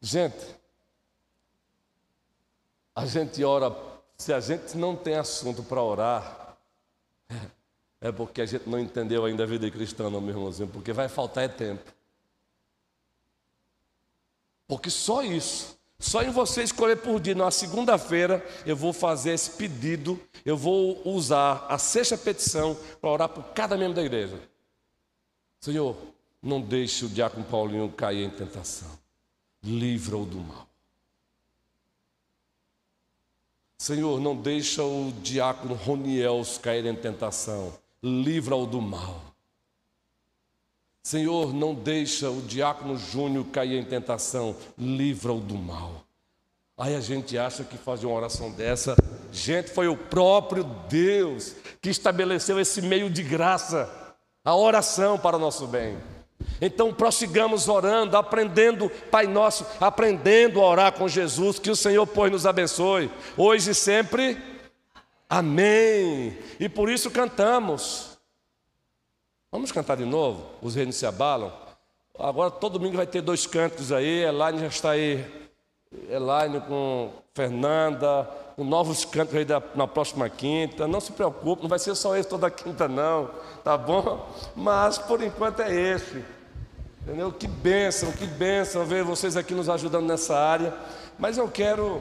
Gente, 0.00 0.46
a 2.94 3.04
gente 3.06 3.42
ora, 3.42 3.76
se 4.16 4.32
a 4.32 4.38
gente 4.38 4.76
não 4.76 4.94
tem 4.94 5.16
assunto 5.16 5.64
para 5.64 5.82
orar, 5.82 6.56
É 8.02 8.10
porque 8.10 8.40
a 8.40 8.46
gente 8.46 8.66
não 8.66 8.78
entendeu 8.78 9.26
ainda 9.26 9.42
a 9.42 9.46
vida 9.46 9.70
cristã, 9.70 10.08
não, 10.08 10.22
meu 10.22 10.30
irmãozinho, 10.30 10.70
porque 10.70 10.90
vai 10.90 11.06
faltar 11.06 11.44
é 11.44 11.48
tempo. 11.48 11.99
Porque 14.70 14.88
só 14.88 15.24
isso, 15.24 15.76
só 15.98 16.22
em 16.22 16.30
você 16.30 16.62
escolher 16.62 16.94
por 16.98 17.18
dia, 17.18 17.34
na 17.34 17.50
segunda-feira, 17.50 18.40
eu 18.64 18.76
vou 18.76 18.92
fazer 18.92 19.32
esse 19.32 19.50
pedido, 19.50 20.16
eu 20.46 20.56
vou 20.56 21.02
usar 21.04 21.66
a 21.68 21.76
sexta 21.76 22.16
petição 22.16 22.78
para 23.00 23.10
orar 23.10 23.28
por 23.30 23.42
cada 23.52 23.76
membro 23.76 23.94
da 23.94 24.04
igreja. 24.04 24.40
Senhor, 25.58 25.96
não 26.40 26.60
deixe 26.60 27.04
o 27.04 27.08
diácono 27.08 27.44
Paulinho 27.46 27.90
cair 27.90 28.22
em 28.22 28.30
tentação, 28.30 28.96
livra-o 29.60 30.24
do 30.24 30.38
mal. 30.38 30.68
Senhor, 33.76 34.20
não 34.20 34.36
deixa 34.36 34.84
o 34.84 35.12
diácono 35.20 35.74
Roniels 35.74 36.58
cair 36.58 36.86
em 36.86 36.94
tentação, 36.94 37.76
livra-o 38.00 38.66
do 38.66 38.80
mal. 38.80 39.29
Senhor, 41.02 41.54
não 41.54 41.74
deixa 41.74 42.30
o 42.30 42.42
diácono 42.42 42.98
Júnior 42.98 43.46
cair 43.46 43.78
em 43.78 43.84
tentação, 43.84 44.54
livra-o 44.78 45.40
do 45.40 45.54
mal. 45.54 46.04
Aí 46.76 46.94
a 46.94 47.00
gente 47.00 47.36
acha 47.36 47.64
que 47.64 47.76
fazer 47.76 48.06
uma 48.06 48.16
oração 48.16 48.50
dessa, 48.50 48.96
gente, 49.32 49.70
foi 49.70 49.88
o 49.88 49.96
próprio 49.96 50.64
Deus 50.88 51.54
que 51.80 51.90
estabeleceu 51.90 52.58
esse 52.60 52.80
meio 52.80 53.10
de 53.10 53.22
graça, 53.22 53.90
a 54.44 54.54
oração 54.54 55.18
para 55.18 55.36
o 55.36 55.40
nosso 55.40 55.66
bem. 55.66 55.98
Então 56.60 56.92
prossigamos 56.92 57.68
orando, 57.68 58.16
aprendendo, 58.16 58.90
Pai 59.10 59.26
Nosso, 59.26 59.66
aprendendo 59.80 60.60
a 60.60 60.66
orar 60.66 60.92
com 60.92 61.08
Jesus, 61.08 61.58
que 61.58 61.70
o 61.70 61.76
Senhor, 61.76 62.06
pois, 62.06 62.32
nos 62.32 62.46
abençoe, 62.46 63.10
hoje 63.36 63.70
e 63.70 63.74
sempre. 63.74 64.38
Amém. 65.28 66.36
E 66.58 66.68
por 66.68 66.90
isso 66.90 67.10
cantamos. 67.10 68.09
Vamos 69.52 69.72
cantar 69.72 69.96
de 69.96 70.04
novo? 70.04 70.46
Os 70.62 70.76
reinos 70.76 70.94
se 70.94 71.04
abalam. 71.04 71.52
Agora 72.16 72.52
todo 72.52 72.78
domingo 72.78 72.96
vai 72.96 73.06
ter 73.06 73.20
dois 73.20 73.48
cantos 73.48 73.90
aí. 73.90 74.22
Elaine 74.22 74.60
já 74.60 74.66
está 74.68 74.90
aí. 74.90 75.26
Elaine 76.08 76.60
com 76.60 77.10
Fernanda, 77.34 78.30
com 78.54 78.62
novos 78.62 79.04
cantos 79.04 79.34
aí 79.34 79.44
da, 79.44 79.60
na 79.74 79.88
próxima 79.88 80.28
quinta. 80.28 80.86
Não 80.86 81.00
se 81.00 81.10
preocupe, 81.10 81.62
não 81.62 81.68
vai 81.68 81.80
ser 81.80 81.96
só 81.96 82.16
esse 82.16 82.28
toda 82.28 82.48
quinta, 82.48 82.86
não. 82.86 83.28
Tá 83.64 83.76
bom? 83.76 84.24
Mas 84.54 84.98
por 84.98 85.20
enquanto 85.20 85.62
é 85.62 85.74
esse. 85.74 86.24
Entendeu? 87.02 87.32
Que 87.32 87.48
bênção, 87.48 88.12
que 88.12 88.26
bênção 88.26 88.84
ver 88.86 89.02
vocês 89.02 89.36
aqui 89.36 89.52
nos 89.52 89.68
ajudando 89.68 90.06
nessa 90.06 90.38
área. 90.38 90.72
Mas 91.18 91.36
eu 91.36 91.48
quero, 91.48 92.00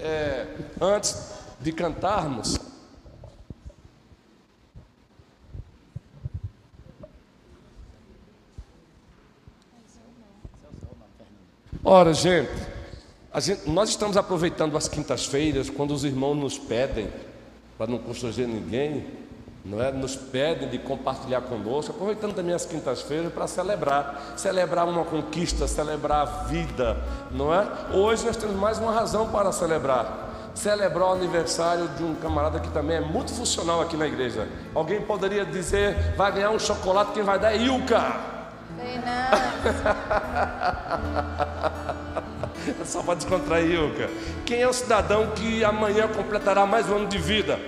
é, 0.00 0.46
antes 0.80 1.34
de 1.60 1.70
cantarmos, 1.70 2.58
Ora, 11.84 12.12
gente, 12.12 12.50
gente, 13.36 13.70
nós 13.70 13.88
estamos 13.90 14.16
aproveitando 14.16 14.76
as 14.76 14.88
quintas-feiras 14.88 15.70
quando 15.70 15.94
os 15.94 16.02
irmãos 16.02 16.34
nos 16.34 16.58
pedem, 16.58 17.08
para 17.78 17.86
não 17.86 17.98
constranger 17.98 18.48
ninguém, 18.48 19.06
não 19.64 19.80
é? 19.80 19.92
Nos 19.92 20.16
pedem 20.16 20.68
de 20.68 20.78
compartilhar 20.78 21.40
conosco, 21.42 21.92
aproveitando 21.92 22.34
também 22.34 22.52
as 22.52 22.66
quintas-feiras 22.66 23.32
para 23.32 23.46
celebrar, 23.46 24.34
celebrar 24.36 24.88
uma 24.88 25.04
conquista, 25.04 25.68
celebrar 25.68 26.22
a 26.22 26.24
vida, 26.44 26.96
não 27.30 27.54
é? 27.54 27.64
Hoje 27.94 28.26
nós 28.26 28.36
temos 28.36 28.56
mais 28.56 28.78
uma 28.78 28.90
razão 28.90 29.28
para 29.28 29.52
celebrar. 29.52 30.50
Celebrar 30.56 31.10
o 31.10 31.12
aniversário 31.12 31.86
de 31.90 32.02
um 32.02 32.16
camarada 32.16 32.58
que 32.58 32.70
também 32.70 32.96
é 32.96 33.00
muito 33.00 33.32
funcional 33.32 33.80
aqui 33.80 33.96
na 33.96 34.08
igreja. 34.08 34.48
Alguém 34.74 35.00
poderia 35.00 35.44
dizer, 35.44 36.14
vai 36.16 36.32
ganhar 36.32 36.50
um 36.50 36.58
chocolate, 36.58 37.12
quem 37.12 37.22
vai 37.22 37.38
dar 37.38 37.54
é 37.54 37.58
Ilka. 37.58 38.37
Só 42.84 43.02
para 43.02 43.14
descontrair, 43.14 43.72
Ilka. 43.72 44.08
Quem 44.44 44.62
é 44.62 44.68
o 44.68 44.72
cidadão 44.72 45.32
que 45.32 45.64
amanhã 45.64 46.08
completará 46.08 46.66
mais 46.66 46.88
um 46.88 46.96
ano 46.96 47.06
de 47.06 47.18
vida? 47.18 47.58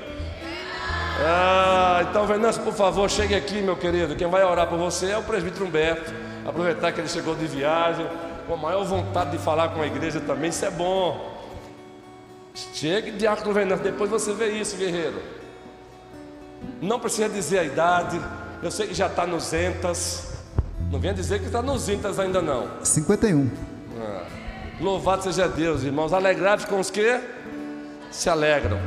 Ah, 1.23 2.07
então, 2.09 2.27
Venâncio, 2.27 2.63
por 2.63 2.73
favor, 2.73 3.11
chegue 3.11 3.35
aqui, 3.35 3.61
meu 3.61 3.77
querido. 3.77 4.17
Quem 4.17 4.29
vai 4.29 4.43
orar 4.43 4.67
por 4.67 4.79
você 4.79 5.11
é 5.11 5.19
o 5.19 5.23
presbítero 5.23 5.67
Humberto. 5.67 6.13
Aproveitar 6.47 6.93
que 6.93 7.01
ele 7.01 7.09
chegou 7.09 7.35
de 7.35 7.47
viagem, 7.47 8.07
com 8.47 8.55
a 8.55 8.57
maior 8.57 8.83
vontade 8.85 9.33
de 9.33 9.39
falar 9.39 9.69
com 9.69 9.83
a 9.83 9.87
igreja 9.87 10.21
também, 10.21 10.49
isso 10.49 10.65
é 10.65 10.71
bom. 10.71 11.39
Chegue, 12.55 13.13
diácono 13.13 13.53
Venâncio, 13.53 13.85
depois 13.85 14.11
você 14.11 14.33
vê 14.33 14.53
isso, 14.53 14.77
guerreiro. 14.77 15.21
Não 16.81 16.99
precisa 16.99 17.29
dizer 17.29 17.59
a 17.59 17.65
idade, 17.65 18.21
eu 18.63 18.71
sei 18.71 18.87
que 18.87 18.95
já 18.95 19.07
está 19.07 19.27
nos 19.27 19.53
entas. 19.53 20.30
Não 20.91 20.99
venha 20.99 21.15
dizer 21.15 21.39
que 21.39 21.47
está 21.47 21.63
nos 21.63 21.89
intas 21.89 22.19
ainda 22.19 22.43
não. 22.43 22.69
51. 22.83 23.49
Ah, 23.97 24.27
louvado 24.81 25.23
seja 25.23 25.47
Deus, 25.47 25.85
irmãos. 25.85 26.13
Alegrai-vos 26.13 26.65
com 26.65 26.81
os 26.81 26.91
que 26.91 27.21
se 28.11 28.29
alegram. 28.29 28.79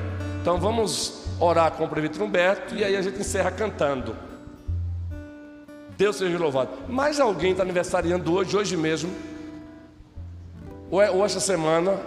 Então 0.42 0.60
vamos 0.60 1.24
orar 1.40 1.72
com 1.72 1.86
o 1.86 1.88
prefeito 1.88 2.22
Humberto 2.22 2.76
e 2.76 2.84
aí 2.84 2.98
a 2.98 3.02
gente 3.02 3.22
encerra 3.22 3.52
cantando. 3.52 4.14
Deus 5.98 6.18
seja 6.18 6.38
louvado. 6.38 6.72
Mais 6.90 7.22
alguém 7.22 7.52
está 7.52 7.64
aniversariando 7.64 8.34
hoje, 8.34 8.58
hoje 8.58 8.76
mesmo? 8.76 9.10
Ou, 10.92 11.02
é, 11.02 11.10
ou 11.10 11.26
esta 11.26 11.40
semana? 11.40 11.98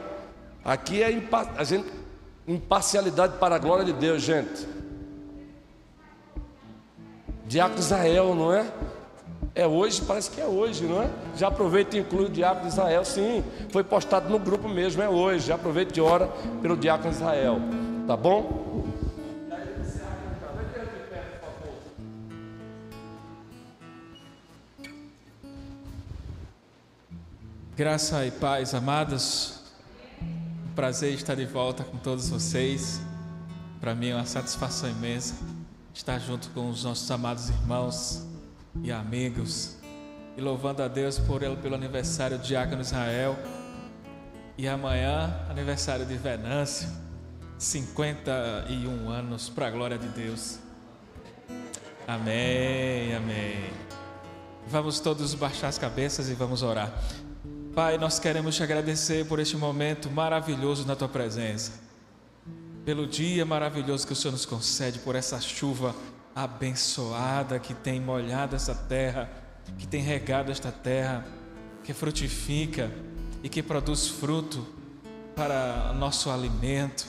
Aqui 0.62 1.02
é 1.02 1.10
impa 1.10 1.48
a 1.56 1.64
gente, 1.64 1.90
imparcialidade 2.46 3.38
para 3.38 3.54
a 3.54 3.58
glória 3.58 3.84
de 3.84 3.94
Deus, 3.94 4.20
gente. 4.20 4.68
Diácono 7.46 7.78
Israel, 7.78 8.34
não 8.34 8.52
é? 8.52 8.66
É 9.56 9.66
hoje, 9.66 10.02
parece 10.02 10.30
que 10.30 10.38
é 10.38 10.44
hoje, 10.44 10.84
não 10.84 11.02
é? 11.02 11.08
Já 11.34 11.48
aproveita 11.48 11.96
e 11.96 12.00
inclui 12.00 12.26
o 12.26 12.28
diácono 12.28 12.68
Israel. 12.68 13.02
Sim, 13.06 13.42
foi 13.70 13.82
postado 13.82 14.28
no 14.28 14.38
grupo 14.38 14.68
mesmo, 14.68 15.00
é 15.00 15.08
hoje. 15.08 15.46
Já 15.46 15.54
aproveita 15.54 15.98
e 15.98 16.02
ora 16.02 16.26
pelo 16.60 16.76
diácono 16.76 17.10
Israel. 17.10 17.58
Tá 18.06 18.14
bom? 18.14 18.84
Graça 27.74 28.26
e 28.26 28.30
paz, 28.32 28.74
amados. 28.74 29.60
Prazer 30.74 31.14
estar 31.14 31.34
de 31.34 31.46
volta 31.46 31.82
com 31.82 31.96
todos 31.96 32.28
vocês. 32.28 33.00
Para 33.80 33.94
mim 33.94 34.10
é 34.10 34.14
uma 34.16 34.26
satisfação 34.26 34.90
imensa 34.90 35.34
estar 35.94 36.18
junto 36.18 36.50
com 36.50 36.68
os 36.68 36.84
nossos 36.84 37.10
amados 37.10 37.48
irmãos 37.48 38.25
e 38.82 38.92
amigos 38.92 39.76
e 40.36 40.40
louvando 40.40 40.82
a 40.82 40.88
Deus 40.88 41.18
por 41.18 41.42
ele 41.42 41.56
pelo 41.56 41.74
aniversário 41.74 42.38
do 42.38 42.44
Diácono 42.44 42.82
Israel. 42.82 43.36
E 44.58 44.68
amanhã, 44.68 45.34
aniversário 45.48 46.04
de 46.04 46.16
Venâncio, 46.16 46.88
51 47.58 49.08
anos, 49.08 49.48
para 49.48 49.68
a 49.68 49.70
glória 49.70 49.98
de 49.98 50.08
Deus. 50.08 50.58
Amém, 52.06 53.14
amém. 53.14 53.70
Vamos 54.68 55.00
todos 55.00 55.34
baixar 55.34 55.68
as 55.68 55.78
cabeças 55.78 56.28
e 56.28 56.34
vamos 56.34 56.62
orar. 56.62 56.92
Pai, 57.74 57.98
nós 57.98 58.18
queremos 58.18 58.56
te 58.56 58.62
agradecer 58.62 59.26
por 59.26 59.38
este 59.38 59.56
momento 59.56 60.10
maravilhoso 60.10 60.86
na 60.86 60.96
tua 60.96 61.08
presença, 61.08 61.72
pelo 62.84 63.06
dia 63.06 63.44
maravilhoso 63.44 64.06
que 64.06 64.12
o 64.12 64.16
Senhor 64.16 64.32
nos 64.32 64.46
concede, 64.46 64.98
por 65.00 65.14
essa 65.14 65.40
chuva 65.40 65.94
abençoada 66.36 67.58
que 67.58 67.74
tem 67.74 68.00
molhado 68.00 68.54
essa 68.54 68.74
terra, 68.74 69.28
que 69.78 69.86
tem 69.86 70.02
regado 70.02 70.52
esta 70.52 70.70
terra, 70.70 71.26
que 71.82 71.92
frutifica 71.92 72.90
e 73.42 73.48
que 73.48 73.62
produz 73.62 74.06
fruto 74.06 74.64
para 75.34 75.92
nosso 75.94 76.30
alimento. 76.30 77.06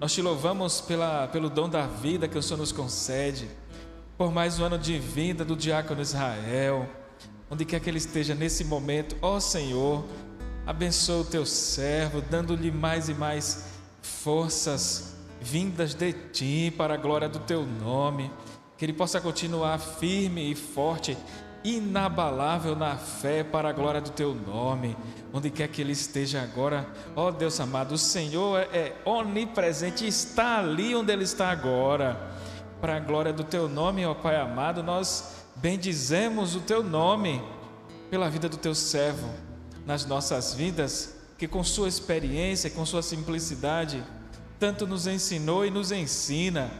Nós 0.00 0.12
te 0.12 0.20
louvamos 0.20 0.80
pela, 0.80 1.28
pelo 1.28 1.48
dom 1.48 1.68
da 1.70 1.86
vida 1.86 2.28
que 2.28 2.36
o 2.36 2.42
Senhor 2.42 2.58
nos 2.58 2.72
concede, 2.72 3.48
por 4.16 4.32
mais 4.32 4.58
um 4.58 4.64
ano 4.64 4.78
de 4.78 4.98
vida 4.98 5.44
do 5.44 5.56
diácono 5.56 6.02
Israel 6.02 6.86
onde 7.50 7.64
quer 7.64 7.80
que 7.80 7.88
ele 7.88 7.98
esteja 7.98 8.34
nesse 8.34 8.64
momento, 8.64 9.16
ó 9.22 9.40
Senhor, 9.40 10.04
abençoa 10.66 11.22
o 11.22 11.24
teu 11.24 11.46
servo, 11.46 12.20
dando-lhe 12.20 12.70
mais 12.70 13.08
e 13.08 13.14
mais 13.14 13.64
forças 14.02 15.14
vindas 15.40 15.94
de 15.94 16.12
ti 16.12 16.72
para 16.76 16.94
a 16.94 16.96
glória 16.96 17.28
do 17.28 17.38
teu 17.40 17.64
nome, 17.64 18.30
que 18.76 18.84
ele 18.84 18.92
possa 18.92 19.20
continuar 19.20 19.78
firme 19.78 20.50
e 20.50 20.54
forte, 20.54 21.16
inabalável 21.64 22.76
na 22.76 22.96
fé 22.96 23.42
para 23.42 23.68
a 23.68 23.72
glória 23.72 24.00
do 24.00 24.10
teu 24.10 24.34
nome, 24.34 24.96
onde 25.32 25.50
quer 25.50 25.68
que 25.68 25.80
ele 25.80 25.92
esteja 25.92 26.40
agora, 26.40 26.86
ó 27.16 27.30
Deus 27.30 27.58
amado, 27.58 27.92
o 27.92 27.98
Senhor 27.98 28.60
é 28.72 28.94
onipresente, 29.04 30.06
está 30.06 30.58
ali 30.58 30.94
onde 30.94 31.12
ele 31.12 31.24
está 31.24 31.50
agora, 31.50 32.16
para 32.80 32.96
a 32.96 33.00
glória 33.00 33.32
do 33.32 33.42
teu 33.42 33.68
nome, 33.68 34.06
ó 34.06 34.14
Pai 34.14 34.36
amado, 34.36 34.82
nós 34.82 35.44
bendizemos 35.56 36.54
o 36.54 36.60
teu 36.60 36.82
nome 36.82 37.42
pela 38.08 38.30
vida 38.30 38.48
do 38.48 38.56
teu 38.56 38.74
servo 38.74 39.28
nas 39.84 40.06
nossas 40.06 40.54
vidas, 40.54 41.16
que 41.36 41.48
com 41.48 41.64
sua 41.64 41.88
experiência, 41.88 42.70
com 42.70 42.86
sua 42.86 43.02
simplicidade, 43.02 44.02
tanto 44.58 44.86
nos 44.86 45.06
ensinou 45.06 45.64
e 45.64 45.70
nos 45.70 45.92
ensina 45.92 46.70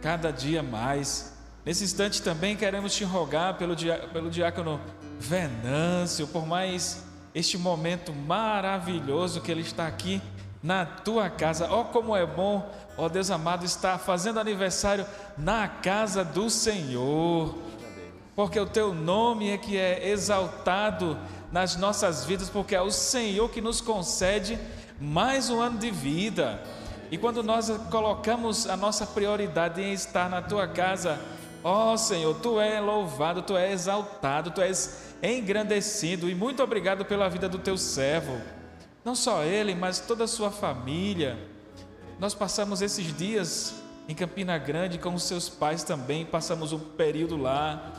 cada 0.00 0.30
dia 0.30 0.62
mais. 0.62 1.36
Nesse 1.64 1.84
instante 1.84 2.22
também 2.22 2.56
queremos 2.56 2.94
te 2.94 3.04
rogar 3.04 3.58
pelo, 3.58 3.76
pelo 4.12 4.30
diácono 4.30 4.80
Venâncio, 5.18 6.26
por 6.26 6.46
mais 6.46 7.04
este 7.34 7.58
momento 7.58 8.12
maravilhoso 8.12 9.40
que 9.40 9.50
ele 9.50 9.60
está 9.60 9.86
aqui 9.86 10.22
na 10.62 10.84
tua 10.86 11.28
casa. 11.28 11.68
Ó, 11.70 11.82
oh, 11.82 11.84
como 11.86 12.16
é 12.16 12.24
bom, 12.24 12.68
ó 12.96 13.04
oh, 13.04 13.08
Deus 13.08 13.30
amado, 13.30 13.64
estar 13.64 13.98
fazendo 13.98 14.40
aniversário 14.40 15.06
na 15.36 15.68
casa 15.68 16.24
do 16.24 16.48
Senhor, 16.48 17.54
porque 18.34 18.58
o 18.58 18.66
teu 18.66 18.94
nome 18.94 19.50
é 19.50 19.58
que 19.58 19.76
é 19.76 20.08
exaltado 20.08 21.18
nas 21.52 21.76
nossas 21.76 22.24
vidas, 22.24 22.48
porque 22.48 22.74
é 22.74 22.80
o 22.80 22.90
Senhor 22.90 23.50
que 23.50 23.60
nos 23.60 23.80
concede 23.80 24.58
mais 24.98 25.50
um 25.50 25.60
ano 25.60 25.78
de 25.78 25.90
vida. 25.90 26.62
E 27.10 27.18
quando 27.18 27.42
nós 27.42 27.68
colocamos 27.90 28.68
a 28.68 28.76
nossa 28.76 29.04
prioridade 29.04 29.82
em 29.82 29.92
estar 29.92 30.30
na 30.30 30.40
tua 30.40 30.68
casa, 30.68 31.18
ó 31.64 31.92
oh, 31.92 31.98
Senhor, 31.98 32.36
tu 32.36 32.60
és 32.60 32.80
louvado, 32.80 33.42
tu 33.42 33.56
és 33.56 33.72
exaltado, 33.72 34.52
tu 34.52 34.60
és 34.60 35.12
engrandecido 35.20 36.30
e 36.30 36.34
muito 36.36 36.62
obrigado 36.62 37.04
pela 37.04 37.28
vida 37.28 37.48
do 37.48 37.58
teu 37.58 37.76
servo. 37.76 38.40
Não 39.04 39.16
só 39.16 39.42
ele, 39.42 39.74
mas 39.74 39.98
toda 39.98 40.24
a 40.24 40.28
sua 40.28 40.52
família. 40.52 41.36
Nós 42.20 42.32
passamos 42.32 42.80
esses 42.80 43.16
dias 43.16 43.74
em 44.08 44.14
Campina 44.14 44.56
Grande 44.56 44.96
com 44.96 45.12
os 45.12 45.24
seus 45.24 45.48
pais 45.48 45.82
também, 45.82 46.24
passamos 46.24 46.72
um 46.72 46.78
período 46.78 47.36
lá. 47.36 47.92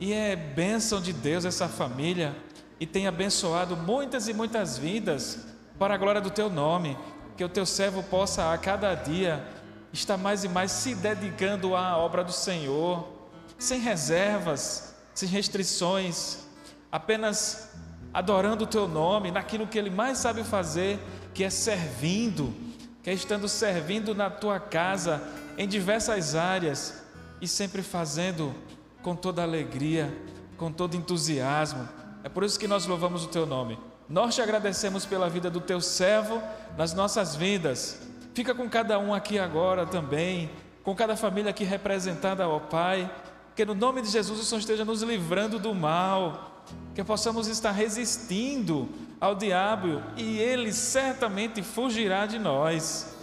E 0.00 0.12
é 0.12 0.34
bênção 0.34 1.00
de 1.00 1.12
Deus 1.12 1.44
essa 1.44 1.68
família 1.68 2.34
e 2.80 2.86
tem 2.86 3.06
abençoado 3.06 3.76
muitas 3.76 4.26
e 4.26 4.32
muitas 4.32 4.76
vidas 4.76 5.46
para 5.78 5.94
a 5.94 5.98
glória 5.98 6.20
do 6.20 6.30
teu 6.30 6.50
nome 6.50 6.96
que 7.40 7.44
o 7.44 7.48
teu 7.48 7.64
servo 7.64 8.02
possa 8.02 8.52
a 8.52 8.58
cada 8.58 8.94
dia 8.94 9.42
estar 9.94 10.18
mais 10.18 10.44
e 10.44 10.48
mais 10.48 10.70
se 10.70 10.94
dedicando 10.94 11.74
à 11.74 11.96
obra 11.96 12.22
do 12.22 12.32
Senhor, 12.32 13.08
sem 13.58 13.80
reservas, 13.80 14.94
sem 15.14 15.26
restrições, 15.26 16.40
apenas 16.92 17.70
adorando 18.12 18.64
o 18.64 18.66
teu 18.66 18.86
nome, 18.86 19.30
naquilo 19.30 19.66
que 19.66 19.78
ele 19.78 19.88
mais 19.88 20.18
sabe 20.18 20.44
fazer, 20.44 21.00
que 21.32 21.42
é 21.42 21.48
servindo, 21.48 22.52
que 23.02 23.08
é 23.08 23.14
estando 23.14 23.48
servindo 23.48 24.14
na 24.14 24.28
tua 24.28 24.60
casa, 24.60 25.26
em 25.56 25.66
diversas 25.66 26.34
áreas 26.34 27.02
e 27.40 27.48
sempre 27.48 27.82
fazendo 27.82 28.54
com 29.02 29.16
toda 29.16 29.42
alegria, 29.42 30.14
com 30.58 30.70
todo 30.70 30.94
entusiasmo. 30.94 31.88
É 32.22 32.28
por 32.28 32.44
isso 32.44 32.60
que 32.60 32.68
nós 32.68 32.84
louvamos 32.84 33.24
o 33.24 33.28
teu 33.28 33.46
nome. 33.46 33.78
Nós 34.10 34.34
te 34.34 34.42
agradecemos 34.42 35.06
pela 35.06 35.30
vida 35.30 35.48
do 35.48 35.60
teu 35.60 35.80
servo 35.80 36.42
nas 36.76 36.92
nossas 36.92 37.36
vidas. 37.36 38.02
Fica 38.34 38.52
com 38.52 38.68
cada 38.68 38.98
um 38.98 39.14
aqui 39.14 39.38
agora 39.38 39.86
também, 39.86 40.50
com 40.82 40.96
cada 40.96 41.16
família 41.16 41.50
aqui 41.50 41.62
representada, 41.62 42.48
ó 42.48 42.58
Pai. 42.58 43.08
Que 43.54 43.64
no 43.64 43.72
nome 43.72 44.02
de 44.02 44.08
Jesus 44.08 44.40
o 44.40 44.44
Senhor 44.44 44.58
esteja 44.58 44.84
nos 44.84 45.02
livrando 45.02 45.60
do 45.60 45.72
mal, 45.72 46.64
que 46.92 47.04
possamos 47.04 47.46
estar 47.46 47.70
resistindo 47.70 48.88
ao 49.20 49.36
diabo 49.36 50.02
e 50.16 50.40
ele 50.40 50.72
certamente 50.72 51.62
fugirá 51.62 52.26
de 52.26 52.40
nós. 52.40 53.14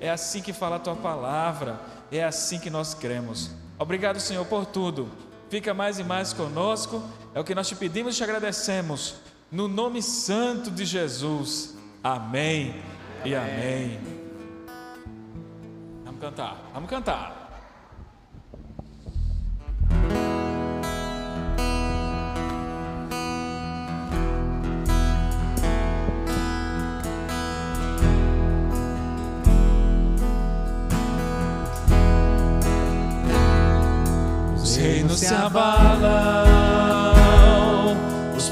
É 0.00 0.08
assim 0.08 0.40
que 0.40 0.52
fala 0.52 0.76
a 0.76 0.80
tua 0.80 0.94
palavra, 0.94 1.80
é 2.12 2.22
assim 2.22 2.60
que 2.60 2.70
nós 2.70 2.94
cremos. 2.94 3.50
Obrigado, 3.76 4.20
Senhor, 4.20 4.44
por 4.46 4.66
tudo. 4.66 5.08
Fica 5.50 5.74
mais 5.74 5.98
e 5.98 6.04
mais 6.04 6.32
conosco, 6.32 7.02
é 7.34 7.40
o 7.40 7.44
que 7.44 7.56
nós 7.56 7.66
te 7.66 7.74
pedimos 7.74 8.14
e 8.14 8.18
te 8.18 8.22
agradecemos. 8.22 9.16
No 9.50 9.66
nome 9.66 10.02
santo 10.02 10.70
de 10.70 10.84
Jesus. 10.84 11.74
Amém, 12.04 12.74
e 13.24 13.34
amém. 13.34 13.98
Vamos 16.04 16.20
cantar, 16.20 16.70
vamos 16.74 16.90
cantar. 16.90 17.34
Os 34.56 34.76
reinos 34.76 35.18
se 35.18 35.34
abalam 35.34 36.47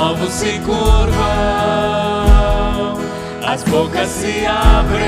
povos 0.00 0.32
se 0.32 0.58
curvam, 0.60 1.12
as 3.46 3.62
bocas 3.64 4.08
se 4.08 4.46
abrem, 4.46 5.04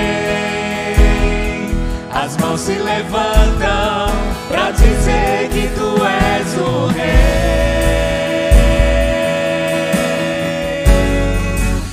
as 2.13 2.37
mãos 2.37 2.61
se 2.61 2.75
levantam 2.75 4.13
para 4.49 4.71
dizer 4.73 5.49
que 5.51 5.69
tu 5.69 5.97
és 6.05 6.59
o 6.59 6.89
rei. 6.89 7.33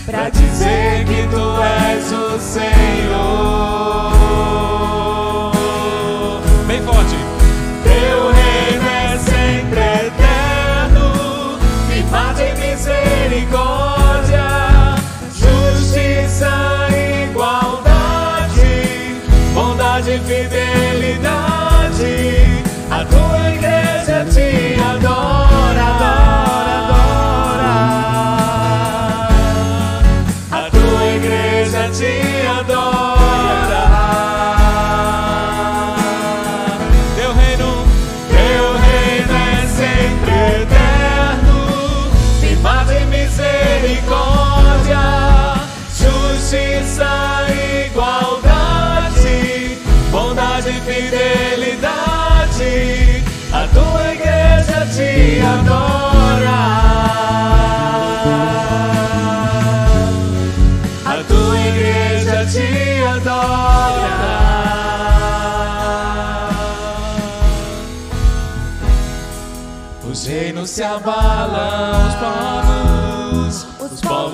Para 0.06 0.30
dizer 0.30 1.06
que 1.06 1.28
tu 1.30 1.62
és 1.62 2.12
o 2.12 2.38
Senhor. 2.38 3.89
Bondade 20.30 20.56
e 20.56 20.69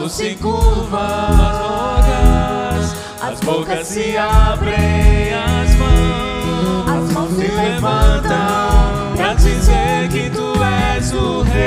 os 0.06 0.12
povos 0.12 0.12
se 0.14 0.36
curvam, 0.36 1.00
as 1.02 1.58
bocas, 1.60 2.96
as 3.22 3.40
bocas 3.42 3.88
se 3.88 4.18
abrem, 4.18 5.34
as 5.34 5.76
mãos, 5.76 6.90
as 6.90 7.12
mãos 7.12 7.32
se 7.32 7.48
levantam 7.48 9.16
para 9.16 9.34
dizer 9.34 10.10
que 10.12 10.30
tu 10.30 10.54
és 10.64 11.12
o 11.14 11.42
rei, 11.42 11.66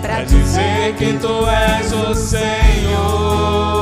para 0.00 0.24
dizer 0.24 0.94
que 0.96 1.12
tu 1.14 1.46
és 1.46 1.92
o 1.92 2.14
Senhor. 2.14 3.79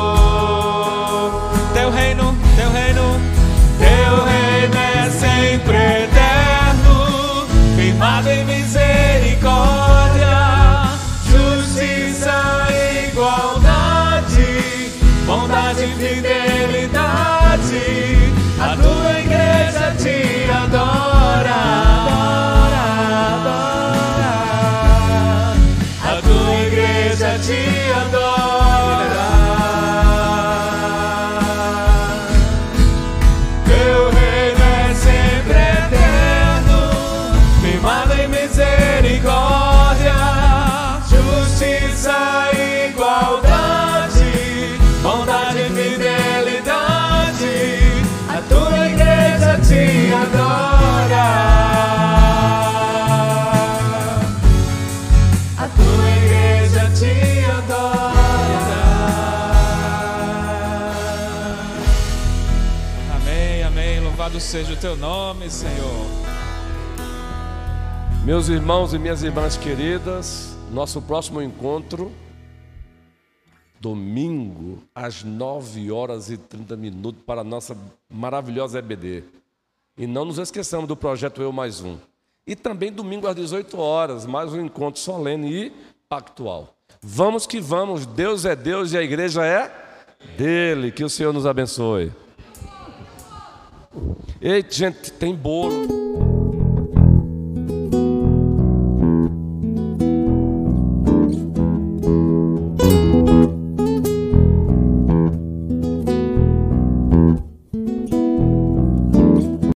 Seja 64.40 64.73
o 64.73 64.77
teu 64.77 64.97
nome, 64.97 65.51
Senhor. 65.51 66.06
Meus 68.24 68.48
irmãos 68.48 68.93
e 68.93 68.98
minhas 68.98 69.23
irmãs 69.23 69.56
queridas, 69.56 70.56
nosso 70.70 71.02
próximo 71.02 71.43
encontro, 71.43 72.12
domingo, 73.81 74.82
às 74.94 75.24
9 75.24 75.90
horas 75.90 76.31
e 76.31 76.36
30 76.36 76.77
minutos, 76.77 77.23
para 77.27 77.40
a 77.40 77.44
nossa 77.44 77.77
maravilhosa 78.09 78.78
EBD. 78.78 79.24
E 79.97 80.06
não 80.06 80.24
nos 80.24 80.39
esqueçamos 80.39 80.86
do 80.86 80.97
projeto 80.97 81.43
Eu 81.43 81.52
Mais 81.52 81.81
Um. 81.81 81.97
E 82.47 82.55
também 82.55 82.93
domingo 82.93 83.27
às 83.27 83.35
18 83.35 83.78
horas, 83.78 84.24
mais 84.24 84.52
um 84.52 84.60
encontro 84.60 85.01
solene 85.01 85.52
e 85.52 85.73
pactual. 86.09 86.77
Vamos 87.02 87.47
que 87.47 87.60
vamos, 87.60 88.06
Deus 88.06 88.44
é 88.44 88.55
Deus 88.55 88.93
e 88.93 88.98
a 88.98 89.02
igreja 89.02 89.44
é 89.44 89.70
dele. 90.36 90.93
Que 90.93 91.05
o 91.05 91.10
Senhor 91.10 91.32
nos 91.32 91.47
abençoe. 91.47 92.12
Ei, 94.40 94.65
gente, 94.69 95.12
tem 95.12 95.35
bolo. 95.35 96.07